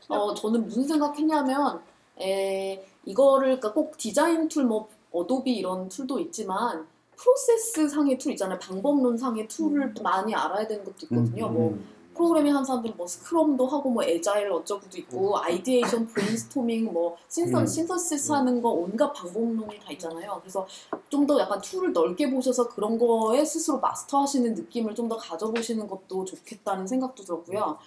어, 0.09 0.35
저는 0.35 0.65
무슨 0.65 0.85
생각했냐면, 0.85 1.81
에, 2.21 2.85
이거를, 3.05 3.47
그러니까 3.59 3.73
꼭 3.73 3.97
디자인 3.97 4.49
툴, 4.49 4.65
뭐, 4.65 4.89
Adobe 5.11 5.57
이런 5.57 5.89
툴도 5.89 6.21
있지만, 6.21 6.87
프로세스 7.17 7.89
상의 7.89 8.19
툴 8.19 8.33
있잖아요. 8.33 8.59
방법론 8.59 9.17
상의 9.17 9.49
툴을 9.49 9.95
또 9.95 10.03
많이 10.03 10.35
알아야 10.35 10.67
되는 10.67 10.85
것도 10.85 10.97
있거든요. 11.05 11.49
뭐, 11.49 11.79
프로그래밍 12.17 12.57
한 12.57 12.65
사람들은 12.65 12.97
뭐 12.97 13.07
scrum도 13.07 13.67
하고 13.67 13.91
뭐 13.91 14.03
agile 14.03 14.51
어쩌고도 14.51 14.99
있고 14.99 15.39
ideation 15.39 16.07
브레인스토밍 16.09 16.93
뭐 16.93 17.17
신선 17.29 17.63
음. 17.63 17.67
synthesis 17.67 18.33
하는 18.33 18.61
거 18.63 18.71
온갖 18.71 19.13
방법론이 19.13 19.79
다 19.79 19.93
있잖아요. 19.93 20.39
그래서 20.41 20.67
좀 21.09 21.27
더 21.27 21.39
약간 21.41 21.61
툴을 21.61 21.93
넓게 21.93 22.31
보셔서 22.31 22.69
그런 22.69 22.99
거에 22.99 23.45
스스로 23.45 23.79
마스터하시는 23.81 24.55
느낌을 24.55 24.95
좀 24.95 25.09
더 25.09 25.17
가져보시는 25.17 25.87
것도 25.89 26.25
좋겠다는 26.25 26.87
생각도 26.87 27.23
들었고요. 27.23 27.79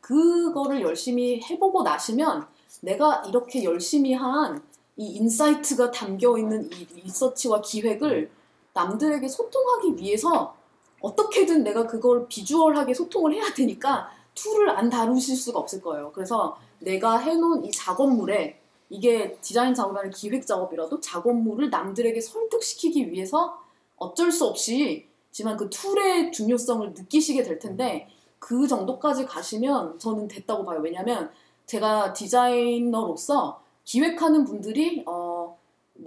그거를 0.00 0.80
열심히 0.82 1.40
해보고 1.42 1.82
나시면 1.82 2.46
내가 2.82 3.22
이렇게 3.26 3.64
열심히 3.64 4.12
한 4.14 4.62
이 5.00 5.12
insight가 5.14 5.92
담겨 5.92 6.36
있는 6.36 6.68
이 6.72 6.84
리서치와 7.04 7.60
기획을 7.60 8.28
남들에게 8.74 9.28
소통하기 9.28 9.96
위해서 9.96 10.56
어떻게든 11.00 11.62
내가 11.62 11.86
그걸 11.86 12.26
비주얼하게 12.28 12.94
소통을 12.94 13.34
해야 13.34 13.52
되니까 13.54 14.10
툴을 14.34 14.70
안 14.70 14.88
다루실 14.88 15.36
수가 15.36 15.58
없을 15.58 15.80
거예요. 15.80 16.12
그래서 16.12 16.58
내가 16.80 17.18
해놓은 17.18 17.64
이 17.64 17.70
작업물에 17.70 18.60
이게 18.90 19.36
디자인 19.40 19.74
작업이 19.74 19.98
아니라 19.98 20.12
기획 20.14 20.46
작업이라도 20.46 21.00
작업물을 21.00 21.70
남들에게 21.70 22.20
설득시키기 22.20 23.10
위해서 23.10 23.58
어쩔 23.96 24.30
수 24.32 24.46
없이 24.46 25.06
지만 25.30 25.56
그 25.56 25.68
툴의 25.68 26.32
중요성을 26.32 26.94
느끼시게 26.94 27.42
될 27.42 27.58
텐데 27.58 28.08
그 28.38 28.66
정도까지 28.66 29.26
가시면 29.26 29.98
저는 29.98 30.28
됐다고 30.28 30.64
봐요. 30.64 30.80
왜냐면 30.82 31.30
제가 31.66 32.12
디자이너로서 32.12 33.60
기획하는 33.84 34.44
분들이 34.44 35.02
어, 35.06 35.27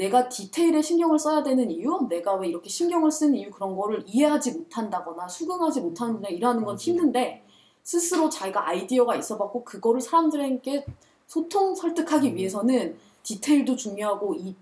내가 0.01 0.27
디테일에 0.27 0.81
신경을 0.81 1.19
써야 1.19 1.43
되는 1.43 1.69
이유, 1.69 2.07
내가 2.09 2.33
왜 2.33 2.47
이렇게 2.47 2.67
신경을 2.69 3.11
쓰는 3.11 3.35
이유 3.35 3.51
그런 3.51 3.75
거를 3.75 4.03
이해하지 4.07 4.53
못한다거나 4.53 5.27
수긍하지 5.27 5.81
못하는 5.81 6.15
분이랑 6.15 6.33
일하는 6.33 6.65
건 6.65 6.75
힘든데 6.75 7.43
스스로 7.83 8.27
자기가 8.27 8.67
아이디어가 8.67 9.15
있어봤고 9.15 9.63
그거를 9.63 10.01
사람들에게 10.01 10.85
소통 11.27 11.75
설득하기 11.75 12.35
위해서는 12.35 12.97
디테일도 13.21 13.75
중요하고 13.75 14.33
이 14.33 14.55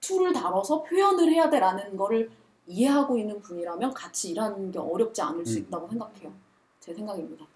툴을 0.00 0.32
다뤄서 0.32 0.84
표현을 0.84 1.30
해야 1.30 1.50
돼라는 1.50 1.94
거를 1.98 2.30
이해하고 2.66 3.18
있는 3.18 3.38
분이라면 3.42 3.92
같이 3.92 4.30
일하는 4.30 4.70
게 4.70 4.78
어렵지 4.78 5.20
않을 5.20 5.44
수 5.44 5.58
음. 5.58 5.64
있다고 5.64 5.88
생각해요. 5.90 6.32
제 6.80 6.94
생각입니다. 6.94 7.46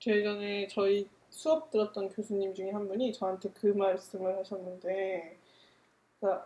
제일 0.00 0.24
전에 0.24 0.66
저희 0.66 1.08
수업 1.30 1.70
들었던 1.70 2.08
교수님 2.08 2.52
중에 2.52 2.72
한 2.72 2.88
분이 2.88 3.12
저한테 3.12 3.50
그 3.50 3.68
말씀을 3.68 4.36
하셨는데 4.38 5.35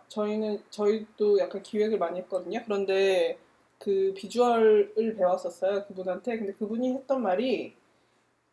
저희는 0.07 0.61
저희도 0.69 1.39
약간 1.39 1.63
기획을 1.63 1.97
많이 1.97 2.19
했거든요. 2.19 2.59
그런데 2.65 3.37
그 3.79 4.13
비주얼을 4.15 5.15
배웠었어요 5.17 5.85
그분한테. 5.85 6.37
근데 6.37 6.53
그분이 6.53 6.93
했던 6.93 7.21
말이 7.21 7.73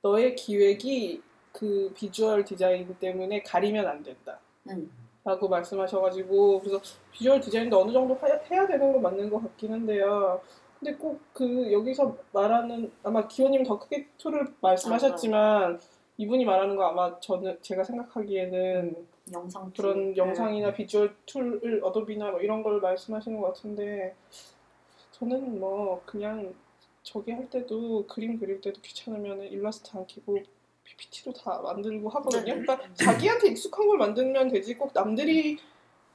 너의 0.02 0.34
기획이 0.36 1.22
그 1.52 1.92
비주얼 1.94 2.44
디자인 2.44 2.94
때문에 2.98 3.42
가리면 3.42 3.86
안 3.86 4.02
된다. 4.02 4.38
음. 4.70 4.90
라고 5.24 5.48
말씀하셔가지고 5.48 6.60
그래서 6.60 6.80
비주얼 7.12 7.40
디자인도 7.40 7.78
어느 7.80 7.92
정도 7.92 8.14
하- 8.14 8.28
해야 8.50 8.66
되는 8.66 8.92
건 8.92 9.02
맞는 9.02 9.28
것 9.28 9.40
같긴 9.42 9.72
한데요. 9.72 10.40
근데 10.78 10.94
꼭 10.96 11.18
그 11.32 11.70
여기서 11.72 12.16
말하는 12.32 12.90
아마 13.02 13.26
기호님 13.28 13.62
더 13.64 13.78
크게 13.78 14.08
툴을 14.18 14.46
말씀하셨지만 14.60 15.78
이분이 16.16 16.44
말하는 16.44 16.74
거 16.76 16.84
아마 16.84 17.18
저는 17.20 17.58
제가 17.62 17.84
생각하기에는 17.84 19.06
영상 19.32 19.72
툴. 19.72 19.82
그런 19.82 20.10
네. 20.12 20.16
영상이나 20.16 20.72
비주얼 20.72 21.14
툴을 21.26 21.80
Adobe나 21.82 22.30
뭐 22.30 22.40
이런 22.40 22.62
걸 22.62 22.80
말씀하시는 22.80 23.40
것 23.40 23.48
같은데 23.48 24.14
저는 25.12 25.58
뭐 25.58 26.02
그냥 26.04 26.54
저기 27.02 27.32
할 27.32 27.48
때도 27.48 28.06
그림 28.06 28.38
그릴 28.38 28.60
때도 28.60 28.80
귀찮으면 28.80 29.42
일러스트 29.44 29.96
안 29.96 30.06
켜고 30.06 30.38
PPT로 30.84 31.32
다 31.32 31.60
만들고 31.62 32.08
하거든요. 32.08 32.54
네. 32.54 32.60
그러니까 32.62 32.94
자기한테 32.94 33.48
익숙한 33.48 33.86
걸 33.86 33.98
만들면 33.98 34.48
되지 34.48 34.74
꼭 34.74 34.92
남들이 34.94 35.58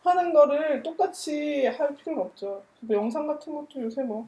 하는 0.03 0.33
거를 0.33 0.83
똑같이 0.83 1.65
할 1.65 1.95
필요는 1.95 2.21
없죠. 2.23 2.63
뭐 2.81 2.95
영상 2.97 3.27
같은 3.27 3.53
것도 3.53 3.81
요새 3.81 4.03
뭐 4.03 4.27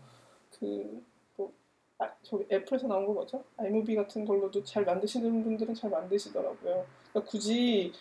그 0.59 1.03
뭐 1.37 1.51
아, 1.99 2.09
저기 2.23 2.45
애플에서 2.51 2.87
나온 2.87 3.05
거 3.05 3.13
뭐죠? 3.13 3.43
iMovie 3.57 3.95
같은 3.95 4.25
걸로도 4.25 4.63
잘 4.63 4.83
만드시는 4.85 5.43
분들은 5.43 5.73
잘 5.75 5.89
만드시더라고요. 5.89 6.85
그러니까 7.11 7.29
굳이 7.31 7.91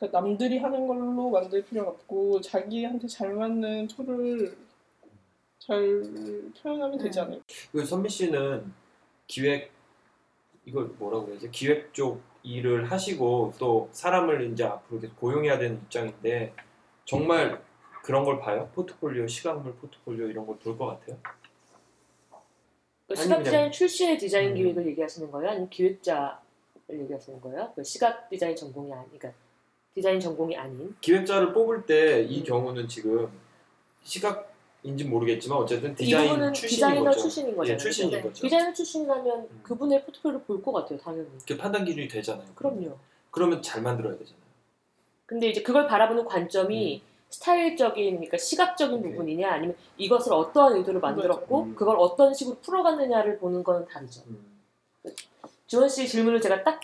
그 0.00 0.06
남들이 0.06 0.56
하는 0.58 0.86
걸로 0.86 1.28
만들 1.30 1.62
필요는 1.62 1.90
없고 1.90 2.40
자기한테 2.40 3.06
잘 3.06 3.34
맞는 3.34 3.86
툴을 3.88 4.56
잘 5.58 5.78
표현하면 6.62 6.98
되지 6.98 7.20
음. 7.20 7.24
않을까? 7.26 7.44
그 7.70 7.84
선미 7.84 8.08
씨는 8.08 8.72
기획 9.26 9.70
이걸 10.64 10.86
뭐라고 10.98 11.26
그러지? 11.26 11.50
기획 11.50 11.92
쪽 11.92 12.22
일을 12.42 12.90
하시고 12.90 13.52
또 13.58 13.90
사람을 13.92 14.50
이제 14.50 14.64
앞으로 14.64 15.00
계속 15.00 15.16
고용해야 15.20 15.58
되는 15.58 15.76
입장인데 15.76 16.54
정말 17.04 17.62
그런 18.02 18.24
걸 18.24 18.40
봐요? 18.40 18.70
포트폴리오, 18.74 19.26
시각물 19.26 19.74
포트폴리오 19.74 20.28
이런 20.28 20.46
걸 20.46 20.56
볼 20.58 20.78
것 20.78 20.86
같아요? 20.86 21.18
그 23.06 23.14
시각 23.16 23.42
디자인 23.42 23.70
출신의 23.70 24.16
디자인 24.18 24.52
음. 24.52 24.54
기획을 24.54 24.86
얘기하시는 24.86 25.30
거예요? 25.30 25.50
아니면 25.50 25.68
기획자를 25.68 26.38
얘기하시는 26.90 27.40
거예요? 27.42 27.72
그 27.74 27.84
시각 27.84 28.30
디자인 28.30 28.56
전공이 28.56 28.92
아니, 28.94 29.04
그러니까 29.10 29.32
디자인 29.94 30.20
전공이 30.20 30.56
아닌. 30.56 30.94
기획자를 31.00 31.52
뽑을 31.52 31.84
때이 31.86 32.40
음. 32.40 32.44
경우는 32.44 32.88
지금 32.88 33.28
시각인지 34.02 35.04
모르겠지만 35.04 35.58
어쨌든 35.58 35.92
이 35.92 35.94
디자인 35.96 36.52
출신인 36.52 36.68
디자이너 36.68 37.04
거죠. 37.04 37.20
출신인 37.20 37.50
예, 37.50 37.56
거잖아요. 37.56 37.78
출신인 37.78 38.10
네. 38.10 38.22
거죠. 38.22 38.42
디자이너 38.42 38.72
출신이라면 38.72 39.38
음. 39.40 39.60
그분의 39.62 40.04
포트폴리오를 40.04 40.44
볼 40.46 40.62
것 40.62 40.72
같아요, 40.72 40.98
당연히. 40.98 41.28
그 41.46 41.56
판단 41.56 41.84
기준이 41.84 42.08
되잖아요. 42.08 42.46
그럼요. 42.54 42.96
그러면 43.30 43.62
잘 43.62 43.82
만들어야 43.82 44.16
되잖아요. 44.16 44.40
근데 45.26 45.48
이제 45.48 45.62
그걸 45.62 45.86
바라보는 45.86 46.24
관점이 46.24 47.02
스타일적인, 47.28 48.14
그러니까 48.16 48.36
시각적인 48.36 48.98
오케이. 48.98 49.10
부분이냐, 49.12 49.48
아니면 49.52 49.76
이것을 49.98 50.32
어떠한 50.32 50.76
의도로 50.78 50.98
만들었고, 50.98 51.62
음. 51.62 51.74
그걸 51.76 51.96
어떤 51.98 52.34
식으로 52.34 52.56
풀어갔느냐를 52.60 53.38
보는 53.38 53.62
건 53.62 53.86
다르죠. 53.86 54.22
음. 54.26 54.44
주원 55.68 55.88
씨 55.88 56.08
질문을 56.08 56.40
제가 56.40 56.64
딱 56.64 56.80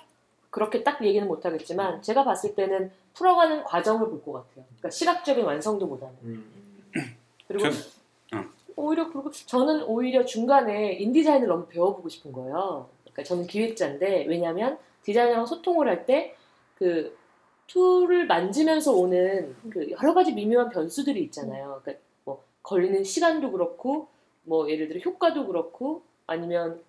그렇게 0.50 0.82
딱 0.82 1.04
얘기는 1.04 1.26
못하겠지만, 1.26 2.02
제가 2.02 2.24
봤을 2.24 2.54
때는 2.54 2.90
풀어가는 3.14 3.64
과정을 3.64 4.08
볼 4.08 4.22
것 4.22 4.32
같아요. 4.32 4.64
그러니까 4.68 4.90
시각적인 4.90 5.44
완성도보다는. 5.44 6.14
음. 6.22 6.44
그리고 7.48 7.70
저- 7.70 8.36
어. 8.38 8.44
오히려 8.76 9.10
그리고 9.10 9.30
저는 9.30 9.84
오히려 9.84 10.24
중간에 10.24 10.94
인디자인을 10.94 11.46
너무 11.48 11.66
배워보고 11.66 12.08
싶은 12.08 12.32
거예요. 12.32 12.88
그러니까 13.04 13.22
저는 13.22 13.46
기획자인데 13.46 14.26
왜냐하면 14.26 14.78
디자이너랑 15.02 15.46
소통을 15.46 15.88
할 15.88 16.06
때 16.06 16.34
그 16.76 17.16
툴을 17.68 18.26
만지면서 18.26 18.92
오는 18.92 19.56
그 19.70 19.90
여러 19.90 20.12
가지 20.12 20.32
미묘한 20.34 20.68
변수들이 20.68 21.22
있잖아요. 21.24 21.80
그러니까 21.82 22.04
뭐 22.24 22.44
걸리는 22.62 23.02
시간도 23.02 23.50
그렇고 23.50 24.08
뭐 24.44 24.68
예를 24.70 24.88
들어 24.88 25.00
효과도 25.00 25.46
그렇고 25.46 26.02
아니면 26.26 26.80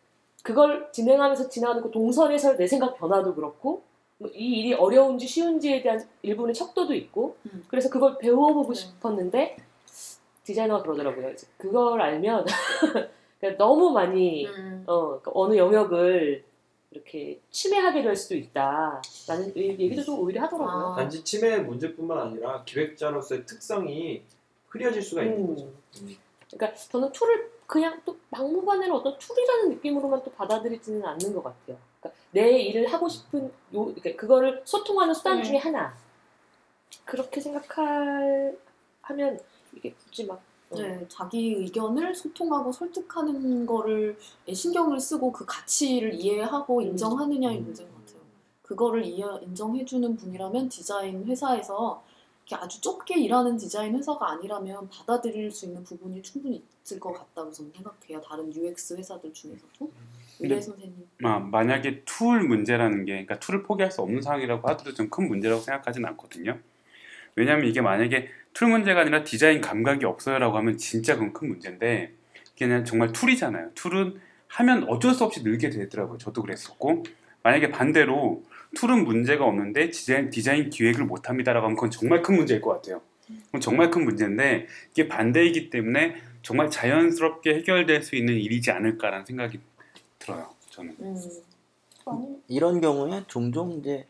그걸 0.48 0.88
진행하면서 0.94 1.50
지나가는 1.50 1.84
그 1.84 1.92
동선에서 1.92 2.56
내 2.56 2.68
생각 2.68 2.98
변화도 2.98 3.36
그렇고 3.36 3.84
뭐이 4.20 4.32
일이 4.34 4.74
어려운지 4.74 5.28
쉬운지에 5.28 5.82
대한 5.82 6.08
일종의 6.22 6.56
척도도 6.56 6.94
있고 6.94 7.36
음. 7.48 7.66
그래서 7.68 7.90
그걸 7.90 8.18
배워보고 8.18 8.74
네. 8.74 8.80
싶었는데 8.80 9.58
디자이너가 10.46 10.84
그러더라고요. 10.84 11.32
이제 11.32 11.46
그걸 11.58 12.02
알면 12.02 12.46
그러니까 13.42 13.62
너무 13.62 13.92
많이 13.92 14.48
음. 14.48 14.86
어, 14.88 15.20
그러니까 15.20 15.32
어느 15.34 15.58
영역을 15.58 16.46
이렇게 16.92 17.42
침해하게 17.52 18.04
될 18.04 18.16
수도 18.16 18.36
있다라는 18.36 19.52
이- 19.54 19.76
얘기도 19.78 20.02
좀 20.02 20.18
오히려 20.20 20.44
하더라고요. 20.44 20.94
아. 20.94 20.96
단지 20.96 21.26
침해의 21.26 21.66
문제뿐만 21.66 22.18
아니라 22.20 22.64
기획자로서의 22.64 23.46
특성이 23.46 24.22
흐려질 24.70 25.02
수가 25.02 25.24
있는 25.24 25.40
음. 25.42 25.48
거죠. 25.48 25.66
음. 26.04 26.16
그러니까 26.50 26.74
저는 26.74 27.12
툴을 27.12 27.57
그냥 27.68 28.02
또 28.06 28.18
막무가내로 28.30 28.96
어떤 28.96 29.18
툴이라는 29.20 29.70
느낌으로만 29.72 30.24
또 30.24 30.32
받아들이지는 30.32 31.06
않는 31.06 31.34
것 31.34 31.44
같아요. 31.44 31.78
그러니까 32.00 32.22
내 32.32 32.60
일을 32.60 32.92
하고 32.92 33.10
싶은 33.10 33.46
요 33.74 33.86
그러니까 33.86 34.16
그거를 34.16 34.62
소통하는 34.64 35.14
수단 35.14 35.40
음. 35.40 35.44
중에 35.44 35.58
하나. 35.58 35.94
그렇게 37.04 37.42
생각할 37.42 38.58
하면 39.02 39.40
이게 39.74 39.94
굳이 39.94 40.26
막 40.26 40.42
어, 40.70 40.76
네, 40.76 41.06
자기 41.10 41.54
의견을 41.54 42.16
소통하고 42.16 42.72
설득하는 42.72 43.66
거를 43.66 44.18
신경을 44.52 45.00
쓰고 45.00 45.32
그 45.32 45.46
가치를 45.46 46.14
이해하고 46.14 46.80
음. 46.80 46.84
인정하느냐의 46.84 47.58
음. 47.60 47.66
문제인 47.66 47.90
것 47.90 48.06
같아요. 48.06 48.22
그거를 48.62 49.06
이해, 49.06 49.26
인정해주는 49.42 50.16
분이라면 50.16 50.70
디자인 50.70 51.26
회사에서 51.26 52.02
아주 52.56 52.80
좁게 52.82 53.20
일하는 53.20 53.58
디자인 53.58 53.96
회사가 53.96 54.32
아니라면 54.32 54.90
받아들일 54.90 55.52
수 55.52 55.66
있는 55.66 55.84
부분이 55.84 56.22
충분히 56.22 56.64
있을 56.84 57.00
것 57.00 57.12
같다고 57.14 57.52
저는 57.52 57.72
생각해요. 57.74 58.22
다른 58.22 58.54
UX 58.56 58.96
회사들 58.96 59.34
중에서도. 59.34 59.92
의뢰 60.40 60.56
네. 60.56 60.62
선생님. 60.62 61.08
아, 61.24 61.40
만약에 61.40 62.04
툴 62.06 62.44
문제라는 62.44 63.06
게, 63.06 63.12
그러니까 63.14 63.40
툴을 63.40 63.64
포기할 63.64 63.92
수 63.92 64.02
없는 64.02 64.22
상황이라고 64.22 64.68
하더라도 64.70 64.94
좀 64.96 65.10
큰 65.10 65.28
문제라고 65.28 65.62
생각하진 65.62 66.06
않거든요. 66.06 66.58
왜냐하면 67.36 67.68
이게 67.68 67.82
만약에 67.82 68.30
툴 68.54 68.70
문제가 68.70 69.02
아니라 69.02 69.24
디자인 69.24 69.62
감각이 69.62 70.06
없어요라고 70.06 70.58
하면 70.58 70.78
진짜 70.78 71.16
그건 71.16 71.34
큰 71.34 71.50
문제인데, 71.50 72.14
그냥 72.58 72.86
정말 72.86 73.12
툴이잖아요. 73.12 73.72
툴은 73.76 74.20
하면 74.48 74.84
어쩔 74.88 75.14
수 75.14 75.24
없이 75.24 75.44
늘게 75.44 75.70
되더라고요. 75.70 76.18
저도 76.18 76.42
그랬었고, 76.42 77.04
만약에 77.44 77.70
반대로 77.70 78.44
툴은 78.76 79.06
문제가 79.06 79.46
없는데 79.46 79.90
디자인, 79.92 80.30
디자인 80.30 80.70
기획을 80.70 81.06
못합니다라고 81.06 81.66
하면 81.66 81.76
그건 81.76 81.92
정말 81.92 82.22
큰 82.22 82.36
문제일 82.36 82.62
것 82.62 82.72
같아요. 82.72 83.02
그건 83.48 83.62
정말 83.62 83.92
큰 83.92 84.04
문제인데 84.04 84.68
이게 84.92 85.08
반대이기 85.08 85.70
때문에 85.70 86.16
정말 86.42 86.70
자연스럽게 86.70 87.56
해결될 87.56 88.04
수 88.04 88.16
있는 88.16 88.36
일이지 88.36 88.72
않을까라는 88.72 89.26
생각이 89.26 89.60
들어요. 90.20 90.50
저는. 90.70 90.96
음. 91.00 92.42
이런 92.48 92.80
경우에 92.80 93.24
종종 93.28 93.74
이제 93.74 94.08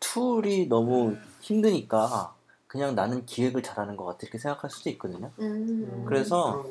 툴이 0.00 0.66
너무 0.68 1.16
힘드니까 1.40 2.34
그냥 2.66 2.96
나는 2.96 3.24
기획을 3.24 3.62
잘하는 3.62 3.96
것 3.96 4.04
같아 4.04 4.18
이렇게 4.22 4.38
생각할 4.38 4.70
수도 4.70 4.90
있거든요. 4.90 5.30
음. 5.38 6.04
그래서. 6.06 6.66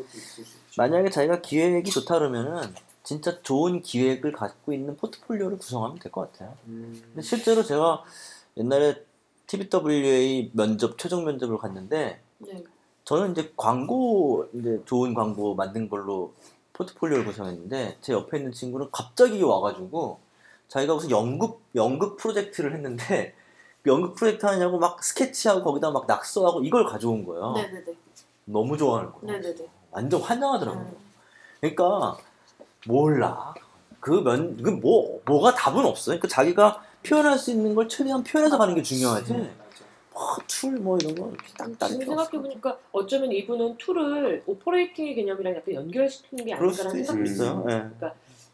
만약에 0.78 1.10
자기가 1.10 1.42
기획이 1.42 1.90
좋다 1.90 2.20
그러면은 2.20 2.62
진짜 3.06 3.40
좋은 3.44 3.82
기획을 3.82 4.32
갖고 4.34 4.74
있는 4.74 4.98
포트폴리오를 4.98 5.58
구성하면 5.60 6.00
될 6.00 6.12
것 6.12 6.32
같아요. 6.34 6.54
음. 6.68 7.02
근데 7.14 7.22
실제로 7.22 7.64
제가 7.64 8.04
옛날에 8.58 9.04
TBWA 9.48 10.52
면접 10.54 10.98
최종 10.98 11.24
면접을 11.24 11.58
갔는데 11.58 12.20
네. 12.40 12.64
저는 13.04 13.32
이제 13.32 13.54
광고 13.56 14.48
이제 14.54 14.82
좋은 14.86 15.14
광고 15.14 15.54
만든 15.54 15.88
걸로 15.88 16.34
포트폴리오를 16.74 17.26
구성했는데 17.26 17.98
제 18.02 18.12
옆에 18.14 18.38
있는 18.38 18.52
친구는 18.52 18.88
갑자기 18.92 19.42
와가지고 19.44 20.20
자기가 20.68 20.96
무슨 20.96 21.12
연극 21.12 21.62
연극 21.76 22.18
프로젝트를 22.18 22.74
했는데 22.74 23.36
그 23.84 23.92
연극 23.94 24.16
프로젝트 24.16 24.48
하냐고 24.48 24.80
막 24.80 25.04
스케치하고 25.04 25.64
거기다 25.64 25.92
막 25.92 26.08
낙서하고 26.08 26.64
이걸 26.64 26.86
가져온 26.86 27.24
거예요. 27.24 27.54
네네네. 27.54 27.94
너무 28.46 28.76
좋아하는 28.76 29.12
거예요. 29.12 29.28
네네네. 29.40 29.70
완전 29.92 30.22
환장하더라고요. 30.22 30.84
음. 30.84 30.98
그러니까 31.62 32.18
몰라. 32.88 33.54
그면 34.00 34.58
그뭐 34.58 35.22
뭐가 35.26 35.54
답은 35.56 35.86
없어요. 35.86 36.18
그러니까 36.18 36.28
자기가 36.28 36.84
표현할 37.04 37.38
수 37.38 37.52
있는 37.52 37.74
걸 37.76 37.88
최대한 37.88 38.24
표현해서 38.24 38.58
가는 38.58 38.76
게 38.76 38.82
중요하지. 38.82 39.34
맞아. 39.34 39.46
뭐툴 40.14 40.80
뭐 40.80 40.98
이런 40.98 41.14
거 41.16 41.28
이렇게 41.28 41.48
딱 41.58 41.78
따를 41.78 42.00
지금 42.00 42.14
없어. 42.14 42.24
생각해보니까 42.26 42.78
어쩌면 42.92 43.32
이분은 43.32 43.78
툴을 43.78 44.44
operating의 44.46 45.16
개념이랑 45.16 45.56
약간 45.56 45.74
연결시키는 45.74 46.46
게 46.46 46.54
아닌가라는 46.54 47.04
생각이 47.04 47.30
있어요. 47.30 47.66
예. 47.70 47.84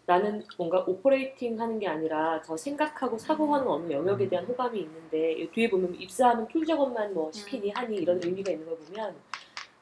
나는 0.08 0.44
뭔가 0.58 0.80
operating 0.88 1.62
하는 1.62 1.78
게 1.78 1.88
아니라 1.88 2.42
저 2.42 2.58
생각하고 2.58 3.18
사고하는 3.18 3.68
어느 3.68 3.92
영역에 3.94 4.28
대한 4.28 4.46
호감이 4.46 4.80
있는데 4.80 5.34
이 5.34 5.52
뒤에 5.52 5.70
보면 5.70 5.96
입사하면 6.00 6.48
툴 6.48 6.66
작업만 6.66 7.14
뭐 7.14 7.32
시키니 7.32 7.72
하니 7.72 7.98
이런 7.98 8.20
의미가 8.24 8.52
있는 8.52 8.66
걸 8.66 8.78
보면 8.78 9.16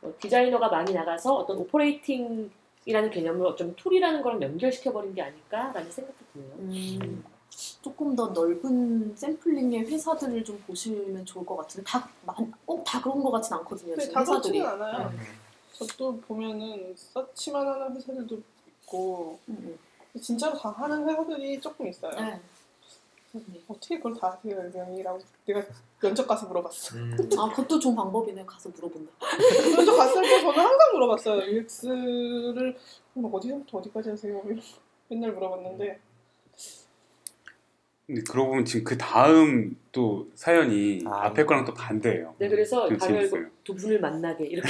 어, 0.02 0.14
디자이너가 0.20 0.68
많이 0.68 0.94
나가서 0.94 1.34
어떤 1.34 1.58
operating 1.58 2.52
이라는 2.86 3.10
개념을 3.12 3.46
어쩌면 3.46 3.76
툴이라는 3.76 4.22
거랑 4.22 4.42
연결시켜버린 4.42 5.14
게 5.14 5.22
아닐까라는 5.22 5.92
생각도 5.92 6.26
드네요. 6.34 6.54
음, 6.60 7.24
조금 7.82 8.16
더 8.16 8.28
넓은 8.28 9.16
샘플링의 9.16 9.82
회사들을 9.92 10.44
좀 10.44 10.62
보시면 10.66 11.26
좋을 11.26 11.46
것 11.46 11.58
같은데 11.58 11.84
다 11.90 12.10
꼭 12.66 12.84
다 12.86 13.02
그런 13.02 13.22
것 13.22 13.32
같진 13.32 13.54
않거든요. 13.56 13.90
근데 13.92 14.02
지금 14.04 14.14
다 14.14 14.22
회사들이. 14.22 14.60
그렇지는 14.60 14.68
않아요. 14.88 15.10
네. 15.10 15.18
저도 15.74 16.20
보면은 16.22 16.94
search만 16.96 17.68
하는 17.68 17.96
회사들도 17.96 18.42
있고 18.84 19.40
음, 19.50 19.78
진짜로 20.22 20.58
다 20.58 20.70
하는 20.72 21.08
회사들이 21.08 21.60
조금 21.62 21.88
있어요. 21.88 22.12
음. 22.18 22.26
네. 23.34 23.42
네. 23.48 23.62
어떻게 23.68 23.98
그걸 23.98 24.16
다 24.16 24.32
하세요, 24.32 24.60
이랑이라고 24.70 25.20
내가 25.46 25.62
면접 26.00 26.28
가서 26.28 26.48
물어봤어. 26.48 26.98
음. 26.98 27.18
아 27.38 27.50
그것도 27.50 27.80
좋은 27.80 27.96
방법이네요. 27.96 28.46
가서 28.46 28.70
물어본다. 28.70 29.12
면접 29.76 29.96
갔을 29.98 30.22
때 30.22 30.42
저는 30.42 30.58
항상 30.58 30.94
물어봤어요. 30.94 31.52
UX를 31.52 32.78
뭐 33.14 33.38
어디서부터 33.38 33.78
어디까지 33.80 34.10
하세요? 34.12 34.42
맨날 35.10 35.32
물어봤는데 35.34 36.00
근데 38.08 38.24
그러고 38.24 38.50
보면 38.50 38.66
지금 38.66 38.84
그 38.86 38.96
아. 38.96 38.98
다음 38.98 39.78
또 39.92 40.28
사연이 40.34 41.04
앞에 41.06 41.46
거랑 41.46 41.64
또 41.66 41.74
반대예요. 41.76 42.34
네, 42.40 42.50
그래서 42.50 42.88
가을 42.88 42.98
재밌어요. 42.98 43.46
두 43.64 43.76
분을 43.76 44.00
만나게 44.00 44.46
이렇게 44.46 44.68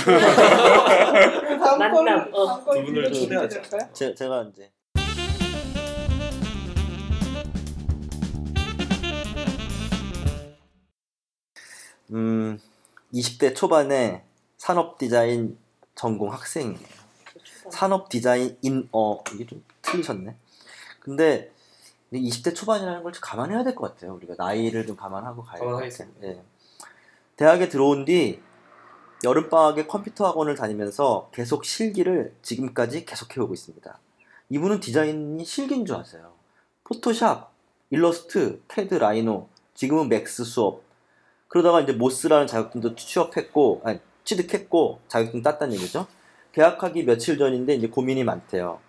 다음 1.58 1.80
만남, 1.80 2.34
어. 2.34 2.60
두 2.74 2.84
분을 2.84 3.14
초대하자. 3.14 3.94
제가 3.94 4.50
이제 4.52 4.70
음 12.12 12.60
20대 13.14 13.56
초반에 13.56 14.24
산업 14.58 14.98
디자인 14.98 15.58
전공 15.96 16.32
학생이에요. 16.32 17.00
산업 17.72 18.10
디자인 18.10 18.58
인 18.62 18.88
어 18.92 19.24
이게 19.34 19.46
좀 19.46 19.64
틀리셨네. 19.82 20.36
근데 21.00 21.52
20대 22.12 22.56
초반이라는 22.56 23.04
걸 23.04 23.12
좀 23.14 23.22
감안해야 23.22 23.64
될 23.64 23.76
것 23.76 23.94
같아요. 23.94 24.14
우리가 24.16 24.36
나이를 24.38 24.86
좀 24.88 24.96
감안하고 24.96 25.44
가야 25.44 25.60
될것 25.60 25.82
같아요. 26.00 26.10
예. 26.24 26.42
대학에 27.36 27.70
들어온 27.70 28.06
뒤 28.06 28.42
여름 29.24 29.50
방학에 29.50 29.86
컴퓨터 29.86 30.26
학원을 30.28 30.56
다니면서 30.56 31.30
계속 31.34 31.66
실기를 31.66 32.34
지금까지 32.42 33.06
계속 33.06 33.36
해오고 33.36 33.54
있습니다. 33.54 33.98
이분은 34.50 34.80
디자인이 34.80 35.44
실기인 35.46 35.86
줄 35.86 35.96
아세요. 35.96 36.34
포토샵, 36.86 37.52
일러스트, 37.92 38.62
캐드, 38.68 38.96
라이노, 38.96 39.48
지금은 39.76 40.10
맥스 40.10 40.44
수업. 40.44 40.82
그러다가 41.50 41.82
이제 41.82 41.92
모스라는 41.92 42.48
자격증도 42.48 42.96
취업했고, 42.96 43.82
아니, 43.84 44.00
취득했고, 44.24 45.00
자격증 45.10 45.44
땄다는 45.44 45.76
얘기죠. 45.76 46.08
개학하기 46.54 47.04
며칠 47.04 47.38
전인데 47.38 47.76
이제 47.76 47.88
고민이 47.88 48.24
많대요. 48.24 48.80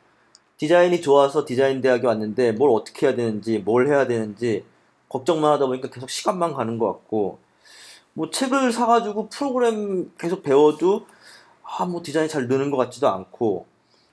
디자인이 0.58 1.00
좋아서 1.00 1.44
디자인 1.44 1.80
대학에 1.80 2.06
왔는데 2.06 2.52
뭘 2.52 2.70
어떻게 2.70 3.06
해야 3.06 3.16
되는지, 3.16 3.58
뭘 3.58 3.88
해야 3.88 4.06
되는지 4.06 4.64
걱정만 5.08 5.52
하다 5.54 5.66
보니까 5.66 5.88
계속 5.88 6.08
시간만 6.10 6.52
가는 6.52 6.78
것 6.78 6.86
같고, 6.92 7.38
뭐 8.12 8.30
책을 8.30 8.72
사가지고 8.72 9.28
프로그램 9.30 10.12
계속 10.18 10.42
배워도 10.42 11.06
아 11.62 11.86
뭐 11.86 12.02
디자인이 12.02 12.28
잘 12.28 12.48
느는 12.48 12.70
것 12.70 12.76
같지도 12.76 13.08
않고 13.08 13.66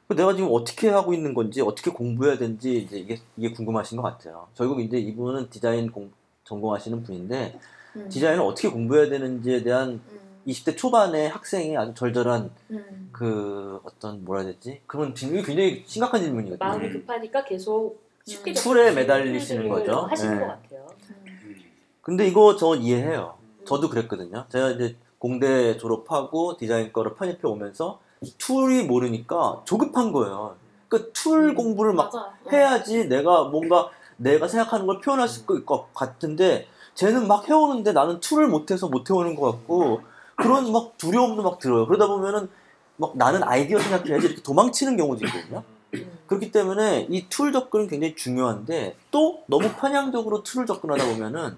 내가 0.09 0.35
지금 0.35 0.49
어떻게 0.51 0.89
하고 0.89 1.13
있는 1.13 1.33
건지 1.33 1.61
어떻게 1.61 1.91
공부해야 1.91 2.37
되는지 2.37 2.77
이제 2.77 2.97
이게 2.97 3.19
이게 3.35 3.51
궁금하신 3.51 3.97
것 3.97 4.03
같아요. 4.03 4.47
결국 4.55 4.79
이제 4.79 4.97
이분은 4.99 5.49
디자인 5.49 5.91
공, 5.91 6.11
전공하시는 6.45 7.03
분인데 7.03 7.59
음. 7.97 8.09
디자인을 8.09 8.43
어떻게 8.43 8.69
공부해야 8.69 9.09
되는지에 9.09 9.63
대한 9.63 9.89
음. 9.89 10.17
20대 10.47 10.77
초반의 10.77 11.29
학생이 11.29 11.75
아주 11.75 11.93
절절한 11.93 12.49
음. 12.71 13.09
그 13.11 13.79
어떤 13.83 14.23
뭐라 14.23 14.43
해야 14.43 14.53
되지 14.53 14.81
그런 14.87 15.13
질문이 15.13 15.43
굉장히 15.43 15.83
심각한 15.85 16.21
질문이거든요. 16.21 16.57
마음이 16.57 16.89
급하니까 16.89 17.43
계속 17.43 18.01
쉽게 18.25 18.51
음. 18.51 18.53
툴에 18.53 18.61
접근하시는 18.63 18.95
매달리시는 18.95 19.69
거죠. 19.69 20.01
하시는 20.01 20.35
네. 20.35 20.41
것 20.41 20.47
같아요. 20.47 20.87
음. 21.09 21.55
근데 22.01 22.27
이거 22.27 22.55
저 22.55 22.75
이해해요. 22.75 23.35
저도 23.65 23.89
그랬거든요. 23.89 24.45
제가 24.49 24.71
이제 24.71 24.95
공대 25.19 25.77
졸업하고 25.77 26.55
디자인 26.57 26.93
거를 26.93 27.15
편입해 27.15 27.39
오면서 27.43 27.99
툴이 28.37 28.83
모르니까 28.83 29.61
조급한 29.65 30.11
거예요. 30.13 30.55
그툴 30.87 31.53
공부를 31.53 31.93
막 31.93 32.05
맞아. 32.05 32.33
해야지 32.51 33.07
내가 33.09 33.45
뭔가 33.45 33.89
내가 34.15 34.47
생각하는 34.47 34.85
걸 34.87 35.01
표현할 35.01 35.27
수 35.27 35.41
있을 35.41 35.65
것 35.65 35.93
같은데 35.93 36.67
쟤는 36.97 37.27
막 37.27 37.47
해오는데 37.47 37.93
나는 37.93 38.19
툴을 38.19 38.47
못해서 38.47 38.87
못 38.87 39.07
해오는 39.09 39.35
것 39.35 39.51
같고 39.51 40.01
그런 40.35 40.71
막 40.71 40.97
두려움도 40.97 41.43
막 41.43 41.59
들어요. 41.59 41.85
그러다 41.85 42.07
보면은 42.07 42.49
막 42.95 43.15
나는 43.15 43.43
아이디어 43.43 43.77
생각해야지 43.77 44.25
이렇게 44.25 44.41
도망치는 44.41 44.97
경우도 44.97 45.23
있거든요. 45.27 45.63
음. 45.93 46.17
그렇기 46.25 46.51
때문에 46.51 47.05
이 47.11 47.27
툴 47.29 47.53
접근은 47.53 47.87
굉장히 47.87 48.15
중요한데 48.15 48.97
또 49.11 49.43
너무 49.45 49.69
편향적으로 49.73 50.41
툴을 50.41 50.65
접근하다 50.65 51.05
보면은 51.05 51.57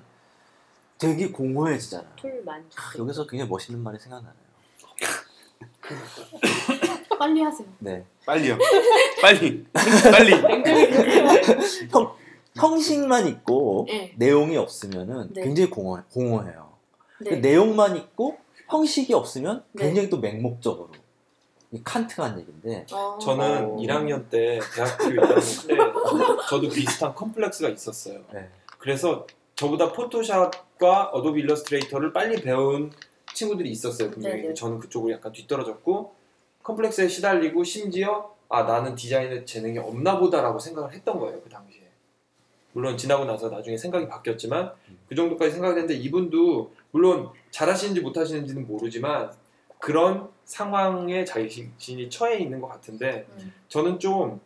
되게 0.98 1.32
공허해지잖아요. 1.32 2.10
툴 2.18 2.44
많이 2.46 2.66
아, 2.76 3.00
여기서 3.00 3.26
굉장히 3.26 3.50
멋있는 3.50 3.82
말이 3.82 3.98
생각나네요. 3.98 4.34
빨리 7.18 7.42
하세요. 7.42 7.68
네. 7.80 8.04
빨리요. 8.26 8.58
빨리. 9.22 9.66
빨리. 9.74 10.34
형, 11.92 12.14
형식만 12.56 13.28
있고 13.28 13.59
네. 13.88 14.14
내용이 14.18 14.58
없으면은 14.58 15.34
네. 15.34 15.44
굉장히 15.44 15.70
공허, 15.70 16.02
공허해요. 16.12 16.74
네. 17.22 17.38
내용만 17.38 17.98
있고 17.98 18.38
형식이 18.68 19.14
없으면 19.14 19.64
네. 19.74 19.86
굉장히 19.86 20.10
또 20.10 20.20
맹목적으로. 20.20 20.90
이 21.72 21.82
칸트가 21.84 22.32
한 22.32 22.40
얘기인데. 22.40 22.86
어. 22.92 23.18
저는 23.22 23.66
어. 23.66 23.76
1학년 23.78 24.30
때 24.30 24.60
대학교 24.74 25.06
1학년 25.06 25.68
때 25.68 25.78
저도 26.50 26.70
비슷한 26.70 27.14
컴플렉스가 27.14 27.70
있었어요. 27.70 28.22
네. 28.34 28.50
그래서 28.80 29.28
저보다 29.56 29.92
포토샵과 29.92 31.10
어도비 31.10 31.42
일러스트레이터를 31.42 32.14
빨리 32.14 32.42
배운 32.42 32.92
친구들이 33.34 33.70
있었어요. 33.70 34.10
분명히 34.10 34.42
네네. 34.42 34.54
저는 34.54 34.80
그쪽으로 34.80 35.14
약간 35.14 35.32
뒤떨어졌고 35.32 36.14
컴플렉스에 36.64 37.08
시달리고 37.08 37.64
심지어 37.64 38.34
아 38.50 38.64
나는 38.64 38.96
디자인에 38.96 39.46
재능이 39.46 39.78
없나 39.78 40.18
보다라고 40.18 40.58
생각을 40.58 40.94
했던 40.94 41.20
거예요 41.20 41.40
그 41.42 41.50
당시에. 41.50 41.79
물론 42.74 42.98
지나고 42.98 43.26
나서 43.26 43.50
나중에 43.50 43.78
생각이 43.78 44.08
바뀌었지만 44.08 44.74
그 45.08 45.16
정도까지 45.16 45.52
생각했는데 45.54 45.96
이분도 45.96 46.74
물론 46.92 47.30
잘하시는지 47.52 48.02
못하시는지는 48.02 48.68
모르지만 48.68 49.32
그런 49.80 50.30
상황에 50.46 51.26
자신이 51.26 52.10
처해 52.10 52.40
있는 52.40 52.60
것 52.62 52.68
같은데 52.68 53.28
음. 53.38 53.54
저는 53.68 54.00
좀 54.00 54.42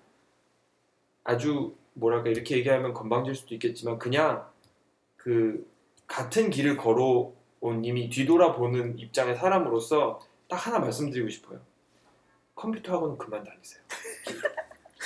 아주 1.24 1.76
뭐랄까 1.93 2.30
이렇게 2.30 2.57
얘기하면 2.57 2.93
건방질 2.93 3.36
수도 3.36 3.55
있겠지만 3.55 3.97
그냥 3.99 4.45
그 5.17 5.65
같은 6.07 6.49
길을 6.49 6.78
걸어온 6.78 7.84
이미 7.84 8.09
뒤돌아보는 8.09 8.99
입장의 8.99 9.36
사람으로서 9.38 10.19
딱 10.47 10.67
하나 10.67 10.80
말씀드리고 10.80 11.30
싶어요. 11.30 11.59
컴퓨터 12.55 12.93
학원은 12.93 13.17
그만 13.17 13.43
다니세요. 13.43 13.82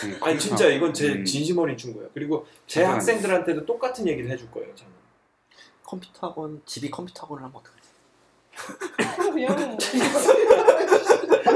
음, 0.04 0.18
아니 0.22 0.38
진짜 0.40 0.68
이건 0.68 0.94
제 0.94 1.08
음. 1.10 1.26
진심 1.26 1.58
어린 1.58 1.76
충고예요. 1.78 2.10
그리고 2.14 2.46
제 2.68 2.82
저도 2.82 2.94
학생들한테도 2.96 3.66
똑같은 3.66 4.08
얘기를 4.08 4.30
해줄 4.30 4.50
거예요. 4.52 4.74
저는. 4.76 4.92
컴퓨터 5.84 6.28
학원, 6.28 6.62
집이 6.66 6.90
컴퓨터 6.92 7.24
학원을 7.24 7.44
하면 7.46 7.56
어떡하지? 7.56 7.78
그냥 9.32 9.78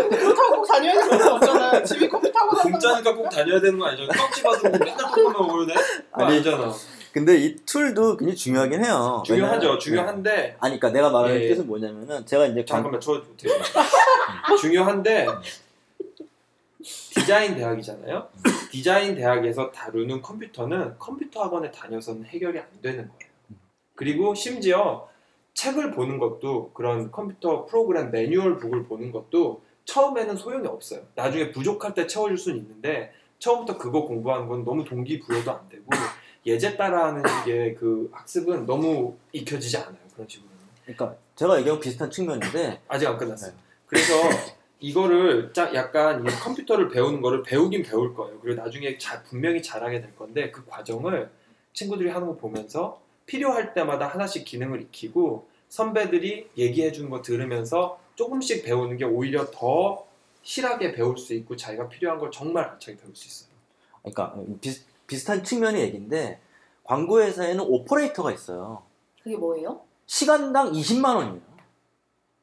그렇다고 0.10 0.56
꼭 0.58 0.68
다녀야 0.68 0.94
되는 0.94 1.18
건 1.20 1.28
없잖아. 1.34 1.84
집이 1.84 2.08
컴퓨터 2.10 2.40
하고 2.40 2.56
다니는 2.56 2.80
공짜니까 2.80 3.16
꼭 3.16 3.30
다녀야 3.30 3.60
되는 3.60 3.78
거 3.80 3.86
아니죠? 3.88 4.08
떡집 4.08 4.46
와서 4.46 4.70
뭐 4.70 4.78
맨날 4.80 4.98
떡만 4.98 5.34
먹어야 5.34 5.68
돼? 5.68 5.74
그거 5.74 6.24
아니, 6.26 6.36
아니잖아. 6.36 6.74
근데 7.12 7.38
이 7.38 7.56
툴도 7.66 8.18
굉장히 8.18 8.38
중요하긴 8.38 8.86
해요. 8.86 9.22
중요하죠. 9.26 9.56
왜냐면- 9.58 9.74
네. 9.74 9.80
중요한데 9.80 10.58
아니, 10.62 10.80
그러니까 10.80 10.90
내가 10.92 11.10
말하는 11.10 11.42
예. 11.42 11.50
뜻은 11.50 11.68
뭐냐면은 11.68 12.26
제가 12.26 12.46
이제 12.46 12.60
관- 12.62 12.66
잠깐만 12.66 13.02
저 13.02 13.12
어떻게 13.14 13.50
중요한데 14.62 15.28
디자인 17.14 17.56
대학이잖아요. 17.56 18.30
디자인 18.72 19.16
대학에서 19.16 19.72
다루는 19.72 20.22
컴퓨터는 20.22 20.98
컴퓨터 20.98 21.44
학원에 21.44 21.70
다녀서는 21.70 22.26
해결이 22.26 22.58
안 22.58 22.66
되는 22.82 23.10
거예요. 23.10 23.32
그리고 23.96 24.34
심지어 24.34 25.10
책을 25.54 25.92
보는 25.92 26.18
것도 26.20 26.72
그런 26.74 27.12
컴퓨터 27.12 27.66
프로그램 27.66 28.12
매뉴얼 28.12 28.58
북을 28.58 28.86
보는 28.86 29.12
것도 29.12 29.62
처음에는 29.84 30.38
소용이 30.38 30.66
없어요. 30.68 31.02
나중에 31.16 31.52
부족할 31.52 31.94
때 31.94 32.08
채워줄 32.08 32.38
수는 32.38 32.60
있는데 32.60 33.14
처음부터 33.40 33.78
그거 33.78 34.04
공부하는 34.04 34.48
건 34.48 34.64
너무 34.64 34.86
동기부여도 34.86 35.52
안 35.52 35.68
되고 35.68 35.86
예제 36.46 36.78
따라하는 36.78 37.24
식의 37.28 37.76
그 37.76 38.10
학습은 38.14 38.66
너무 38.66 39.18
익혀지지 39.34 39.78
않아요. 39.78 39.98
그런 40.14 40.28
식으로. 40.30 40.50
그러니까 40.86 41.16
제가 41.36 41.60
얘기하고 41.60 41.82
비슷한 41.82 42.10
측면인데 42.10 42.80
아직 42.88 43.06
안 43.08 43.18
끝났어요. 43.18 43.52
그래서 43.86 44.14
이거를 44.82 45.54
짜- 45.54 45.74
약간 45.76 46.26
이 46.26 46.30
컴퓨터를 46.30 46.90
배우는 46.90 47.22
거를 47.22 47.44
배우긴 47.44 47.84
배울 47.84 48.14
거예요. 48.16 48.40
그리고 48.42 48.62
나중에 48.62 48.98
자- 48.98 49.22
분명히 49.24 49.62
잘하게 49.62 50.02
될 50.02 50.16
건데 50.16 50.50
그 50.52 50.66
과정을 50.66 51.30
친구들이 51.74 52.10
하는 52.10 52.28
거 52.28 52.36
보면서 52.36 53.00
필요할 53.28 53.74
때마다 53.76 54.08
하나씩 54.08 54.44
기능을 54.44 54.82
익히고 54.82 55.48
선배들이 55.70 56.50
얘기해 56.58 56.92
주는 56.92 57.10
거 57.12 57.22
들으면서 57.22 58.00
조금씩 58.16 58.66
배우는 58.66 58.98
게 58.98 59.06
오히려 59.06 59.46
더 59.52 60.06
실하게 60.42 60.92
배울 60.94 61.18
수 61.18 61.34
있고 61.36 61.56
자기가 61.56 61.88
필요한 61.88 62.20
걸 62.20 62.32
정말 62.32 62.66
알차게 62.66 62.98
배울 62.98 63.16
수 63.16 63.28
있어요. 63.28 63.52
그러니까 64.02 64.36
비슷, 64.60 64.86
비슷한 65.06 65.44
측면의 65.44 65.82
얘기인데 65.84 66.40
광고 66.84 67.22
회사에는 67.22 67.64
오퍼레이터가 67.64 68.32
있어요. 68.32 68.82
그게 69.24 69.38
뭐예요? 69.38 69.82
시간당 70.08 70.72
20만 70.74 71.16
원이에요. 71.16 71.42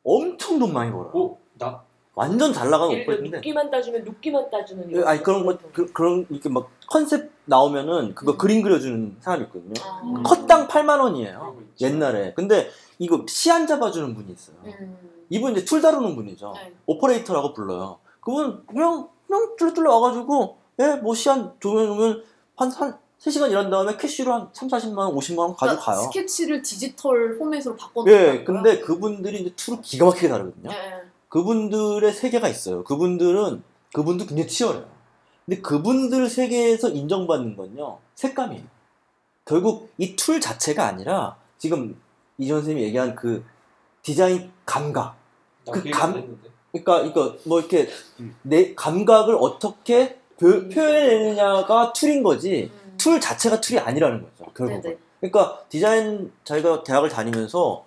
엄청 0.04 0.58
돈 0.60 0.72
많이 0.72 0.90
벌어. 0.92 1.10
어? 1.12 1.38
나 1.58 1.84
완전 2.18 2.52
잘 2.52 2.68
나가는 2.68 2.90
오퍼레이터인데. 3.00 3.36
누끼만 3.36 3.70
따주면 3.70 4.02
누끼만 4.02 4.50
따주는 4.50 4.90
이런 4.90 5.06
아니 5.06 5.22
그런 5.22 5.46
거 5.46 5.56
그, 5.72 5.92
그런 5.92 6.26
이렇게 6.28 6.48
막 6.48 6.68
컨셉 6.88 7.30
나오면은 7.44 8.16
그거 8.16 8.32
음. 8.32 8.38
그림 8.38 8.60
그려주는 8.60 9.18
사람이 9.20 9.44
있거든요. 9.44 9.74
아. 9.84 10.02
음. 10.02 10.22
컷당 10.24 10.66
8만 10.66 11.00
원이에요. 11.00 11.56
옛날에. 11.80 12.34
근데 12.34 12.70
이거 12.98 13.24
시안 13.28 13.68
잡아주는 13.68 14.16
분이 14.16 14.32
있어요. 14.32 14.56
음. 14.64 14.98
이분 15.30 15.52
이제 15.52 15.64
툴 15.64 15.80
다루는 15.80 16.16
분이죠. 16.16 16.54
네. 16.56 16.72
오퍼레이터라고 16.86 17.52
불러요. 17.52 18.00
그분 18.20 18.64
그냥 18.66 19.08
그냥 19.28 19.54
뚫뚫 19.56 19.86
와가지고 19.86 20.58
예뭐 20.80 21.14
시안 21.14 21.52
조여놓으면 21.60 22.24
한한 22.56 22.98
3시간 23.20 23.50
일한 23.50 23.70
다음에 23.70 23.96
cash로 23.96 24.32
한 24.32 24.48
3, 24.52 24.68
40만 24.68 24.98
원, 24.98 25.14
50만 25.14 25.38
원 25.38 25.54
그러니까 25.54 25.76
가져가요. 25.76 26.02
스케치를 26.06 26.62
디지털 26.62 27.38
포맷으로 27.38 27.76
바꿔놓은 27.76 28.12
예, 28.12 28.42
근데 28.44 28.80
그분들이 28.80 29.40
이제 29.42 29.52
툴을 29.54 29.82
기가 29.82 30.06
막히게 30.06 30.28
다루거든요. 30.28 30.70
네. 30.70 31.02
그분들의 31.28 32.12
세계가 32.12 32.48
있어요. 32.48 32.84
그분들은 32.84 33.62
그분도 33.94 34.26
굉장히 34.26 34.48
치열해요. 34.48 34.86
근데 35.46 35.60
그분들 35.60 36.28
세계에서 36.28 36.90
인정받는 36.90 37.56
건요 37.56 37.98
색감이에요. 38.14 38.64
결국 39.44 39.90
이 39.98 40.14
툴 40.16 40.40
자체가 40.40 40.84
아니라 40.86 41.36
지금 41.58 41.98
이전 42.36 42.58
선생님이 42.58 42.86
얘기한 42.88 43.14
그 43.14 43.44
디자인 44.02 44.50
감각. 44.66 45.16
나그 45.66 45.90
감-. 45.90 46.38
그러니까 46.72 47.00
이거 47.00 47.36
뭐 47.44 47.60
이렇게 47.60 47.88
음. 48.20 48.36
내 48.42 48.74
감각을 48.74 49.36
어떻게 49.40 50.18
표, 50.38 50.68
표현해내느냐가 50.68 51.92
툴인 51.94 52.22
거지 52.22 52.70
음. 52.84 52.94
툴 52.98 53.20
자체가 53.20 53.60
툴이 53.60 53.78
아니라는 53.80 54.22
거죠. 54.22 54.50
결국은. 54.52 54.82
네네. 54.82 54.98
그러니까 55.20 55.62
디자인 55.68 56.30
자기가 56.44 56.84
대학을 56.84 57.08
다니면서 57.08 57.84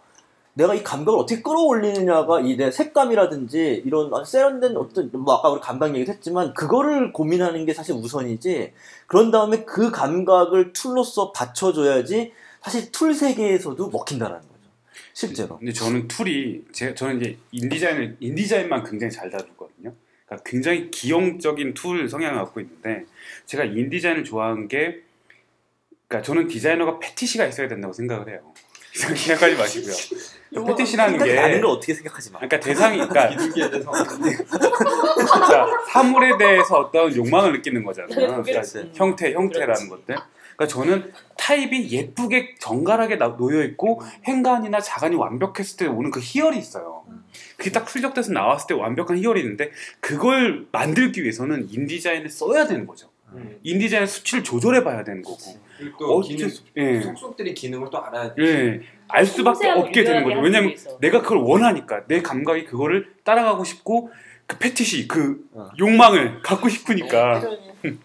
내가 0.53 0.75
이 0.75 0.83
감각을 0.83 1.17
어떻게 1.19 1.41
끌어올리느냐가 1.41 2.41
이 2.41 2.57
내 2.57 2.69
색감이라든지 2.71 3.83
이런 3.85 4.11
세련된 4.25 4.75
어떤 4.77 5.09
뭐 5.13 5.35
아까 5.35 5.49
우리 5.49 5.61
감각 5.61 5.95
얘기도 5.95 6.11
했지만 6.11 6.53
그거를 6.53 7.13
고민하는 7.13 7.65
게 7.65 7.73
사실 7.73 7.95
우선이지 7.95 8.73
그런 9.07 9.31
다음에 9.31 9.63
그 9.63 9.91
감각을 9.91 10.73
툴로서 10.73 11.31
받쳐줘야지 11.31 12.33
사실 12.61 12.91
툴 12.91 13.13
세계에서도 13.13 13.89
먹힌다라는 13.89 14.41
거죠 14.41 14.51
실제로 15.13 15.57
근데 15.57 15.71
저는 15.71 16.07
툴이 16.07 16.65
제 16.71 16.93
저는 16.93 17.21
이제 17.21 17.37
인디자인을 17.51 18.17
인디자인만 18.19 18.83
굉장히 18.83 19.11
잘 19.11 19.29
다루거든요. 19.29 19.93
그러니까 20.25 20.43
굉장히 20.49 20.91
기형적인 20.91 21.73
툴 21.73 22.07
성향을 22.07 22.37
갖고 22.43 22.59
있는데 22.59 23.05
제가 23.45 23.63
인디자인을 23.63 24.23
좋아하는 24.23 24.67
게 24.67 25.01
그러니까 26.07 26.25
저는 26.25 26.47
디자이너가 26.49 26.99
fetish가 26.99 27.45
있어야 27.47 27.67
된다고 27.67 27.93
생각을 27.93 28.29
해요. 28.29 28.53
이상하게 28.95 29.19
생각하지 29.19 29.55
마시고요. 29.55 29.93
fetish라는 30.67 31.23
게 31.23 31.33
나는 31.33 31.61
걸 31.61 31.69
어떻게 31.71 31.93
생각하지 31.93 32.31
마. 32.31 32.39
그러니까 32.39 32.59
대상이 32.59 32.97
그러니까 32.97 33.29
진짜 33.39 33.69
사물에 35.91 36.37
대해서 36.37 36.75
어떤 36.79 37.15
욕망을 37.15 37.53
느끼는 37.53 37.83
거잖아요. 37.85 38.13
그러니까 38.13 38.41
그렇지. 38.43 38.91
형태, 38.95 39.31
형태라는. 39.33 39.87
것들. 39.89 40.15
그러니까 40.57 40.67
저는 40.67 41.11
타입이 41.37 41.89
예쁘게 41.91 42.55
정갈하게 42.59 43.15
나- 43.17 43.35
놓여 43.37 43.63
있고 43.63 44.01
행간이나 44.25 44.81
자간이 44.81 45.15
완벽했을 45.15 45.77
때 45.77 45.85
오는 45.87 46.11
그 46.11 46.19
희열이 46.21 46.57
있어요. 46.57 47.03
그게 47.57 47.71
딱 47.71 47.87
출력돼서 47.87 48.31
나왔을 48.33 48.67
때 48.67 48.73
완벽한 48.73 49.17
희열이 49.17 49.39
있는데 49.41 49.71
그걸 50.01 50.65
만들기 50.71 51.23
위해서는 51.23 51.67
인디자인을 51.71 52.29
써야 52.29 52.67
되는 52.67 52.85
거죠. 52.85 53.09
음. 53.33 53.59
인디자인 53.63 54.05
수치를 54.05 54.43
조절해 54.43 54.83
봐야 54.83 55.03
되는 55.03 55.21
거고. 55.21 55.37
그리고 55.77 55.97
또 55.97 56.17
어쩔 56.17 56.35
기능 56.35 56.49
수, 56.49 56.63
예. 56.77 57.01
속속들이 57.01 57.53
기능을 57.53 57.87
또 57.91 58.03
알아야 58.03 58.33
돼. 58.33 58.43
예. 58.43 58.81
알 59.07 59.25
수밖에 59.25 59.69
없게 59.69 60.03
되는 60.03 60.23
거죠. 60.23 60.39
왜냐면. 60.39 60.75
내가 60.99 61.21
그걸 61.21 61.39
원하니까 61.39 62.05
내 62.07 62.21
감각이 62.21 62.65
그거를 62.65 63.13
따라가고 63.23 63.63
싶고 63.63 64.11
그 64.45 64.57
패티시 64.57 65.07
그 65.07 65.43
어. 65.53 65.69
욕망을 65.79 66.41
갖고 66.41 66.67
싶으니까 66.69 67.41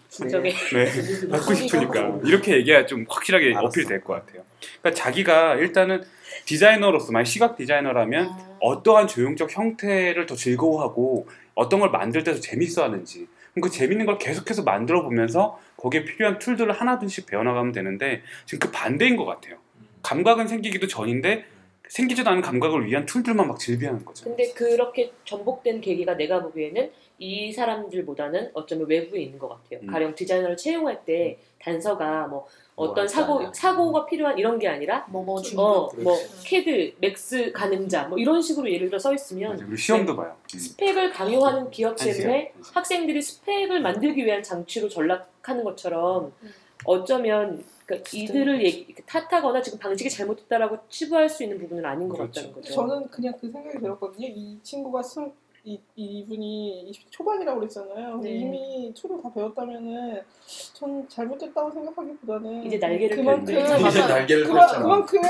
저게 0.09 0.53
네 0.73 0.85
갖고 1.29 1.53
싶으니까 1.53 2.19
이렇게 2.23 2.55
얘기해야 2.57 2.85
좀 2.85 3.05
확실하게 3.09 3.49
알았어. 3.55 3.67
어필 3.67 3.85
될 3.85 4.01
것 4.03 4.13
같아요. 4.13 4.43
그러니까 4.81 5.01
자기가 5.03 5.55
일단은 5.55 6.03
디자이너로서 6.45 7.11
만약 7.11 7.25
시각 7.25 7.57
디자이너라면 7.57 8.29
아, 8.29 8.57
어떠한 8.61 9.07
조형적 9.07 9.55
형태를 9.55 10.25
더 10.25 10.35
즐거워하고 10.35 11.27
어떤 11.53 11.79
걸 11.81 11.89
만들 11.91 12.23
때도 12.23 12.39
재밌어하는지 12.39 13.27
그 13.61 13.69
재밌는 13.69 14.05
걸 14.05 14.17
계속해서 14.17 14.63
만들어 14.63 15.01
보면서 15.03 15.59
거기에 15.77 16.03
필요한 16.05 16.39
툴들을 16.39 16.71
하나둘씩 16.71 17.27
배워나가면 17.27 17.71
되는데 17.71 18.23
지금 18.45 18.67
그 18.67 18.71
반대인 18.71 19.15
것 19.15 19.25
같아요. 19.25 19.57
감각은 20.01 20.47
생기기도 20.47 20.87
전인데 20.87 21.45
생기지도 21.89 22.29
않은 22.29 22.41
감각을 22.41 22.85
위한 22.85 23.05
툴들만 23.05 23.47
막 23.47 23.59
즐비하는 23.59 24.03
거죠. 24.05 24.25
근데 24.25 24.51
그렇게 24.51 25.11
전복된 25.25 25.81
계기가 25.81 26.15
내가 26.15 26.41
보기에는 26.41 26.91
이 27.19 27.51
사람들보다는 27.51 28.51
어쩌면 28.53 28.87
외부에 28.87 29.21
있는 29.21 29.39
것 29.39 29.49
같아요. 29.49 29.79
음. 29.81 29.87
가령 29.87 30.13
디자이너를 30.15 30.55
채용할 30.57 31.03
때 31.05 31.39
단서가 31.59 32.27
뭐 32.27 32.45
어떤 32.75 33.05
뭐 33.05 33.07
사고 33.07 33.39
하지 33.39 33.59
사고가 33.59 34.05
필요한 34.05 34.37
이런 34.37 34.59
게 34.59 34.67
아니라 34.67 35.05
뭐뭐 35.09 35.41
중급 35.41 35.59
어뭐 35.63 35.89
그렇지. 35.95 36.47
캐드, 36.47 36.93
Max 36.99 37.51
가늠자 37.51 38.07
뭐 38.07 38.19
이런 38.19 38.39
식으로 38.41 38.71
예를 38.71 38.87
들어 38.89 38.99
써. 38.99 39.13
있으면 39.13 39.57
그리고 39.57 39.75
시험도 39.75 40.15
봐요. 40.15 40.35
음. 40.53 40.59
스펙을 40.59 41.11
강요하는 41.11 41.71
기업. 41.71 41.95
때문에 41.95 42.53
학생들이 42.73 43.19
스펙을 43.21 43.81
만들기 43.81 44.23
위한 44.23 44.43
장치로 44.43 44.89
전락하는 44.89 45.63
것처럼 45.63 46.31
음. 46.43 46.53
어쩌면 46.85 47.63
그 47.85 48.03
이들을 48.13 48.63
얘기, 48.63 48.93
탓하거나 49.05 49.61
지금 49.61 49.79
방식이 49.79 50.09
잘못됐다라고 50.09 50.77
치부할 50.89 51.29
수 51.29 51.43
있는 51.43 51.57
부분은 51.59 51.85
아닌 51.85 52.07
것 52.09 52.17
그렇죠. 52.17 52.41
같다는 52.41 52.53
거죠. 52.53 52.73
저는 52.73 53.07
그냥 53.09 53.33
그 53.39 53.49
생각이 53.49 53.79
들었거든요. 53.79 54.27
이 54.27 54.59
친구가 54.61 55.01
스물 55.01 55.31
이, 55.67 55.77
이분이 55.97 56.89
20대 56.89 57.11
초반이라고 57.11 57.59
그랬잖아요. 57.59 58.17
네. 58.21 58.29
이미 58.31 58.93
툴을 58.95 59.21
다 59.21 59.29
배웠다면은 59.33 60.21
전 60.73 61.09
잘못됐다고 61.09 61.71
생각하기보다는 61.71 62.65
이제 62.65 62.77
날개를 62.77 63.17
그만큼 63.17 63.45
펼 63.53 63.81
이제 63.81 63.99
날개를 64.07 64.45
그만. 64.45 64.81
그만큼 64.81 65.21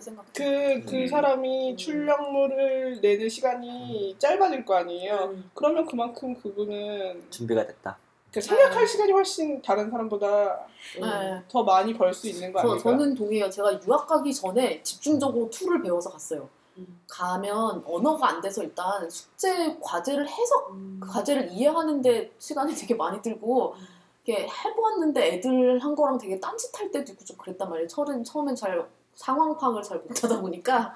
생각해요. 0.00 0.32
그, 0.32 0.82
그 0.86 0.96
음. 0.96 1.06
사람이 1.06 1.76
출력물을 1.76 3.00
내는 3.02 3.28
시간이 3.28 4.16
짧아질 4.18 4.64
거 4.64 4.76
아니에요. 4.76 5.32
음. 5.34 5.50
그러면 5.52 5.84
그만큼 5.84 6.34
그분은 6.34 7.24
준비가 7.28 7.66
됐다. 7.66 7.98
그 8.40 8.46
생각할 8.46 8.86
시간이 8.86 9.12
훨씬 9.12 9.60
다른 9.62 9.90
사람보다 9.90 10.66
네. 11.00 11.42
더 11.48 11.62
많이 11.62 11.94
벌 11.94 12.12
수 12.12 12.28
있는 12.28 12.52
거 12.52 12.60
저, 12.60 12.68
아닐까? 12.70 12.90
저는 12.90 13.14
동의해요. 13.14 13.50
제가 13.50 13.80
유학 13.86 14.06
가기 14.06 14.34
전에 14.34 14.82
집중적으로 14.82 15.48
툴을 15.50 15.82
배워서 15.82 16.10
갔어요. 16.10 16.48
음. 16.78 17.00
가면 17.08 17.84
언어가 17.86 18.28
안 18.28 18.40
돼서 18.40 18.62
일단 18.62 19.08
숙제 19.08 19.76
과제를 19.80 20.28
해석 20.28 20.70
음. 20.72 20.98
그 21.00 21.08
과제를 21.10 21.50
이해하는데 21.52 22.32
시간이 22.38 22.74
되게 22.74 22.94
많이 22.94 23.22
들고 23.22 23.74
이렇게 24.24 24.46
해보았는데 24.48 25.34
애들 25.34 25.78
한 25.78 25.94
거랑 25.94 26.18
되게 26.18 26.38
딴짓할 26.38 26.90
때도 26.90 27.12
있고 27.12 27.24
좀 27.24 27.36
그랬단 27.38 27.70
말이에요. 27.70 27.88
처음, 27.88 28.22
처음엔 28.22 28.54
잘 28.56 28.86
상황 29.14 29.56
파악을 29.56 29.82
잘 29.82 29.98
못하다 29.98 30.40
보니까 30.40 30.94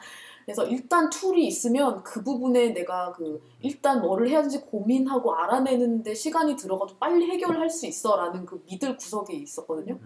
그래서 0.50 0.64
일단 0.64 1.08
툴이 1.10 1.46
있으면 1.46 2.02
그 2.02 2.24
부분에 2.24 2.70
내가 2.70 3.12
그 3.12 3.40
일단 3.60 4.00
뭐를 4.00 4.28
해야 4.28 4.38
되는지 4.38 4.62
고민하고 4.62 5.32
알아내는데 5.32 6.12
시간이 6.12 6.56
들어가도 6.56 6.96
빨리 6.98 7.30
해결할 7.30 7.70
수 7.70 7.86
있어라는 7.86 8.44
그 8.44 8.60
믿을 8.66 8.96
구석이 8.96 9.36
있었거든요. 9.36 9.98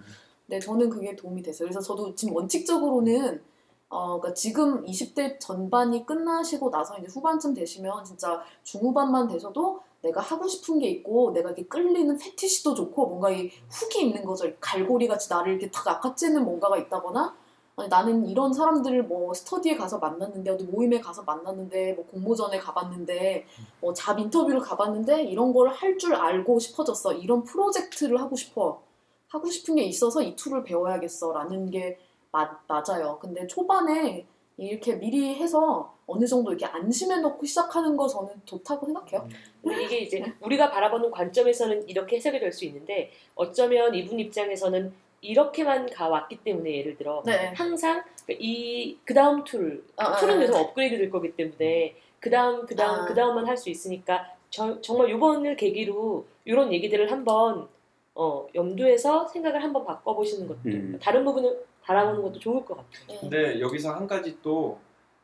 네, 0.46 0.58
저는 0.58 0.90
그게 0.90 1.16
도움이 1.16 1.42
됐어요. 1.42 1.66
그래서 1.66 1.80
저도 1.80 2.14
지금 2.14 2.36
원칙적으로는 2.36 3.40
어, 3.88 4.20
그러니까 4.20 4.34
지금 4.34 4.84
20대 4.84 5.40
전반이 5.40 6.04
끝나시고 6.04 6.68
나서 6.68 6.98
이제 6.98 7.06
후반쯤 7.08 7.54
되시면 7.54 8.04
진짜 8.04 8.42
중후반만 8.64 9.28
되셔도 9.28 9.80
내가 10.02 10.20
하고 10.20 10.46
싶은 10.46 10.78
게 10.78 10.88
있고 10.88 11.32
내가 11.32 11.50
이렇게 11.50 11.64
끌리는 11.66 12.18
패티시도 12.18 12.74
좋고 12.74 13.06
뭔가 13.06 13.30
이 13.30 13.50
훅이 13.70 14.08
있는 14.08 14.24
거죠. 14.24 14.52
갈고리 14.60 15.08
같이 15.08 15.30
나를 15.30 15.52
이렇게 15.52 15.70
탁 15.70 15.86
낚아채는 15.86 16.44
뭔가가 16.44 16.76
있다거나 16.76 17.34
아니, 17.76 17.88
나는 17.88 18.28
이런 18.28 18.52
사람들을 18.52 19.02
뭐 19.04 19.34
스터디에 19.34 19.76
가서 19.76 19.98
만났는데 19.98 20.50
어디 20.50 20.64
모임에 20.64 21.00
가서 21.00 21.22
만났는데 21.24 21.94
뭐 21.94 22.06
공모전에 22.06 22.58
가봤는데 22.58 23.46
뭐 23.80 23.92
잡 23.94 24.18
인터뷰를 24.18 24.60
가봤는데 24.60 25.24
이런 25.24 25.52
걸 25.52 25.68
할 25.70 25.98
줄 25.98 26.14
알고 26.14 26.58
싶어졌어. 26.60 27.12
이런 27.14 27.42
프로젝트를 27.42 28.20
하고 28.20 28.36
싶어. 28.36 28.80
하고 29.28 29.50
싶은 29.50 29.74
게 29.76 29.82
있어서 29.84 30.22
이 30.22 30.36
툴을 30.36 30.62
배워야겠어라는 30.64 31.70
게 31.70 31.98
맞, 32.30 32.60
맞아요. 32.68 33.18
근데 33.20 33.46
초반에 33.48 34.24
이렇게 34.56 34.94
미리 34.94 35.34
해서 35.34 35.92
어느 36.06 36.26
정도 36.26 36.50
이렇게 36.52 36.66
안심해 36.66 37.16
놓고 37.16 37.44
시작하는 37.44 37.96
거 37.96 38.06
저는 38.06 38.30
좋다고 38.44 38.86
생각해요. 38.86 39.26
근데 39.62 39.82
이게 39.84 39.98
이제 40.00 40.22
우리가 40.40 40.70
바라보는 40.70 41.10
관점에서는 41.10 41.88
이렇게 41.88 42.16
해석이 42.16 42.38
될 42.38 42.52
수 42.52 42.64
있는데 42.66 43.10
어쩌면 43.34 43.92
이분 43.94 44.20
입장에서는 44.20 44.92
이렇게만 45.24 45.90
가왔기 45.90 46.38
때문에 46.44 46.76
예를 46.78 46.96
들어 46.96 47.22
네. 47.24 47.52
항상 47.56 48.02
이 48.28 48.98
그 49.04 49.14
다음 49.14 49.44
툴 49.44 49.84
아, 49.96 50.16
툴은 50.16 50.36
아, 50.36 50.38
계속 50.40 50.56
업그레이드 50.56 50.96
될 50.98 51.10
거기 51.10 51.32
때문에 51.34 51.96
그 52.20 52.30
다음 52.30 52.66
그 52.66 52.74
다음 52.74 53.00
아. 53.00 53.04
그 53.06 53.14
다음만 53.14 53.46
할 53.46 53.56
수 53.56 53.70
있으니까 53.70 54.26
저, 54.50 54.80
정말 54.80 55.10
요번을 55.10 55.56
계기로 55.56 56.26
이런 56.44 56.72
얘기들을 56.72 57.10
한번 57.10 57.68
어, 58.14 58.46
염두에서 58.54 59.26
생각을 59.26 59.62
한번 59.62 59.84
바꿔보시는 59.84 60.46
것도 60.46 60.60
음. 60.66 60.98
다른 61.02 61.24
부분을 61.24 61.64
바라보는 61.82 62.22
것도 62.22 62.38
좋을 62.38 62.64
것 62.64 62.76
같아요. 62.76 63.06
네. 63.08 63.18
근데 63.20 63.60
여기서 63.60 63.92
한 63.92 64.06
가지 64.06 64.38
또, 64.40 64.78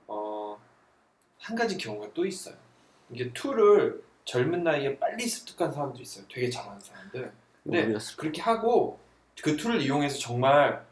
어, 0.08 0.58
한 1.38 1.56
가지 1.56 1.78
경우가 1.78 2.08
또 2.12 2.26
있어요. 2.26 2.54
이게 3.10 3.32
툴을 3.32 4.02
젊은 4.24 4.62
나이에 4.64 4.98
빨리 4.98 5.26
습득한 5.26 5.72
사람도 5.72 6.00
있어요. 6.02 6.24
되게 6.28 6.50
잘하는 6.50 6.80
사람들. 6.80 7.32
근데 7.62 7.94
그렇게 8.18 8.42
하고 8.42 8.98
그 9.42 9.56
툴을 9.56 9.80
이용해서 9.82 10.18
정말 10.18 10.84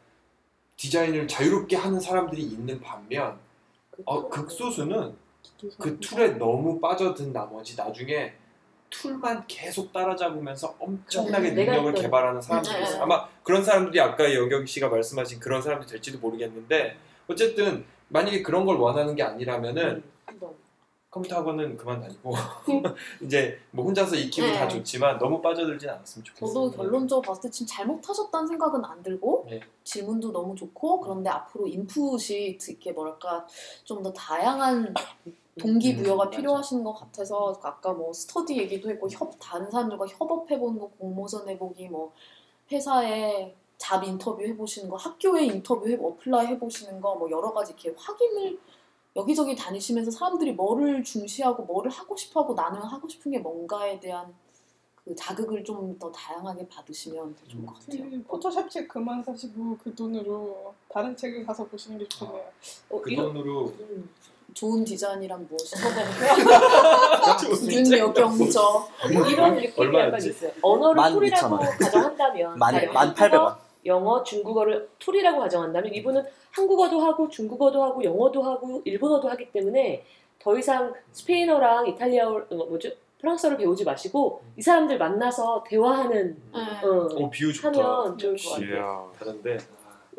디자인을 0.77 1.27
자유롭게 1.27 1.75
하는 1.75 1.99
사람들이 1.99 2.41
있는 2.41 2.79
반면 2.81 3.37
어, 4.05 4.29
극소수는 4.29 5.15
그 5.77 5.99
툴에 5.99 6.37
너무 6.37 6.79
빠져든 6.79 7.33
나머지 7.33 7.75
나중에 7.75 8.33
툴만 8.89 9.45
계속 9.47 9.91
따라잡으면서 9.93 10.75
엄청나게 10.79 11.51
내가 11.51 11.73
능력을 11.73 12.01
개발하는 12.01 12.41
사람들이 12.41 12.75
음, 12.75 12.81
있어요. 12.83 12.97
음. 12.97 13.03
아마 13.03 13.27
그런 13.43 13.63
사람들이 13.63 13.99
아까 13.99 14.33
영경 14.33 14.65
씨가 14.65 14.89
말씀하신 14.89 15.39
그런 15.39 15.61
사람들이 15.61 15.91
될지도 15.91 16.17
모르겠는데 16.19 16.97
어쨌든 17.27 17.85
만약에 18.07 18.41
그런 18.41 18.65
걸 18.65 18.77
원하는 18.77 19.15
게 19.15 19.21
아니라면은 19.21 20.03
음, 20.29 20.39
컴퓨터 21.11 21.37
학원은 21.37 21.75
그만 21.75 21.99
다니고 22.01 22.33
이제 23.23 23.59
뭐 23.71 23.83
혼자서 23.85 24.15
익히고 24.15 24.45
네. 24.47 24.53
다 24.53 24.67
좋지만 24.67 25.17
너무 25.17 25.41
빠져들진 25.41 25.89
않았으면 25.89 26.23
좋겠어요. 26.23 26.47
저도 26.69 26.71
결론적으로 26.71 27.21
봤을 27.23 27.43
때 27.43 27.49
지금 27.49 27.67
잘못하셨다는 27.67 28.47
생각은 28.47 28.85
안 28.85 29.01
들고 29.01 29.47
네. 29.49 29.59
질문도 29.83 30.31
너무 30.31 30.55
좋고 30.55 30.99
그런데 30.99 31.29
앞으로 31.29 31.67
인풋이 31.67 32.59
이렇게 32.67 32.91
뭐랄까 32.91 33.45
좀 33.83 34.03
더 34.03 34.13
다양한 34.13 34.93
동기부여가 35.59 36.25
음, 36.25 36.29
필요하신 36.29 36.83
것 36.85 36.93
같아서 36.93 37.59
아까 37.63 37.91
뭐 37.91 38.13
스터디 38.13 38.57
얘기도 38.57 38.89
했고 38.89 39.09
협 39.09 39.33
다른 39.39 39.69
사람들과 39.69 40.05
협업해보는 40.07 40.79
거 40.79 40.87
공모전 40.99 41.49
해보기 41.49 41.89
뭐 41.89 42.13
회사에 42.71 43.53
job 43.77 44.03
interview 44.03 44.41
해보시는 44.43 44.89
거 44.89 44.95
학교에 44.95 45.45
인터뷰 45.45 45.89
해 45.89 45.97
apply 45.99 46.47
해보시는 46.47 47.01
거 47.01 47.15
뭐 47.15 47.29
여러 47.31 47.51
가지 47.51 47.73
이렇게 47.73 47.93
확인을 47.97 48.59
여기저기 49.15 49.55
다니시면서 49.55 50.11
사람들이 50.11 50.53
뭐를 50.53 51.03
중시하고 51.03 51.63
뭐를 51.63 51.89
하고 51.91 52.15
싶어하고 52.15 52.53
나는 52.53 52.79
하고 52.81 53.07
싶은 53.07 53.31
게 53.31 53.39
뭔가에 53.39 53.99
대한 53.99 54.33
그 55.03 55.15
자극을 55.15 55.63
좀 55.63 55.97
더 55.99 56.11
다양하게 56.11 56.67
받으시면 56.67 57.35
더 57.35 57.47
좋을 57.47 57.65
것 57.65 57.73
같아요. 57.79 58.03
그 58.09 58.23
포토샵 58.23 58.69
책 58.69 58.87
그만 58.87 59.23
사시고 59.23 59.77
그 59.83 59.93
돈으로 59.95 60.73
다른 60.87 61.15
책을 61.17 61.43
사서 61.43 61.65
보시는 61.65 61.97
게 61.97 62.07
좋겠네요. 62.07 62.43
어, 62.89 63.01
그 63.01 63.11
이런 63.11 63.33
돈으로 63.33 63.65
음, 63.79 64.09
좋은 64.53 64.85
디자인이란 64.85 65.45
무엇이죠? 65.49 65.77
좋은 67.39 67.71
윤여경저 67.71 68.87
이런 69.29 69.55
느낌이? 69.55 69.97
약간 69.97 70.19
있어요. 70.23 70.51
언어를 70.61 71.01
원. 71.01 71.59
가정한다면 71.59 72.57
만- 72.59 72.73
자, 72.73 72.91
만 72.93 73.13
팔백 73.13 73.41
원. 73.41 73.57
영어, 73.85 74.23
중국어를 74.23 74.89
툴이라고 74.99 75.39
가정한다면 75.39 75.93
이분은 75.93 76.23
한국어도 76.51 76.99
하고 77.01 77.29
중국어도 77.29 77.83
하고 77.83 78.03
영어도 78.03 78.43
하고 78.43 78.81
일본어도 78.85 79.29
하기 79.29 79.51
때문에 79.51 80.05
더 80.39 80.57
이상 80.57 80.93
스페인어랑 81.11 81.87
이탈리아어 81.87 82.45
어, 82.49 82.55
뭐죠? 82.55 82.89
프랑스어를 83.19 83.57
배우지 83.57 83.83
마시고 83.83 84.41
이 84.57 84.61
사람들 84.61 84.97
만나서 84.97 85.63
대화하는 85.67 86.37
네. 86.53 86.87
어, 86.87 87.09
오 87.15 87.29
비유 87.29 87.51
좋다. 87.51 87.67
하면 87.67 88.17
좋을 88.17 88.35
것 88.37 88.51
같아요. 88.51 88.75
이야. 88.75 89.03
다른데 89.19 89.57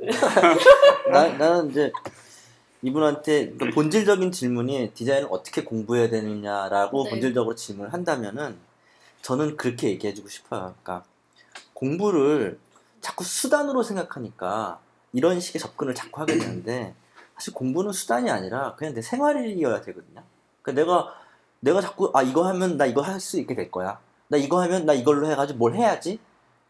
나, 1.11 1.29
나는 1.39 1.71
이제 1.71 1.91
이분한테 2.83 3.53
그 3.59 3.71
본질적인 3.71 4.33
질문이 4.33 4.93
디자인을 4.95 5.29
어떻게 5.31 5.65
공부해야 5.65 6.09
되느냐라고 6.09 7.05
네. 7.05 7.11
본질적으로 7.11 7.55
질문을 7.55 7.93
한다면은 7.93 8.57
저는 9.23 9.57
그렇게 9.57 9.89
얘기해주고 9.91 10.29
싶어요. 10.29 10.75
그러니까 10.83 11.05
공부를 11.75 12.59
자꾸 13.01 13.25
수단으로 13.25 13.83
생각하니까 13.83 14.81
이런 15.13 15.41
식의 15.41 15.61
접근을 15.61 15.95
자꾸 15.95 16.21
하게 16.21 16.39
되는데 16.39 16.95
사실 17.35 17.55
공부는 17.55 17.93
수단이 17.93 18.31
아니라 18.31 18.75
그냥 18.77 18.95
내 18.95 19.03
생활이어야 19.03 19.81
되거든요. 19.83 20.23
그러니까 20.63 20.83
내가 20.85 21.15
내가 21.61 21.81
자꾸 21.81 22.11
아 22.15 22.23
이거 22.23 22.47
하면 22.49 22.77
나 22.77 22.87
이거 22.87 23.01
할 23.03 23.21
수 23.21 23.39
있게 23.39 23.55
될 23.55 23.71
거야. 23.71 23.99
나 24.29 24.37
이거 24.37 24.61
하면 24.63 24.87
나 24.87 24.93
이걸로 24.93 25.31
해가지고 25.31 25.59
뭘 25.59 25.75
해야지. 25.75 26.19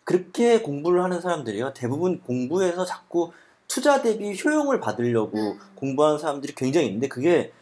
그렇게 0.04 0.62
공부를 0.62 1.02
하는 1.04 1.20
사람들이요. 1.20 1.74
대부분 1.74 2.20
공부에서 2.22 2.84
자꾸 2.84 3.32
투자 3.68 4.02
대비 4.02 4.36
효용을 4.42 4.80
받으려고 4.80 5.38
음. 5.38 5.60
공부하는 5.76 6.18
사람들이 6.18 6.54
굉장히 6.54 6.86
있는데 6.86 7.06
그게 7.08 7.52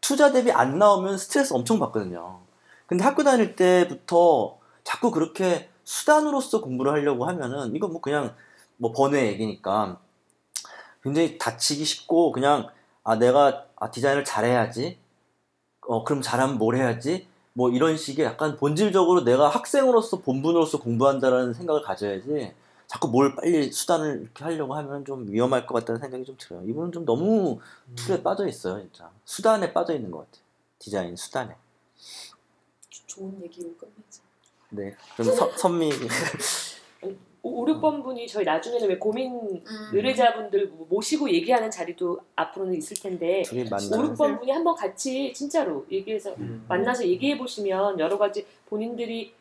투자 0.00 0.30
대비 0.32 0.52
안 0.52 0.78
나오면 0.78 1.16
스트레스 1.16 1.54
엄청 1.54 1.78
받거든요. 1.78 2.40
근데 2.86 3.04
학교 3.04 3.22
다닐 3.24 3.56
때부터 3.56 4.58
자꾸 4.82 5.10
그렇게 5.10 5.70
수단으로서 5.84 6.60
공부를 6.60 6.92
하려고 6.92 7.26
하면은 7.26 7.74
이건 7.74 7.92
뭐 7.92 8.00
그냥 8.00 8.34
뭐 8.76 8.92
번외 8.92 9.26
얘기니까 9.28 9.98
굉장히 11.02 11.38
다치기 11.38 11.84
쉽고 11.84 12.32
그냥 12.32 12.68
아 13.02 13.16
내가 13.16 13.66
아 13.76 13.90
디자인을 13.90 14.24
잘해야지 14.24 14.98
어 15.82 16.04
그럼 16.04 16.22
잘하면 16.22 16.58
뭘 16.58 16.76
해야지 16.76 17.28
뭐 17.52 17.70
이런 17.70 17.96
식의 17.96 18.24
약간 18.24 18.56
본질적으로 18.56 19.24
내가 19.24 19.48
학생으로서 19.48 20.20
본분으로서 20.20 20.80
공부한다라는 20.80 21.54
생각을 21.54 21.82
가져야지 21.82 22.54
자꾸 22.86 23.08
뭘 23.08 23.34
빨리 23.34 23.72
수단을 23.72 24.22
이렇게 24.22 24.44
하려고 24.44 24.74
하면 24.74 25.04
좀 25.04 25.30
위험할 25.30 25.66
것 25.66 25.74
같다는 25.74 26.00
생각이 26.00 26.24
좀 26.24 26.36
들어요. 26.38 26.62
이분은 26.64 26.92
좀 26.92 27.04
너무 27.04 27.60
툴에 27.96 28.22
빠져 28.22 28.46
있어요, 28.46 28.80
진짜. 28.80 29.10
수단에 29.24 29.72
빠져 29.72 29.94
있는 29.94 30.10
것 30.10 30.18
같아요. 30.18 30.44
디자인 30.78 31.16
수단에. 31.16 31.56
좋은 33.06 33.40
얘기로 33.42 33.74
끝내자. 33.76 34.23
네, 34.74 34.94
좀 35.16 35.26
선- 35.26 35.50
선미. 35.56 35.90
5, 37.46 37.66
6번 37.66 38.02
분이 38.02 38.26
저희 38.26 38.42
나중에는 38.44 38.88
왜 38.88 38.96
고민 38.98 39.34
음. 39.34 39.62
의뢰자분들 39.92 40.72
모시고 40.88 41.30
얘기하는 41.30 41.70
자리도 41.70 42.18
앞으로는 42.36 42.74
있을 42.74 42.96
텐데 42.96 43.42
둘이 43.42 43.62
5, 43.64 43.68
만나는. 43.68 44.14
6번 44.14 44.38
분이 44.38 44.50
한번 44.50 44.74
같이 44.74 45.30
진짜로 45.34 45.84
얘기해서 45.92 46.34
음. 46.38 46.64
만나서 46.68 47.06
얘기해 47.06 47.36
보시면 47.36 48.00
여러 48.00 48.16
가지 48.16 48.46
본인들이 48.66 49.34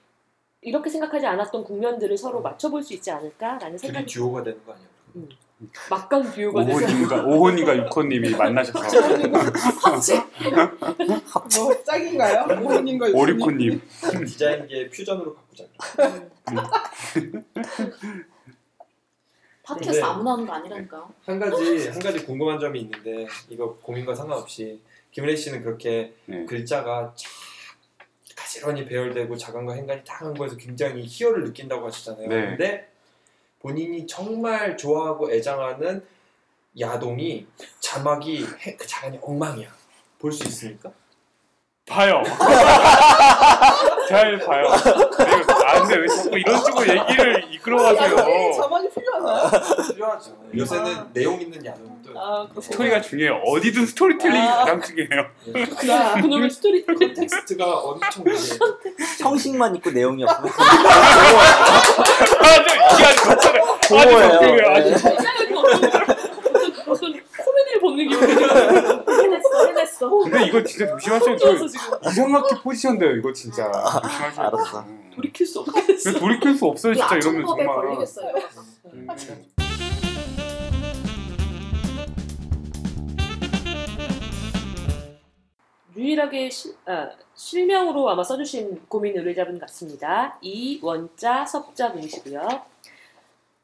이렇게 0.61 0.89
생각하지 0.89 1.25
않았던 1.25 1.63
국면들을 1.63 2.17
서로 2.17 2.41
맞춰볼 2.41 2.83
수 2.83 2.93
있지 2.93 3.09
않을까라는 3.09 3.77
둘이 3.77 3.79
생각이 3.79 4.05
듀오가 4.07 4.43
되는 4.43 4.63
거 4.65 4.73
아니야? 4.73 4.87
막강 5.89 6.31
듀오가 6.31 6.65
돼서 6.65 6.79
5호님과 6.79 7.25
5호님과 7.25 7.89
6호님이 7.89 8.37
만나셔서 8.37 8.79
합체. 9.81 10.15
뭐 11.59 11.83
짝인가요? 11.83 12.45
오호님과 12.61 13.07
유진님? 13.07 13.15
오리코님 13.15 13.81
디자인계 14.25 14.89
퓨전으로 14.89 15.35
바꾸자. 15.35 15.65
팟캐스트 19.63 19.97
네. 19.97 20.01
아무나 20.01 20.33
하는 20.33 20.45
거 20.45 20.53
아니라니까요. 20.53 21.13
한 21.25 21.39
가지 21.39 21.87
한 21.87 21.99
가지 21.99 22.25
궁금한 22.25 22.59
점이 22.59 22.81
있는데 22.81 23.27
이거 23.49 23.75
고민과 23.81 24.13
상관없이 24.13 24.81
김은혜 25.11 25.35
씨는 25.35 25.63
그렇게 25.63 26.13
네. 26.25 26.45
글자가 26.45 27.13
쫙 27.15 27.29
가지런히 28.35 28.85
배열되고 28.85 29.37
자간과 29.37 29.73
행간이 29.73 30.01
다한 30.05 30.33
거에서 30.33 30.57
굉장히 30.57 31.03
희열을 31.05 31.45
느낀다고 31.45 31.85
하시잖아요. 31.87 32.27
네. 32.27 32.45
근데 32.49 32.92
본인이 33.67 34.05
정말 34.05 34.75
좋아하고 34.75 35.31
애장하는 35.31 36.05
야동이 36.77 37.47
자막이 37.79 38.45
해- 38.59 38.75
그 38.75 38.85
자간이 38.85 39.17
엉망이야. 39.21 39.69
볼 40.19 40.31
수 40.33 40.43
있습니까? 40.47 40.91
봐요. 41.85 42.21
잘 44.09 44.37
봐요. 44.39 44.65
네, 45.73 45.79
아 45.79 45.81
근데 45.81 45.95
왜 45.97 46.07
자꾸 46.07 46.37
이런 46.37 46.57
식으로 46.63 46.81
얘기를 46.87 47.45
이끌어가세요? 47.51 48.51
자막이 48.53 48.89
필요하나요? 48.89 49.49
필요하죠. 49.93 50.37
요새는 50.55 51.13
내용 51.13 51.41
있는 51.41 51.65
야동도 51.65 51.93
아, 52.15 52.47
스토리가 52.61 53.01
중요해요. 53.01 53.41
어디든 53.45 53.85
스토리텔링이 53.87 54.47
아. 54.47 54.57
가장 54.59 54.81
중요해요. 54.81 55.25
그냥 55.79 56.21
그놈의 56.21 56.49
스토리 56.49 56.85
텍스트가 57.15 57.65
엄청 57.79 58.23
중요해. 58.23 58.39
형식만 59.21 59.75
있고 59.77 59.89
내용이 59.91 60.23
없으면 60.23 60.51
아저 62.39 62.61
이게 62.95 63.05
아주 63.05 63.23
좋잖아요. 63.23 63.63
아주 63.73 63.89
좋아요. 63.89 64.71
아주 64.75 64.89
네. 64.89 65.15
어떤 65.55 66.73
어떤 66.85 67.13
코미디를 67.45 67.81
보는 67.81 68.07
기분이 68.09 68.31
해냈어 68.33 69.65
해냈어 69.67 70.09
근데 70.09 70.45
이거 70.45 70.63
진짜 70.63 70.85
조심하셔야 70.87 71.35
돼요. 71.35 71.67
지금 71.67 71.97
이상하게 72.05 72.55
포지션 72.61 72.97
돼요. 72.99 73.11
이거 73.15 73.31
진짜 73.33 73.71
조심하셔야 74.03 74.31
돼요. 74.51 74.59
알았어. 74.59 74.85
돌이킬 75.13 75.45
수 75.45 75.59
없겠어 75.61 76.19
돌이킬 76.19 76.55
수 76.55 76.65
없어요. 76.65 76.93
진짜 76.93 77.15
이러면 77.15 77.45
정말. 77.45 77.67
걸리겠어요. 77.67 78.33
음. 78.93 79.07
유일하게 85.95 86.49
실, 86.49 86.75
아, 86.85 87.11
실명으로 87.35 88.09
아마 88.09 88.23
써주신 88.23 88.85
고민 88.87 89.15
의뢰자분 89.17 89.59
같습니다. 89.59 90.37
이 90.41 90.79
원자 90.81 91.45
섭자 91.45 91.91
분이시고요. 91.91 92.47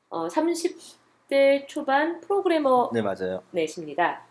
어, 0.10 0.28
30대 0.28 1.68
초반 1.68 2.22
프로그래머 2.22 2.92
네, 2.94 3.02
맞아요. 3.02 3.42
내십니다. 3.52 4.22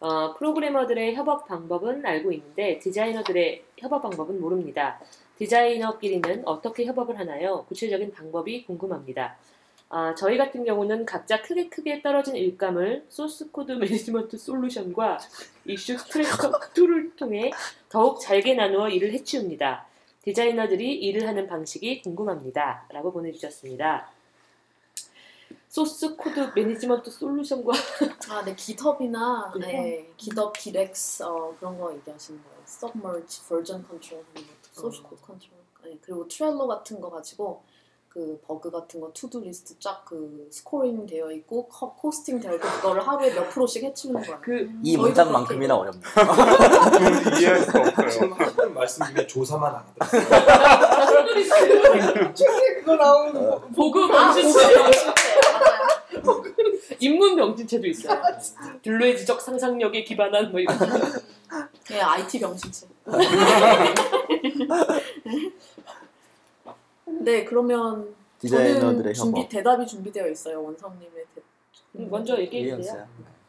어, 0.00 0.34
프로그래머들의 0.34 1.14
협업 1.14 1.46
방법은 1.46 2.04
알고 2.04 2.32
있는데 2.32 2.78
디자이너들의 2.78 3.64
협업 3.78 4.02
방법은 4.02 4.40
모릅니다. 4.40 5.00
디자이너끼리는 5.40 6.42
어떻게 6.44 6.84
협업을 6.84 7.18
하나요? 7.18 7.64
구체적인 7.66 8.12
방법이 8.12 8.66
궁금합니다. 8.66 9.38
아, 9.88 10.14
저희 10.14 10.36
같은 10.36 10.64
경우는 10.64 11.06
각자 11.06 11.40
크게 11.40 11.70
크게 11.70 12.02
떨어진 12.02 12.36
일감을 12.36 13.06
source 13.08 13.50
code 13.50 13.72
management 13.72 14.36
solution과 14.36 15.18
issue 15.64 15.96
tracker 15.96 16.60
tool을 16.74 17.16
통해 17.16 17.50
더욱 17.88 18.20
잘게 18.20 18.52
나누어 18.52 18.90
일을 18.90 19.12
해치웁니다. 19.14 19.86
디자이너들이 20.22 20.94
일을 20.96 21.26
하는 21.26 21.46
방식이 21.46 22.02
궁금합니다. 22.02 22.84
라고 22.90 23.10
보내주셨습니다. 23.10 24.10
source 25.70 26.16
code 26.16 26.52
management 26.54 27.10
solution과 27.10 27.72
아, 28.28 28.44
네, 28.44 28.54
그래. 29.54 29.66
네, 29.66 30.10
GitHub, 30.18 30.52
깃엑스 30.58 31.22
어, 31.22 31.56
그런 31.58 31.80
거 31.80 31.94
얘기하시는 31.94 32.38
거예요. 32.42 32.60
Subversion, 32.66 33.42
Version 33.48 33.86
거, 34.80 34.88
Source 34.88 35.02
Code 35.02 35.22
Control. 35.24 35.60
네, 35.84 35.98
그리고 36.02 36.26
Trello 36.28 36.66
같은 36.66 37.00
거 37.00 37.10
가지고 37.10 37.62
그 38.08 38.40
버그 38.44 38.70
같은 38.72 39.00
거 39.00 39.12
to-do 39.12 39.40
list 39.40 39.78
쫙 39.78 40.04
그 40.04 40.48
scoring 40.50 41.06
되어 41.06 41.30
있고 41.30 41.68
커, 41.68 41.92
costing 41.94 42.40
되어 42.40 42.54
있고 42.56 42.66
그거를 42.68 43.06
하루에 43.06 43.32
몇 43.32 43.48
프로씩 43.50 43.84
해치우는 43.84 44.20
거예요. 44.22 44.40
그이 44.40 44.66
저희도 44.82 45.02
문장만큼이나 45.02 45.76
어렵네요. 45.76 46.02
그건 46.12 47.40
이해할 47.40 47.62
수가 47.62 47.80
없어요. 47.80 48.10
지금 48.10 48.74
말씀 48.74 49.06
중에 49.06 49.26
조사만 49.28 49.72
안 49.76 49.84
하더라고요. 50.00 51.34
최근에 52.34 52.74
그거 52.80 52.96
나온 52.96 53.36
아, 53.36 53.60
병신체. 54.32 54.58
인문 56.98 57.36
병신체도 57.36 57.86
있어요. 57.86 58.20
블루의 58.82 59.16
지적 59.18 59.40
상상력에 59.40 60.02
기반한 60.02 60.50
뭐 60.50 60.58
이런. 60.60 60.76
네, 61.88 62.00
IT 62.00 62.40
병신체. 62.40 62.88
네, 67.06 67.44
그러면 67.44 68.14
디자이너들의 68.38 69.14
저는 69.14 69.14
준비 69.14 69.40
협업. 69.40 69.50
대답이 69.50 69.86
준비되어 69.86 70.28
있어요 70.28 70.62
원성님의 70.62 71.24
대... 71.34 71.42
먼저 71.92 72.38
얘기해 72.38 72.76
주세요. 72.76 73.06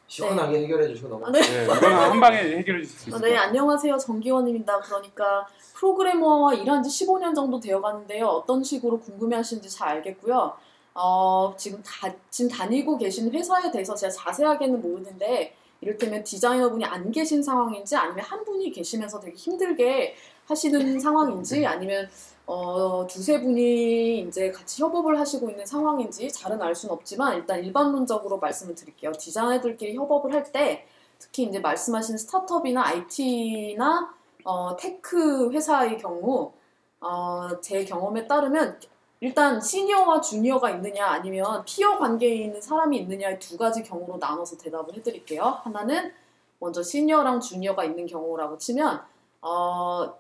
시원하게 0.08 0.64
해결해 0.64 0.88
주시고 0.90 1.08
넘어. 1.08 1.28
아, 1.28 1.32
네. 1.32 1.40
네, 1.40 1.64
이거는 1.64 1.96
한 1.96 2.20
방에 2.20 2.38
해결해 2.38 2.84
주실 2.84 3.00
수 3.00 3.10
아, 3.16 3.20
것 3.20 3.26
네. 3.26 3.38
안녕하세요. 3.38 3.98
정기원입니다. 3.98 4.82
그러니까 4.82 5.48
프로그래머와 5.76 6.56
일한 6.56 6.84
지 6.84 7.06
15년 7.06 7.34
정도 7.34 7.60
되어 7.62 7.80
가는데요. 7.80 8.26
어떤 8.28 8.62
식으로 8.62 9.00
궁금해 9.00 9.38
하시는지 9.38 9.70
잘 9.70 9.88
알겠고요. 9.90 10.54
어, 10.96 11.54
지금 11.56 11.82
다, 11.82 12.14
지금 12.30 12.52
다니고 12.52 12.98
계신 12.98 13.32
회사에 13.32 13.72
대해서 13.72 13.96
제가 13.96 14.12
자세하게는 14.12 14.82
모르는데, 14.82 15.56
이를테면 15.80 16.24
디자이너분이 16.24 16.86
안 16.86 17.10
계신 17.12 17.42
상황인지 17.42 17.96
아니면 17.96 18.24
한 18.24 18.44
분이 18.44 18.72
계시면서 18.72 19.20
되게 19.20 19.36
힘들게 19.36 20.16
하시는 20.52 21.00
상황인지 21.00 21.66
아니면 21.66 22.08
어, 22.46 23.08
두세 23.08 23.42
분이 23.42 24.20
이제 24.22 24.52
같이 24.52 24.82
협업을 24.84 25.18
하시고 25.20 25.50
있는 25.50 25.66
상황인지 25.66 26.32
잘은 26.32 26.62
알 26.62 26.76
수는 26.76 26.94
없지만 26.94 27.38
일단 27.38 27.64
일반론적으로 27.64 28.38
말씀을 28.40 28.76
드릴게요. 28.76 29.12
디자이너들끼리 29.14 29.96
협업을 29.96 30.34
할 30.34 30.52
때 30.52 30.86
특히 31.18 31.44
이제 31.44 31.60
말씀하신 31.60 32.18
스타트업이나 32.18 32.84
IT나 32.86 34.14
어, 34.44 34.76
tech 34.76 35.52
회사의 35.52 35.98
경우 36.00 36.52
어, 37.00 37.48
제 37.62 37.86
경험에 37.86 38.28
따르면 38.28 38.80
일단 39.22 39.62
시니어와 39.62 40.20
주니어가 40.20 40.72
있느냐 40.72 41.06
아니면 41.06 41.64
peer 41.66 41.98
관계에 42.00 42.34
있는 42.36 42.60
사람이 42.60 42.98
있느냐의 42.98 43.40
두 43.40 43.56
가지 43.56 43.84
경우로 43.84 44.18
나눠서 44.18 44.58
대답을 44.58 44.96
해드릴게요. 44.96 45.44
하나는 45.64 46.12
먼저 46.60 46.82
시니어랑 46.84 47.40
주니어가 47.40 47.86
있는 47.86 48.08
경우라고 48.08 48.58
치면 48.58 49.02
어, 49.42 50.14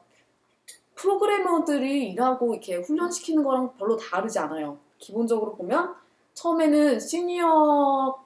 프로그래머들이 1.01 2.11
일하고 2.11 2.53
이렇게 2.53 2.75
훈련시키는 2.75 3.43
거랑 3.43 3.73
별로 3.77 3.97
다르지 3.97 4.37
않아요. 4.37 4.77
기본적으로 4.99 5.55
보면 5.55 5.95
처음에는 6.35 6.99
시니어 6.99 8.23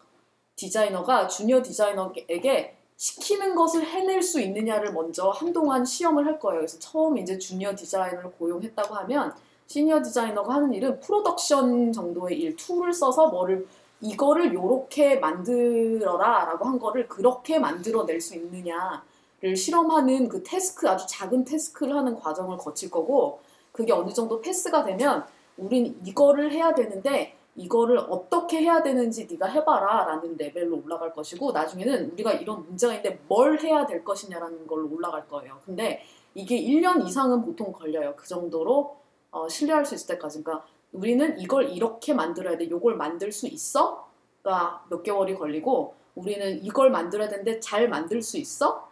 디자이너가 0.57 1.27
주니어 1.27 1.61
디자이너에게 1.61 2.75
시키는 2.97 3.55
것을 3.55 3.85
해낼 3.85 4.21
수 4.21 4.41
있느냐를 4.41 4.91
먼저 4.91 5.29
한동안 5.29 5.85
시험을 5.85 6.25
할 6.25 6.37
거예요. 6.37 6.59
그래서 6.59 6.77
처음 6.79 7.17
이제 7.17 7.37
주니어 7.37 7.75
디자이너를 7.75 8.31
고용했다고 8.31 8.93
하면 8.95 9.33
시니어 9.67 10.03
디자이너가 10.03 10.55
하는 10.55 10.73
일은 10.73 10.99
프로덕션 10.99 11.93
정도의 11.93 12.39
일, 12.39 12.55
툴을 12.57 12.93
써서 12.93 13.29
뭐를 13.29 13.67
이거를 14.01 14.53
요렇게 14.53 15.17
만들어라 15.17 16.45
라고 16.45 16.65
한 16.65 16.77
거를 16.77 17.07
그렇게 17.07 17.57
만들어낼 17.57 18.19
수 18.19 18.35
있느냐 18.35 19.03
를 19.41 19.55
실험하는 19.55 20.29
그 20.29 20.43
task, 20.43 20.89
아주 20.89 21.05
작은 21.07 21.43
task를 21.43 21.95
하는 21.95 22.15
과정을 22.15 22.57
거칠 22.57 22.89
거고 22.89 23.39
그게 23.71 23.91
어느 23.91 24.11
정도 24.11 24.39
패스가 24.39 24.85
되면 24.85 25.25
우린 25.57 25.99
이거를 26.05 26.51
해야 26.51 26.73
되는데 26.73 27.35
이거를 27.57 27.97
어떻게 27.97 28.61
해야 28.61 28.81
되는지 28.81 29.27
네가 29.29 29.47
해봐라 29.47 30.05
라는 30.05 30.35
레벨로 30.37 30.81
올라갈 30.83 31.13
것이고 31.13 31.51
나중에는 31.51 32.11
우리가 32.11 32.33
이런 32.33 32.65
문제가 32.65 32.93
있는데 32.95 33.19
뭘 33.27 33.59
해야 33.59 33.85
될 33.85 34.03
것이냐라는 34.03 34.67
걸로 34.67 34.89
올라갈 34.91 35.27
거예요. 35.27 35.59
근데 35.65 36.01
이게 36.33 36.61
1년 36.61 37.05
이상은 37.05 37.41
보통 37.41 37.71
걸려요. 37.71 38.13
그 38.15 38.27
정도로 38.27 38.97
어, 39.31 39.47
신뢰할 39.49 39.85
수 39.85 39.95
있을 39.95 40.15
때까지. 40.15 40.43
그러니까 40.43 40.65
우리는 40.91 41.37
이걸 41.39 41.69
이렇게 41.69 42.13
만들어야 42.13 42.57
돼. 42.57 42.69
요걸 42.69 42.95
만들 42.95 43.31
수 43.31 43.47
있어? 43.47 44.09
가몇 44.43 45.03
개월이 45.03 45.35
걸리고 45.35 45.95
우리는 46.15 46.63
이걸 46.63 46.89
만들어야 46.89 47.27
되는데 47.27 47.59
잘 47.59 47.89
만들 47.89 48.21
수 48.21 48.37
있어? 48.37 48.84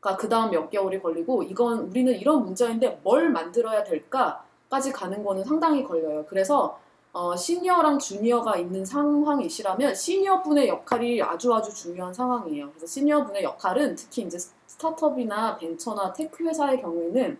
가그 0.00 0.28
다음 0.28 0.50
몇 0.50 0.70
개월이 0.70 1.00
걸리고 1.00 1.42
이건 1.42 1.80
우리는 1.80 2.12
이런 2.12 2.44
문제인데 2.44 3.00
뭘 3.02 3.30
만들어야 3.30 3.82
될까?까지 3.84 4.92
가는 4.92 5.24
거는 5.24 5.44
상당히 5.44 5.82
걸려요. 5.82 6.24
그래서 6.28 6.78
어, 7.12 7.34
시니어랑 7.34 7.98
주니어가 7.98 8.56
있는 8.56 8.84
상황이시라면 8.84 9.94
시니어 9.94 10.42
분의 10.42 10.68
역할이 10.68 11.20
아주 11.22 11.52
아주 11.52 11.74
중요한 11.74 12.12
상황이에요. 12.12 12.68
그래서 12.70 12.86
시니어 12.86 13.24
분의 13.24 13.42
역할은 13.42 13.94
특히 13.96 14.22
이제 14.22 14.38
스타트업이나 14.66 15.56
벤처나 15.56 16.12
테크 16.12 16.44
회사의 16.44 16.80
경우에는 16.80 17.38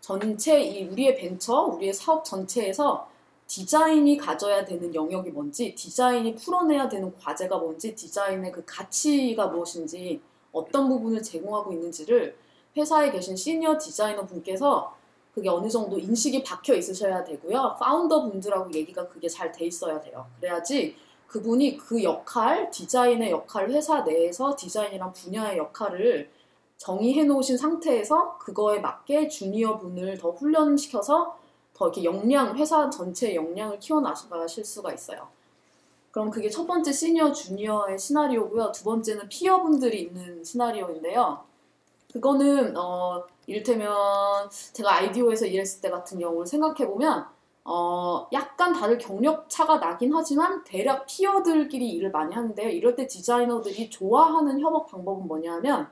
전체 0.00 0.60
이 0.60 0.88
우리의 0.88 1.14
벤처, 1.14 1.62
우리의 1.62 1.94
사업 1.94 2.24
전체에서 2.24 3.08
디자인이 3.46 4.16
가져야 4.16 4.64
되는 4.64 4.92
영역이 4.94 5.30
뭔지, 5.30 5.74
디자인이 5.74 6.34
풀어내야 6.34 6.88
되는 6.88 7.14
과제가 7.18 7.58
뭔지, 7.58 7.94
디자인의 7.94 8.50
그 8.50 8.64
가치가 8.66 9.46
무엇인지, 9.46 10.20
어떤 10.52 10.88
부분을 10.88 11.22
제공하고 11.22 11.72
있는지를 11.72 12.36
회사에 12.76 13.10
계신 13.10 13.36
시니어 13.36 13.78
디자이너 13.78 14.24
분께서 14.26 14.94
그게 15.34 15.48
어느 15.48 15.68
정도 15.68 15.98
인식이 15.98 16.42
박혀 16.42 16.74
있으셔야 16.74 17.24
되고요. 17.24 17.76
파운더 17.80 18.30
분들하고 18.30 18.72
얘기가 18.72 19.08
그게 19.08 19.28
잘 19.28 19.50
돼 19.52 19.64
있어야 19.66 20.00
돼요. 20.00 20.26
그래야지 20.40 20.96
그분이 21.26 21.78
그 21.78 22.02
역할, 22.02 22.68
디자인의 22.70 23.30
역할, 23.30 23.70
회사 23.70 24.02
내에서 24.02 24.54
디자인이랑 24.54 25.14
분야의 25.14 25.56
역할을 25.56 26.30
정의해 26.76 27.24
놓으신 27.24 27.56
상태에서 27.56 28.36
그거에 28.38 28.80
맞게 28.80 29.28
주니어 29.28 29.78
분을 29.78 30.18
더 30.18 30.30
훈련시켜서 30.30 31.38
더 31.72 31.86
이렇게 31.86 32.04
역량, 32.04 32.56
회사 32.58 32.90
전체의 32.90 33.36
역량을 33.36 33.78
키워나가실 33.78 34.64
수가 34.64 34.92
있어요. 34.92 35.28
그럼 36.12 36.30
그게 36.30 36.50
첫 36.50 36.66
번째 36.66 36.92
시니어, 36.92 37.32
주니어의 37.32 37.98
시나리오고요. 37.98 38.70
두 38.72 38.84
번째는 38.84 39.28
피어분들이 39.28 40.02
있는 40.02 40.44
시나리오인데요. 40.44 41.42
그거는 42.12 42.76
어, 42.76 43.24
이를테면 43.46 43.90
제가 44.74 44.94
아이디오에서 44.96 45.46
일했을 45.46 45.80
때 45.80 45.90
같은 45.90 46.18
경우를 46.18 46.46
생각해 46.46 46.86
보면 46.86 47.26
어, 47.64 48.28
약간 48.32 48.74
다들 48.74 48.98
경력 48.98 49.48
차가 49.48 49.78
나긴 49.78 50.12
하지만 50.14 50.62
대략 50.64 51.06
피어들끼리 51.06 51.88
일을 51.92 52.10
많이 52.10 52.34
하는데요. 52.34 52.68
이럴 52.68 52.94
때 52.94 53.06
디자이너들이 53.06 53.88
좋아하는 53.88 54.60
협업 54.60 54.90
방법은 54.90 55.26
뭐냐면 55.26 55.88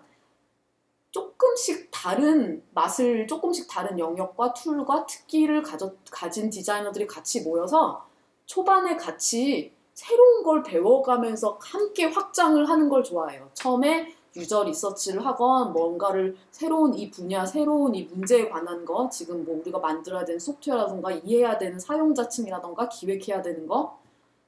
조금씩 1.12 1.90
다른 1.90 2.62
맛을 2.74 3.26
조금씩 3.26 3.68
다른 3.68 3.98
영역과 3.98 4.52
툴과 4.52 5.06
특기를 5.06 5.62
가져, 5.62 5.94
가진 6.10 6.50
디자이너들이 6.50 7.06
같이 7.06 7.40
모여서 7.40 8.06
초반에 8.44 8.96
같이 8.96 9.72
새로운 10.00 10.42
걸 10.42 10.62
배워가면서 10.62 11.58
함께 11.60 12.06
확장을 12.06 12.66
하는 12.66 12.88
걸 12.88 13.04
좋아해요. 13.04 13.50
처음에 13.52 14.14
유저 14.34 14.64
리서치를 14.64 15.26
하건 15.26 15.74
뭔가를 15.74 16.38
새로운 16.50 16.94
이 16.94 17.10
분야, 17.10 17.44
새로운 17.44 17.94
이 17.94 18.04
문제에 18.04 18.48
관한 18.48 18.86
거, 18.86 19.10
지금 19.10 19.44
뭐 19.44 19.58
우리가 19.60 19.78
만들어야 19.78 20.24
되는 20.24 20.38
소프트웨어라던가 20.38 21.10
이해해야 21.10 21.58
되는 21.58 21.78
사용자층이라던가 21.78 22.88
기획해야 22.88 23.42
되는 23.42 23.66
거 23.66 23.98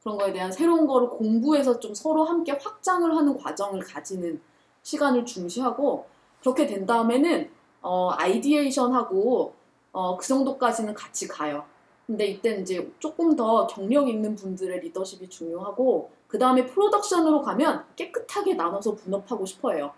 그런 0.01 0.17
거에 0.17 0.33
대한 0.33 0.51
새로운 0.51 0.87
거를 0.87 1.11
공부해서 1.11 1.79
좀 1.79 1.93
서로 1.93 2.25
함께 2.25 2.53
확장을 2.53 3.15
하는 3.15 3.37
과정을 3.37 3.81
가지는 3.81 4.41
시간을 4.83 5.27
중시하고 5.27 6.07
그렇게 6.41 6.67
된 6.67 6.87
다음에는 6.87 7.51
어, 7.83 8.11
아이디에이션하고 8.13 9.53
어, 9.93 10.17
그 10.17 10.27
정도까지는 10.27 10.95
같이 10.95 11.29
가요. 11.29 11.67
근데 12.13 12.27
이때 12.27 12.61
이제 12.61 12.93
조금 12.99 13.35
더 13.37 13.67
경력 13.67 14.07
있는 14.07 14.37
분들의 14.37 14.81
리더십이 14.81 15.31
중요하고 15.31 16.11
그 16.29 16.39
다음에 16.39 16.67
프로덕션으로 16.67 17.41
가면 17.41 17.87
깨끗하게 17.97 18.53
나눠서 18.53 18.97
분업하고 18.97 19.47
싶어해요. 19.47 19.95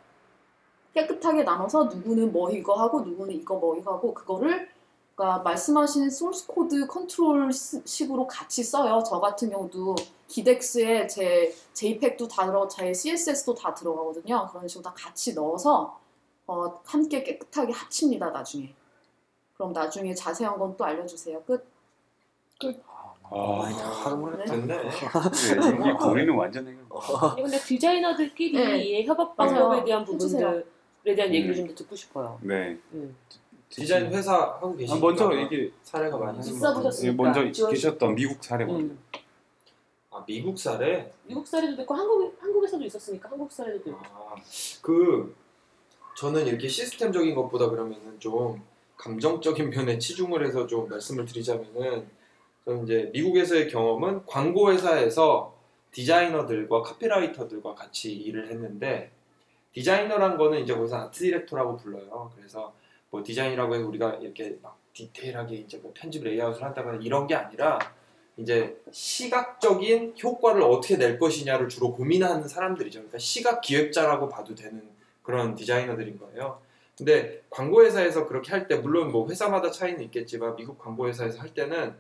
깨끗하게 0.95 1.43
나눠서 1.43 1.87
누구는 1.87 2.31
뭐 2.31 2.53
이거 2.53 2.75
하고 2.75 3.01
누구는 3.01 3.35
이거 3.35 3.57
뭐 3.57 3.77
이거 3.77 3.95
하고 3.95 4.15
그거를 4.15 4.69
그러니까 5.17 5.43
말씀하신 5.43 6.09
소스 6.09 6.47
코드 6.47 6.87
컨트롤 6.87 7.51
식으로 7.53 8.29
같이 8.29 8.63
써요. 8.63 9.03
저 9.05 9.19
같은 9.19 9.51
경우도 9.51 9.97
기덱스에 10.29 11.09
제 11.09 11.53
JPEG도 11.73 12.29
다 12.29 12.47
들어, 12.47 12.69
제 12.69 12.95
CSS도 12.95 13.57
다 13.57 13.75
들어가거든요. 13.75 14.49
그런 14.53 14.69
식으로 14.69 14.85
다 14.85 14.95
같이 14.97 15.35
넣어서 15.35 15.99
어, 16.47 16.81
함께 16.85 17.25
깨끗하게 17.25 17.73
합칩니다. 17.73 18.31
나중에. 18.31 18.73
그럼 19.55 19.73
나중에 19.73 20.15
자세한 20.15 20.61
건 20.61 20.77
또 20.77 20.85
알려주세요. 20.85 21.43
끝. 21.43 21.74
아, 23.31 23.63
하루만에 24.05 24.45
됐네. 24.45 24.75
이 24.85 25.93
고민은 25.95 26.35
완전 26.35 26.67
해결. 26.69 26.85
아니, 27.33 27.43
근데 27.43 27.59
디자이너들끼리의 27.59 28.79
네. 29.03 29.05
협업. 29.07 29.37
방법에 29.37 29.85
대한. 29.85 30.05
부분들에 30.05 30.63
대한 31.17 31.35
얘기를 31.35 31.51
음. 31.51 31.57
좀더 31.57 31.75
듣고 31.75 31.97
싶어요. 31.97 32.39
네. 32.43 32.79
음. 32.93 33.17
디자인 33.71 34.07
회사 34.13 34.35
하고 34.37 34.77
계시니까 34.77 34.95
아, 34.97 35.01
먼저 35.09 35.37
얘기 35.41 35.73
사례가 35.83 36.17
많이 36.17 36.39
있어 36.39 36.49
있는 36.51 36.61
것 36.61 36.75
보셨어요? 36.75 37.17
같아요. 37.17 37.33
먼저 37.43 37.53
지원- 37.53 37.73
계셨던 37.73 38.15
미국 38.15 38.45
사례 38.45 38.65
먼저. 38.65 38.85
음. 38.95 38.99
아 40.11 40.25
미국 40.27 40.57
사례? 40.57 41.13
미국 41.25 41.45
사례도 41.47 41.83
있고 41.83 41.95
한국 41.95 42.37
한국에서도 42.41 42.85
있었으니까 42.85 43.31
한국 43.31 43.51
사례도 43.51 43.91
있고. 43.91 43.99
아, 44.05 44.37
그 44.81 45.35
저는 46.17 46.47
이렇게 46.47 46.69
시스템적인 46.69 47.35
것보다 47.35 47.69
그러면은 47.69 48.21
좀 48.21 48.63
감정적인 48.97 49.71
면에 49.71 49.99
치중을 49.99 50.47
해서 50.47 50.69
좀 50.69 50.89
말씀을 50.89 51.25
드리자면은 51.25 52.07
저는 52.65 52.85
이제 52.85 53.11
미국에서의 53.13 53.69
경험은 53.69 54.25
광고 54.27 54.73
회사에서 54.73 55.55
디자이너들과 55.93 56.83
카피라이터들과 56.83 57.75
같이 57.75 58.13
일을 58.13 58.51
했는데 58.51 59.11
디자이너란 59.73 60.37
거는 60.37 60.61
이제 60.61 60.75
거기서 60.75 60.97
아트 60.97 61.21
디렉터라고 61.21 61.77
불러요. 61.77 62.33
그래서 62.37 62.73
뭐 63.11 63.23
디자인이라고 63.23 63.75
해서 63.75 63.87
우리가 63.87 64.15
이렇게 64.15 64.57
막 64.63 64.79
디테일하게 64.93 65.57
이제 65.57 65.79
뭐 65.79 65.93
편집 65.95 66.25
레이아웃을 66.25 66.63
한다거나 66.63 66.99
이런 67.03 67.27
게 67.27 67.35
아니라 67.35 67.79
이제 68.37 68.81
시각적인 68.91 70.15
효과를 70.23 70.63
어떻게 70.63 70.97
낼 70.97 71.19
것이냐를 71.19 71.69
주로 71.69 71.93
고민하는 71.93 72.49
사람들이죠. 72.49 73.01
그러니까 73.01 73.19
시각 73.19 73.61
기획자라고 73.61 74.29
봐도 74.29 74.55
되는 74.55 74.83
그런 75.23 75.55
디자이너들인 75.55 76.19
거예요. 76.19 76.61
근데 76.97 77.43
광고 77.51 77.85
회사에서 77.85 78.27
그렇게 78.27 78.53
할 78.53 78.67
때 78.69 78.77
물론 78.77 79.13
뭐 79.13 79.29
회사마다 79.29 79.71
차이는 79.71 80.01
있겠지만 80.05 80.57
미국 80.57 80.79
광고 80.79 81.09
회사에서 81.09 81.41
할 81.41 81.53
때는 81.53 81.95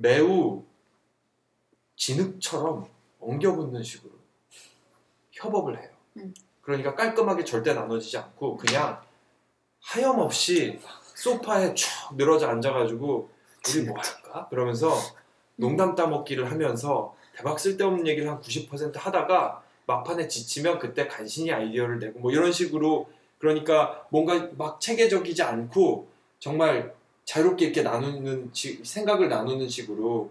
매우 0.00 0.64
진흙처럼 1.96 2.88
엉겨붙는 3.20 3.82
식으로 3.82 4.12
협업을 5.32 5.78
해요. 5.78 5.90
음. 6.16 6.34
그러니까 6.62 6.94
깔끔하게 6.94 7.44
절대 7.44 7.74
나눠지지 7.74 8.16
않고 8.16 8.56
그냥 8.56 9.00
하염없이 9.80 10.80
소파에 11.14 11.74
쭉 11.74 11.88
늘어져 12.16 12.48
앉아가지고 12.48 13.28
우리 13.68 13.82
뭐 13.82 13.98
할까? 13.98 14.48
그러면서 14.48 14.94
농담 15.56 15.94
따먹기를 15.94 16.50
하면서 16.50 17.14
대박 17.36 17.60
쓸데없는 17.60 18.06
얘기를 18.06 18.30
한 18.30 18.40
90% 18.40 18.96
하다가 18.96 19.62
막판에 19.86 20.28
지치면 20.28 20.78
그때 20.78 21.06
간신히 21.06 21.52
아이디어를 21.52 21.98
내고 21.98 22.20
뭐 22.20 22.32
이런 22.32 22.52
식으로 22.52 23.10
그러니까 23.38 24.06
뭔가 24.10 24.48
막 24.56 24.80
체계적이지 24.80 25.42
않고 25.42 26.08
정말 26.38 26.94
자유롭게 27.24 27.66
이렇게 27.66 27.82
나누는 27.82 28.50
식- 28.52 28.84
생각을 28.84 29.28
나누는 29.28 29.68
식으로 29.68 30.30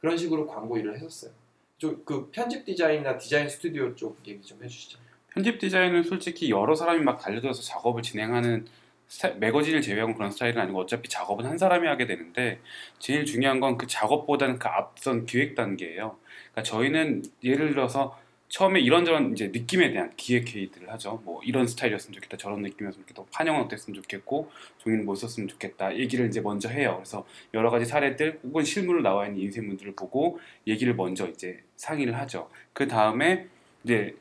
그런 0.00 0.16
식으로 0.16 0.46
광고 0.46 0.76
일을 0.76 0.94
했었어요. 0.96 1.32
좀그 1.78 2.30
편집 2.30 2.64
디자인이나 2.64 3.16
디자인 3.18 3.48
스튜디오 3.48 3.94
쪽 3.94 4.18
얘기 4.26 4.42
좀 4.42 4.62
해주시죠. 4.62 4.98
편집 5.32 5.58
디자인은 5.58 6.04
솔직히 6.04 6.50
여러 6.50 6.74
사람이 6.74 7.02
막 7.02 7.18
달려들어서 7.18 7.62
작업을 7.62 8.02
진행하는 8.02 8.66
스타- 9.08 9.30
매거진을 9.30 9.82
제외하고 9.82 10.14
그런 10.14 10.30
스타일은 10.30 10.60
아니고 10.62 10.80
어차피 10.80 11.08
작업은 11.08 11.44
한 11.46 11.58
사람이 11.58 11.86
하게 11.86 12.06
되는데 12.06 12.60
제일 12.98 13.24
중요한 13.24 13.60
건 13.60 13.76
그 13.76 13.86
작업보다는 13.86 14.58
그 14.58 14.68
앞선 14.68 15.26
기획 15.26 15.54
단계예요. 15.54 16.16
그러니까 16.52 16.62
저희는 16.62 17.22
예를 17.42 17.70
들어서 17.70 18.18
처음에 18.48 18.80
이런저런 18.80 19.32
이제 19.32 19.48
느낌에 19.48 19.90
대한 19.90 20.12
기획 20.16 20.54
회의들을 20.54 20.90
하죠. 20.92 21.20
뭐 21.24 21.40
이런 21.44 21.66
스타일이었으면 21.66 22.14
좋겠다, 22.14 22.36
저런 22.36 22.62
느낌이었으면 22.62 23.06
좋겠다, 23.06 23.28
판형은 23.32 23.62
어땠으면 23.62 24.00
좋겠고 24.02 24.50
종이는 24.78 25.04
뭐 25.04 25.14
썼으면 25.14 25.48
좋겠다 25.48 25.96
얘기를 25.96 26.26
이제 26.26 26.40
먼저 26.40 26.68
해요. 26.68 26.94
그래서 26.96 27.26
여러 27.52 27.70
가지 27.70 27.84
사례들 27.84 28.40
혹은 28.44 28.64
실물로 28.64 29.02
나와 29.02 29.26
있는 29.26 29.40
인쇄물들을 29.40 29.94
보고 29.96 30.38
얘기를 30.66 30.94
먼저 30.94 31.26
이제 31.28 31.62
상의를 31.76 32.16
하죠. 32.20 32.48
그 32.72 32.86
다음에 32.86 33.46
이제 33.82 34.14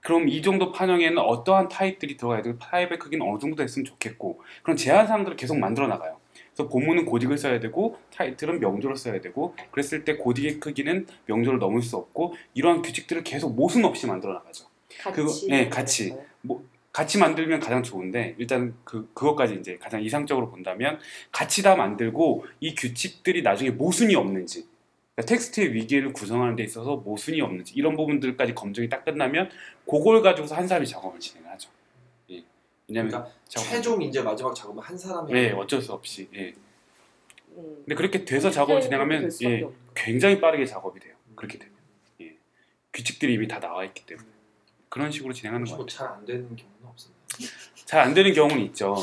그럼 0.00 0.28
이 0.28 0.42
정도 0.42 0.70
판형에는 0.70 1.18
어떠한 1.18 1.68
타입들이 1.68 2.16
들어가야 2.16 2.42
되고 2.42 2.58
타입의 2.58 2.98
크기는 2.98 3.26
어느 3.26 3.38
정도 3.38 3.56
됐으면 3.56 3.84
좋겠고 3.86 4.40
그런 4.62 4.76
제한 4.76 5.06
사항들을 5.06 5.36
계속 5.36 5.58
만들어 5.58 5.88
나가요. 5.88 6.18
그래서 6.54 6.68
본문은 6.68 7.06
고딕을 7.06 7.36
써야 7.36 7.58
되고 7.60 7.98
타이틀은 8.14 8.60
명조를 8.60 8.96
써야 8.96 9.20
되고 9.20 9.54
그랬을 9.72 10.04
때 10.04 10.16
고딕의 10.16 10.60
크기는 10.60 11.06
명조를 11.26 11.58
넘을 11.58 11.82
수 11.82 11.96
없고 11.96 12.34
이러한 12.54 12.82
규칙들을 12.82 13.24
계속 13.24 13.54
모순 13.54 13.84
없이 13.84 14.06
만들어 14.06 14.34
나가죠. 14.34 14.66
그거- 15.12 15.32
네, 15.48 15.68
같이. 15.68 16.14
같이 16.92 17.18
만들면 17.18 17.58
가장 17.58 17.82
좋은데 17.82 18.36
일단 18.38 18.72
그 18.84 19.10
그것까지 19.14 19.54
이제 19.56 19.76
가장 19.80 20.00
이상적으로 20.00 20.48
본다면 20.48 21.00
같이 21.32 21.60
다 21.64 21.74
만들고 21.74 22.46
이 22.60 22.76
규칙들이 22.76 23.42
나중에 23.42 23.70
모순이 23.70 24.14
없는지 24.14 24.68
그러니까 25.16 25.28
텍스트의 25.34 25.74
위기를 25.74 26.12
구성하는 26.12 26.54
데 26.54 26.62
있어서 26.62 26.94
모순이 26.96 27.40
없는지 27.40 27.74
이런 27.74 27.96
부분들까지 27.96 28.54
검증이 28.54 28.88
딱 28.88 29.04
끝나면 29.04 29.48
그걸 29.90 30.22
가지고서 30.22 30.54
한 30.54 30.68
사람이 30.68 30.86
작업을. 30.86 31.18
예. 31.18 31.43
왜냐하면 32.88 33.10
그러니까 33.10 33.32
작업- 33.48 33.68
최종 33.68 34.02
이제 34.02 34.20
마지막 34.22 34.54
작업은 34.54 34.82
한 34.82 34.96
사람이 34.96 35.32
네 35.32 35.50
어쩔 35.52 35.80
수 35.80 35.92
없이 35.92 36.28
예. 36.34 36.54
음. 37.56 37.76
근데 37.84 37.94
그렇게 37.94 38.24
돼서 38.24 38.50
작업을 38.50 38.80
진행하면 38.80 39.22
될 39.22 39.30
수밖에 39.30 39.62
예. 39.62 39.68
굉장히 39.94 40.40
빠르게 40.40 40.66
작업이 40.66 41.00
돼요. 41.00 41.14
그렇게 41.34 41.58
되면 41.58 41.72
예. 42.20 42.36
규칙들이 42.92 43.34
이미 43.34 43.48
다 43.48 43.58
나와 43.60 43.84
있기 43.84 44.04
때문에 44.06 44.28
그런 44.88 45.10
식으로 45.10 45.32
진행하는 45.32 45.64
거예요. 45.64 45.76
뭐잘안 45.78 46.24
되는 46.26 46.44
경우는 46.54 46.86
없었나요? 46.86 47.18
잘 47.86 48.00
안 48.00 48.14
되는 48.14 48.32
경우는 48.32 48.60
있죠. 48.66 48.96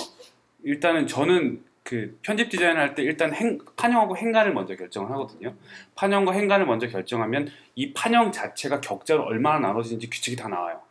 일단은 0.64 1.08
저는 1.08 1.64
그 1.84 2.18
편집 2.22 2.50
디자인을 2.50 2.80
할 2.80 2.96
때 2.96 3.04
일단 3.04 3.34
행, 3.34 3.58
판형하고 3.76 4.16
행간을 4.16 4.54
먼저 4.54 4.76
결정을 4.76 5.10
하거든요. 5.12 5.54
판형과 5.96 6.32
행간을 6.34 6.66
먼저 6.66 6.88
결정하면 6.88 7.50
이 7.76 7.92
판형 7.94 8.32
자체가 8.32 8.80
격자로 8.80 9.24
얼마나 9.24 9.60
나눠지는지 9.68 10.10
규칙이 10.10 10.38
다 10.38 10.48
나와요. 10.48 10.82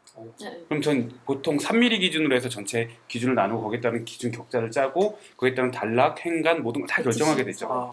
네. 0.41 0.61
그럼 0.69 0.83
전 0.83 1.11
보통 1.25 1.57
3mm 1.57 2.01
기준으로 2.01 2.35
해서 2.35 2.49
전체 2.49 2.89
기준을 3.09 3.35
나누고 3.35 3.63
거기에 3.63 3.81
따른 3.81 4.05
기준 4.05 4.31
격자를 4.31 4.71
짜고 4.71 5.19
거기에 5.37 5.55
따른 5.55 5.71
단락, 5.71 6.25
행간 6.25 6.63
모든 6.63 6.83
걸 6.83 6.89
다 6.89 7.03
결정하게 7.03 7.45
되죠. 7.45 7.69
아, 7.71 7.91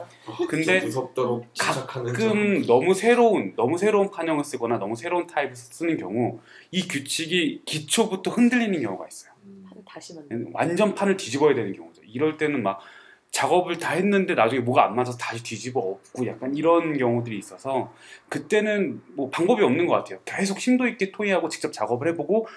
근데 0.48 0.82
무섭도록 0.82 1.54
집착하는 1.54 2.14
점. 2.14 2.28
가끔 2.28 2.66
너무 2.66 2.94
새로운 2.94 3.54
너무 3.56 3.78
새로운 3.78 4.10
판형을 4.12 4.44
쓰거나 4.44 4.78
너무 4.80 4.96
새로운 4.96 5.28
타입을 5.28 5.56
쓰는 5.56 5.98
경우 5.98 6.40
이 6.72 6.88
규칙이 6.88 7.62
기초부터 7.66 8.32
흔들리는 8.32 8.82
경우가 8.82 9.08
있어요. 9.08 9.32
음. 9.46 9.66
다시 9.86 10.14
만나. 10.16 10.46
완전 10.54 10.94
판을 10.96 11.16
뒤집어야 11.18 11.56
되는 11.56 11.74
경우죠. 11.74 12.02
이럴 12.06 12.38
때는 12.38 12.62
막 12.64 12.80
작업을 13.32 13.78
다 13.78 13.94
했는데 13.94 14.34
나중에 14.34 14.62
뭐가 14.62 14.86
안 14.86 14.96
맞아서 14.96 15.18
다시 15.18 15.44
뒤집어 15.44 15.80
엎고 15.80 16.26
약간 16.26 16.56
이런 16.56 16.98
경우들이 16.98 17.38
있어서 17.38 17.94
그때는 18.30 19.02
뭐 19.14 19.30
방법이 19.30 19.64
없는 19.64 19.86
것 19.86 19.94
같아요. 19.96 20.20
계속 20.26 20.60
심도 20.60 20.88
있게 20.88 21.12
토의하고 21.12 21.50
직접 21.50 21.72
작업을 21.72 22.08
해보고 22.10 22.48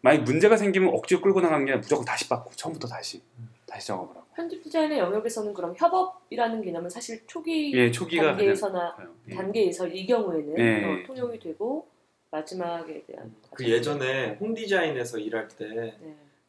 만약 0.00 0.22
문제가 0.22 0.56
생기면 0.56 0.90
억지로 0.94 1.20
끌고 1.20 1.40
나가는 1.40 1.64
게 1.64 1.72
아니라 1.72 1.80
무조건 1.80 2.04
다시 2.04 2.28
받고 2.28 2.50
처음부터 2.54 2.88
다시 2.88 3.22
다시 3.66 3.86
작업을 3.88 4.16
하고. 4.16 4.26
편집 4.34 4.62
디자인의 4.62 4.98
영역에서는 4.98 5.52
그럼 5.52 5.74
협업이라는 5.76 6.62
개념은 6.62 6.88
사실 6.88 7.20
초기 7.26 7.72
예, 7.74 7.90
초기가 7.90 8.36
단계에서나 8.36 8.92
가장 8.92 9.14
예. 9.28 9.34
단계에서 9.34 9.88
이 9.88 10.06
경우에는 10.06 10.54
네. 10.54 10.84
어, 10.84 11.06
통용이 11.06 11.40
되고 11.40 11.88
마지막에 12.30 13.02
대한 13.06 13.34
그 13.52 13.68
예전에 13.68 14.36
홈 14.40 14.54
디자인에서 14.54 15.18
일할 15.18 15.48
때 15.48 15.98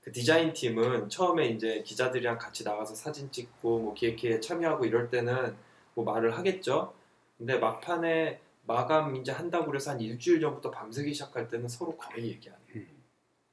그 0.10 0.12
네. 0.12 0.12
디자인 0.12 0.54
팀은 0.54 1.10
처음에 1.10 1.48
이제 1.48 1.84
기자들이랑 1.84 2.38
같이 2.38 2.64
나가서 2.64 2.96
사진 2.96 3.32
찍고 3.32 3.80
뭐 3.80 3.94
기획회에 3.94 4.40
참여하고 4.40 4.86
이럴 4.86 5.10
때는 5.10 5.56
뭐 5.94 6.04
말을 6.04 6.38
하겠죠. 6.38 6.94
근데 7.38 7.58
막판에 7.58 8.40
마감 8.66 9.16
이제 9.16 9.32
한다고 9.32 9.68
그래서 9.68 9.92
한 9.92 10.02
일주일 10.02 10.42
전부터 10.42 10.72
밤새기 10.72 11.14
시작할 11.14 11.48
때는 11.48 11.68
서로 11.68 11.96
거의 11.96 12.28
얘기 12.28 12.50
안 12.50 12.56
해요. 12.76 12.84
음. 12.88 13.04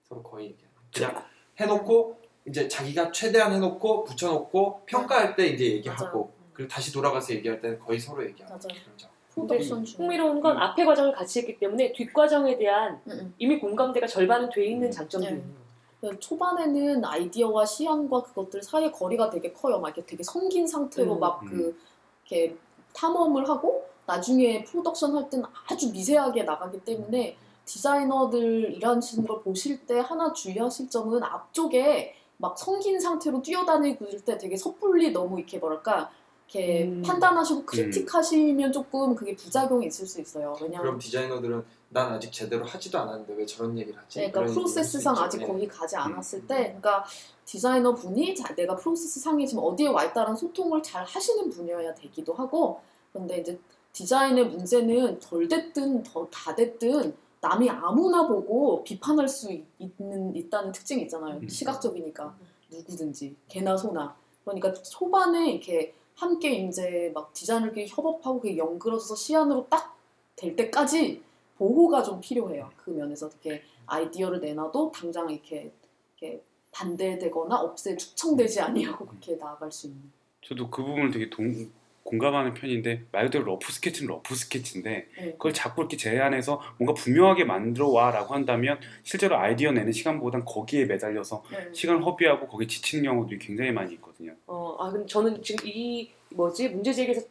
서로 0.09 0.23
거의 0.23 0.47
얘기 0.47 0.65
안 0.65 0.71
해요. 0.71 1.13
그냥 1.13 1.25
해놓고 1.61 2.21
이제 2.47 2.69
자기가 2.69 3.13
최대한 3.13 3.53
해놓고 3.53 4.05
붙여놓고 4.05 4.83
평가할 4.87 5.37
때 5.37 5.47
이제 5.47 5.65
얘기하고 5.73 6.05
맞아요. 6.05 6.31
그리고 6.53 6.71
다시 6.71 6.93
돌아가서 6.93 7.35
얘기할 7.35 7.61
때는 7.61 7.79
거의 7.79 7.99
서로 7.99 8.23
맞아요. 8.23 8.35
그러죠. 8.35 9.09
프로덕션 9.31 9.85
중. 9.85 10.01
흥미로운 10.01 10.41
건 10.41 10.57
앞에 10.57 10.85
과정을 10.85 11.13
같이 11.13 11.41
했기 11.41 11.59
때문에 11.59 11.93
뒷 11.93 12.13
과정에 12.13 12.57
대한. 12.57 13.01
이미 13.39 13.59
공감대가 13.59 14.07
절반은 14.07 14.49
돼 14.51 14.65
있는 14.65 14.89
음. 14.89 14.91
장점도 14.91 15.27
네. 15.27 15.33
있는 15.35 15.45
거예요. 15.45 15.66
그 16.11 16.21
초반에는 16.21 17.05
아이디어와 17.05 17.67
시안과 17.67 18.23
그것들 18.23 18.63
사이의 18.63 18.93
거리가 18.93 19.31
되게 19.31 19.53
커요. 19.53 19.81
막 19.81 19.89
이렇게 19.89 20.05
되게 20.05 20.23
성긴 20.23 20.67
상태로 20.67 21.15
음. 21.15 21.21
막그 21.21 21.77
이렇게 22.25 22.57
탐험을 22.93 23.49
하고 23.49 23.85
나중에 24.07 24.63
프로덕션 24.65 25.17
할 25.17 25.29
때는 25.29 25.45
아주 25.69 25.91
미세하게 25.91 26.45
나가기 26.45 26.81
때문에 26.85 27.37
디자이너들 27.65 28.75
일하시는 28.75 29.27
걸 29.27 29.43
보실 29.43 29.85
때 29.87 29.99
하나 29.99 30.33
주의하실 30.33 30.89
점은 30.89 31.23
앞쪽에 31.25 32.15
막 32.37 32.57
성긴 32.57 33.01
상태로 33.01 33.43
뛰어다니고 33.43 34.07
있을 34.07 34.21
때 34.21 34.39
되게 34.39 34.57
섣불리 34.57 35.11
너무 35.11 35.39
이렇게 35.39 35.59
뭐랄까 35.59 36.11
이렇게 36.49 36.85
음. 36.85 37.03
판단하시고 37.03 37.67
크리틱하시면 37.67 38.71
조금 38.73 39.17
그게 39.17 39.35
부작용이 39.35 39.87
있을 39.87 40.07
수 40.07 40.21
있어요. 40.21 40.57
왜냐하면 40.63 40.83
그럼 40.83 40.99
디자이너들은 41.01 41.65
난 41.89 42.13
아직 42.13 42.33
제대로 42.33 42.65
하지도 42.65 42.99
않았는데 42.99 43.35
왜 43.35 43.47
저런 43.47 43.79
얘기를 43.79 43.99
하지? 43.99 44.19
네, 44.21 44.31
그러니까 44.31 44.53
프로세스상 44.55 45.17
아직. 45.19 45.39
거기 45.47 45.67
가지 45.69 45.97
않았을 45.97 46.41
음. 46.41 46.47
때, 46.47 46.55
그러니까 46.65 47.05
디자이너 47.45 47.95
분이 47.95 48.35
자, 48.35 48.55
내가 48.55 48.75
프로세스 48.77 49.21
상에 49.21 49.47
지금 49.47 49.63
어디에 49.65 49.89
와 49.89 50.05
있다는 50.05 50.35
소통을 50.37 50.83
잘 50.83 51.05
하시는 51.05 51.49
분이어야 51.49 51.95
되기도 51.95 52.35
하고, 52.35 52.81
그런데 53.13 53.39
이제 53.39 53.59
디자인의 53.93 54.49
문제는 54.49 55.21
덜 55.21 55.47
됐든 55.49 56.03
더 56.03 56.29
다 56.31 56.55
됐든 56.55 57.15
남이 57.41 57.71
아무나 57.71 58.27
보고 58.27 58.83
비판할 58.83 59.29
수 59.29 59.53
있- 59.53 59.65
있는 59.79 60.35
있다는 60.35 60.73
특징이 60.73 61.03
있잖아요. 61.03 61.37
음. 61.37 61.49
시각적이니까 61.49 62.37
누구든지 62.71 63.37
개나 63.49 63.77
소나. 63.77 64.17
그러니까 64.45 64.73
초반에 64.73 65.53
이렇게 65.53 65.95
함께 66.17 66.51
이제 66.67 67.11
막 67.15 67.33
디자이너끼리 67.33 67.87
협업하고 67.89 68.41
그게 68.41 68.57
연그러져서 68.59 69.15
시안으로 69.15 69.67
딱 69.71 69.95
될 70.37 70.55
때까지 70.55 71.23
보호가 71.59 72.03
좀 72.03 72.21
필요해요. 72.21 72.71
그 72.77 72.91
면에서 72.91 73.29
이렇게 73.29 73.63
아이디어를 73.87 74.41
내놔도 74.41 74.93
당장 74.93 75.31
이렇게, 75.31 75.73
이렇게 76.21 76.43
반대되거나 76.73 77.61
없애 77.61 77.97
축청되지 77.97 78.61
아니하고 78.61 79.07
그렇게 79.07 79.37
나아갈 79.37 79.73
수 79.73 79.87
있는. 79.87 80.03
저도 80.43 80.71
그 80.71 80.83
부분을 80.83 81.11
되게 81.11 81.31
동, 81.31 81.71
공감하는 82.07 82.55
편인데 82.55 83.07
말 83.11 83.25
그대로 83.27 83.45
러프 83.45 83.73
스케치는 83.73 84.09
러프 84.09 84.35
스케치인데 84.35 85.09
네. 85.19 85.33
그걸 85.33 85.53
자꾸 85.53 85.83
이렇게 85.83 85.97
제안해서 85.97 86.61
뭔가 86.79 86.95
분명하게 86.95 87.45
만들어 87.45 87.89
와라고 87.89 88.35
한다면 88.35 88.79
실제로 89.03 89.37
아이디어 89.37 89.73
내는 89.73 89.93
시간보단 89.93 90.45
거기에 90.45 90.85
매달려서 90.85 91.43
네. 91.51 91.73
시간을 91.73 92.05
허비하고 92.05 92.47
거기에 92.47 92.67
지치는 92.67 93.05
경우들이 93.05 93.39
굉장히 93.39 93.73
많이 93.73 93.95
있거든요. 93.95 94.35
어, 94.47 94.77
아 94.79 94.91
근데 94.91 95.07
저는 95.07 95.43
지금 95.43 95.67
이 95.67 96.11
뭐지 96.31 96.69
문제 96.69 96.93
제기에서 96.93 97.27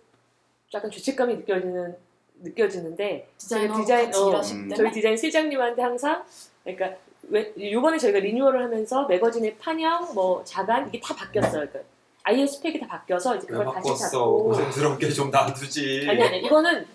약간 0.73 0.91
죄책감이 0.91 1.35
느껴지는 1.37 1.95
느껴지는데 2.41 3.29
디자인- 3.37 3.71
같이 3.71 4.19
어, 4.19 4.31
저희 4.75 4.91
디자인 4.91 5.17
실장님한테 5.17 5.81
항상 5.81 6.23
그러니까 6.63 6.91
왜 7.29 7.53
이번에 7.57 7.97
저희가 7.97 8.19
리뉴얼을 8.19 8.61
하면서 8.61 9.05
매거진의 9.07 9.57
판형 9.57 10.13
뭐 10.13 10.43
자간 10.43 10.87
이게 10.89 10.99
다 10.99 11.15
바뀌었어요. 11.15 11.67
그러니까 11.67 11.79
아예 12.23 12.45
스펙이 12.45 12.79
다 12.79 12.87
바뀌어서 12.87 13.35
이제 13.37 13.47
왜 13.49 13.57
그걸 13.57 13.73
다시 13.73 13.87
바꿨어? 13.89 14.09
잡고 14.09 14.43
고생스럽게 14.45 15.09
좀 15.09 15.31
놔두지. 15.31 16.05
아니 16.09 16.23
아니 16.23 16.37
이거는 16.39 16.85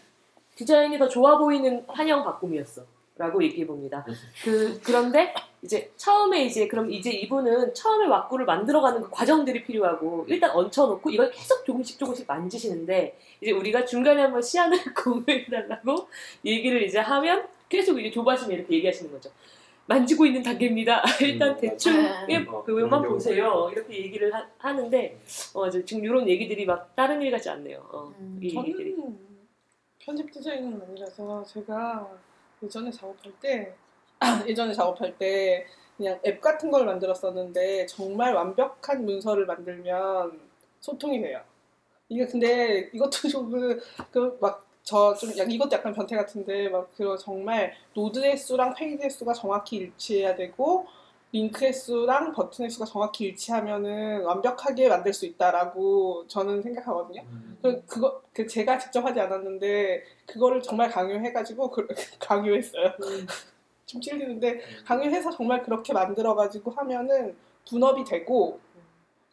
디자인이 0.57 0.99
더 0.99 1.09
좋아 1.09 1.39
보이는 1.39 1.85
판형 1.87 2.23
바꿈이었어. 2.25 2.83
라고 3.21 3.45
얘기해 3.45 3.67
봅니다. 3.67 4.03
그 4.43 4.81
그런데 4.83 5.35
이제 5.61 5.93
처음에 5.99 6.47
이제 6.47 6.67
그럼 6.67 6.91
이제 6.91 7.11
이분은 7.11 7.75
처음에 7.75 8.07
왁구를 8.07 8.47
만들어가는 8.47 9.03
그 9.03 9.11
과정들이 9.11 9.63
필요하고 9.63 10.25
일단 10.27 10.51
얹혀놓고 10.53 11.11
이걸 11.11 11.31
계속 11.31 11.63
조금씩 11.67 11.99
조금씩 11.99 12.27
만지시는데 12.27 13.19
이제 13.43 13.53
우리가 13.53 13.85
중간에 13.85 14.23
한번 14.23 14.41
시안을 14.41 14.79
공유해달라고 14.97 16.09
얘기를 16.47 16.83
이제 16.83 16.99
하면 16.99 17.47
계속 17.69 18.01
이제 18.01 18.11
조바심이 18.11 18.55
이렇게 18.55 18.77
얘기하시는 18.77 19.13
거죠. 19.13 19.31
만지고 19.85 20.25
있는 20.25 20.43
단계입니다. 20.43 21.03
일단 21.21 21.51
음, 21.51 21.57
대충 21.61 22.03
맞아요. 22.03 22.27
예, 22.31 22.37
어, 22.49 22.65
그것만 22.65 23.03
보세요. 23.03 23.69
이렇게 23.71 23.99
얘기를 23.99 24.33
하, 24.33 24.73
는데 24.73 25.21
어, 25.53 25.69
지금 25.69 26.03
이런 26.05 26.27
얘기들이 26.27 26.65
막 26.65 26.97
다른 26.97 27.21
일 27.21 27.31
같지 27.33 27.51
않네요. 27.51 27.87
어, 27.93 28.15
음, 28.19 28.41
이 28.43 28.57
얘기들이. 28.57 28.97
편집 29.99 30.33
디자인은 30.33 30.81
아니라서 30.81 31.45
제가 31.45 32.09
예전에 32.63 32.91
작업할 32.91 33.33
때 33.41 33.75
예전에 34.47 34.73
작업할 34.73 35.17
때 35.19 35.67
그냥 35.97 36.19
앱 36.27 36.41
같은 36.41 36.71
걸 36.71 36.85
만들었었는데 36.87 37.87
정말 37.87 38.35
완벽한 38.35 39.05
문서를 39.05 39.47
만들면 39.47 40.41
소통이 40.81 41.21
돼요. 41.21 41.43
이게 42.09 42.27
근데 42.27 42.91
이것도 42.93 43.29
조금 43.29 43.79
그막 44.11 44.67
저좀 44.83 45.31
이것도 45.31 45.77
약간 45.77 45.93
변태 45.93 46.17
같은데 46.17 46.69
막 46.69 46.91
그런 46.97 47.17
정말 47.17 47.75
노드의 47.95 48.37
수랑 48.37 48.75
페이지의 48.75 49.11
수가 49.11 49.33
정확히 49.33 49.77
일치해야 49.77 50.35
되고 50.35 50.87
링크의 51.33 51.73
수랑 51.73 52.33
버튼의 52.33 52.71
수가 52.71 52.85
정확히 52.87 53.27
일치하면은 53.27 54.25
완벽하게 54.25 54.89
만들 54.89 55.13
수 55.13 55.27
있다라고 55.27 56.27
저는 56.27 56.63
생각하거든요. 56.63 57.23
그 57.63 57.85
그거 57.87 58.23
그 58.33 58.47
제가 58.47 58.79
직접 58.79 59.05
하지 59.05 59.21
않았는데 59.21 60.03
그거를 60.27 60.61
정말 60.63 60.91
강요해가지고 60.91 61.71
그, 61.71 61.87
강요했어요. 62.19 62.87
음. 63.03 63.27
좀 63.87 64.01
찔리는데 64.01 64.61
강요해서 64.85 65.31
정말 65.31 65.63
그렇게 65.63 65.93
만들어가지고 65.93 66.71
하면은 66.73 67.37
분업이 67.69 68.05
되고 68.05 68.59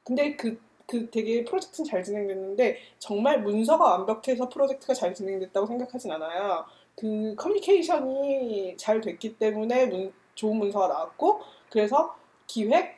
근데 0.04 0.36
그, 0.36 0.60
그 0.86 1.10
되게 1.10 1.44
프로젝트는 1.44 1.88
잘 1.90 2.04
진행됐는데 2.04 2.80
정말 3.00 3.42
문서가 3.42 3.84
완벽해서 3.84 4.50
프로젝트가 4.50 4.94
잘 4.94 5.14
진행됐다고 5.14 5.68
생각하진 5.68 6.12
않아요. 6.12 6.66
그 6.96 7.36
커뮤니케이션이 7.36 8.76
잘 8.78 9.02
됐기 9.02 9.38
때문에 9.38 9.86
문- 9.88 10.14
좋은 10.38 10.58
문서가 10.58 10.88
나왔고 10.88 11.42
그래서 11.70 12.16
기획, 12.46 12.98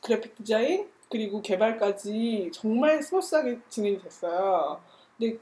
그래픽 0.00 0.34
디자인 0.34 0.88
그리고 1.08 1.40
개발까지 1.40 2.50
정말 2.52 3.00
smooth하게 3.02 3.60
진행이 3.68 4.02
됐어요. 4.02 4.80
근데 5.16 5.38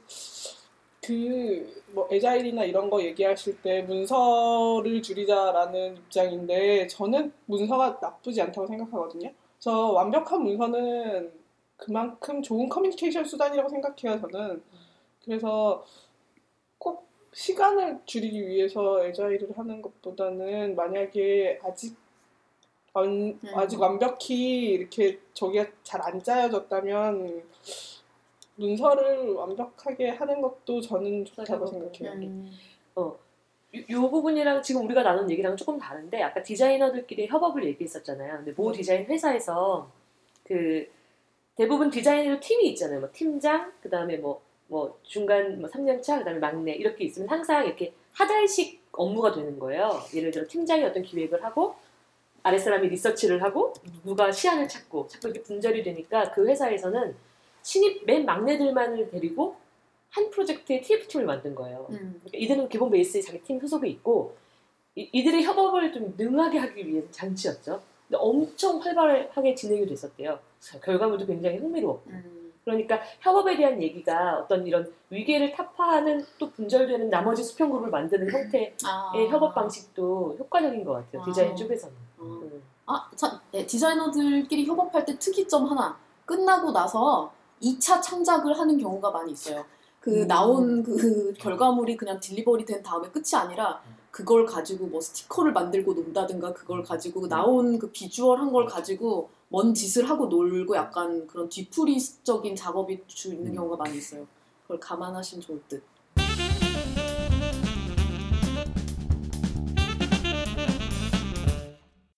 그뭐 1.01 2.07
agile이나 2.11 2.65
이런 2.65 2.89
거 2.89 3.01
얘기하실 3.01 3.61
때 3.61 3.81
문서를 3.83 5.01
줄이자라는 5.01 5.97
입장인데 5.97 6.87
저는 6.87 7.31
문서가 7.45 7.97
나쁘지 8.01 8.41
않다고 8.41 8.67
생각하거든요. 8.67 9.31
저 9.59 9.71
완벽한 9.71 10.43
문서는 10.43 11.31
그만큼 11.77 12.41
좋은 12.41 12.69
커뮤니케이션 12.69 13.25
수단이라고 13.25 13.69
생각해요. 13.69 14.19
저는 14.21 14.63
그래서 15.23 15.85
꼭 15.85 16.04
시간을 17.35 17.99
줄이기 18.05 18.47
위해서 18.47 19.03
에자일을 19.05 19.57
하는 19.57 19.81
것보다는 19.81 20.73
만약에 20.75 21.59
아직 21.61 21.95
완- 22.93 23.37
아직 23.53 23.77
완벽히 23.79 24.69
이렇게 24.71 25.19
저게 25.33 25.69
잘 25.83 26.01
안 26.01 26.23
짜여졌다면 26.23 27.43
문서를 28.55 29.33
완벽하게 29.33 30.09
하는 30.11 30.41
것도 30.41 30.79
저는 30.79 31.25
좋다고 31.25 31.65
생각해요. 31.67 32.11
음. 32.27 32.51
요, 32.97 33.19
요 33.89 34.09
부분이랑 34.09 34.61
지금 34.61 34.85
우리가 34.85 35.03
나눈 35.03 35.29
얘기랑 35.29 35.57
조금 35.57 35.77
다른데 35.77 36.21
아까 36.23 36.41
디자이너들끼리 36.41 37.27
협업을 37.27 37.65
얘기했었잖아요. 37.65 38.37
근데 38.37 38.53
모 38.53 38.71
디자인 38.71 39.05
회사에서 39.07 39.91
그 40.45 40.87
대부분 41.55 41.89
디자이너 41.89 42.37
팀이 42.39 42.69
있잖아요. 42.69 43.01
뭐 43.01 43.09
팀장, 43.11 43.73
그 43.81 43.89
다음에 43.89 44.15
뭐, 44.15 44.41
뭐 44.67 44.97
중간 45.03 45.59
뭐 45.59 45.69
3년차, 45.69 46.19
그 46.19 46.25
다음에 46.25 46.39
막내 46.39 46.73
이렇게 46.73 47.05
있으면 47.05 47.29
항상 47.29 47.65
이렇게 47.65 47.93
하달식 48.13 48.81
업무가 48.91 49.31
되는 49.31 49.59
거예요. 49.59 50.01
예를 50.13 50.31
들어 50.31 50.47
팀장이 50.47 50.83
어떤 50.83 51.03
기획을 51.03 51.43
하고 51.43 51.75
아랫사람이 52.43 52.87
리서치를 52.89 53.41
하고 53.43 53.73
누가 54.03 54.31
시안을 54.31 54.67
찾고 54.67 55.07
자꾸 55.07 55.29
이렇게 55.29 55.41
분절이 55.43 55.83
되니까 55.83 56.31
그 56.31 56.47
회사에서는 56.47 57.15
신입 57.63 58.05
맨 58.05 58.25
막내들만을 58.25 59.09
데리고 59.09 59.55
한 60.11 60.29
프로젝트의 60.29 60.81
TF팀을 60.81 61.25
만든 61.25 61.55
거예요. 61.55 61.87
음. 61.89 62.21
그러니까 62.23 62.37
이들은 62.37 62.69
기본 62.69 62.91
베이스에 62.91 63.21
자기 63.21 63.41
팀 63.41 63.59
소속이 63.59 63.89
있고 63.89 64.35
이, 64.95 65.09
이들의 65.11 65.43
협업을 65.43 65.91
좀 65.91 66.13
능하게 66.15 66.59
하기 66.59 66.87
위한 66.87 67.07
장치였죠. 67.11 67.81
근데 68.07 68.17
엄청 68.17 68.79
활발하게 68.79 69.55
진행이 69.55 69.87
됐었대요. 69.87 70.39
결과물도 70.83 71.25
굉장히 71.25 71.57
흥미로웠고. 71.57 72.09
음. 72.11 72.44
그러니까 72.65 72.99
협업에 73.21 73.55
대한 73.55 73.81
얘기가 73.81 74.39
어떤 74.39 74.65
이런 74.65 74.91
위계를 75.11 75.51
타파하는 75.51 76.25
또 76.39 76.49
분절되는 76.49 77.11
나머지 77.11 77.43
수평 77.43 77.69
그룹을 77.69 77.91
만드는 77.91 78.31
형태의 78.31 78.75
아. 78.83 79.11
협업 79.29 79.53
방식도 79.53 80.37
효과적인 80.39 80.83
것 80.83 80.93
같아요. 80.93 81.21
아. 81.21 81.25
디자인 81.25 81.55
쪽에서는. 81.55 81.95
어. 82.17 82.23
음. 82.23 82.63
아, 82.87 83.09
참, 83.15 83.39
네, 83.51 83.65
디자이너들끼리 83.65 84.65
협업할 84.65 85.05
때 85.05 85.17
특이점 85.17 85.65
하나. 85.65 85.97
끝나고 86.25 86.71
나서 86.71 87.31
2차 87.61 88.01
창작을 88.01 88.57
하는 88.57 88.79
경우가 88.79 89.11
많이 89.11 89.31
있어요. 89.31 89.63
그 89.99 90.23
음. 90.23 90.27
나온 90.27 90.83
그 90.83 91.33
결과물이 91.37 91.95
그냥 91.95 92.19
딜리버리 92.19 92.65
된 92.65 92.81
다음에 92.81 93.07
끝이 93.09 93.35
아니라 93.35 93.79
그걸 94.15 94.45
가지고 94.45 94.87
뭐 94.87 95.01
스티커를 95.01 95.51
만들고 95.51 95.93
논다든가 95.93 96.53
그걸 96.53 96.81
가지고 96.83 97.19
그 97.19 97.27
나온 97.27 97.77
그 97.77 97.91
비주얼 97.91 98.39
한 98.39 98.49
걸 98.53 98.65
가지고 98.65 99.29
먼 99.49 99.73
짓을 99.73 100.09
하고 100.09 100.27
놀고 100.27 100.73
약간 100.77 101.27
그런 101.27 101.49
뒤풀이적인 101.49 102.55
작업이 102.55 103.01
주 103.07 103.33
있는 103.33 103.53
경우가 103.53 103.75
많이 103.75 103.97
있어요. 103.97 104.25
그걸 104.63 104.79
감안하시면 104.79 105.41
좋을 105.41 105.61
듯. 105.67 105.83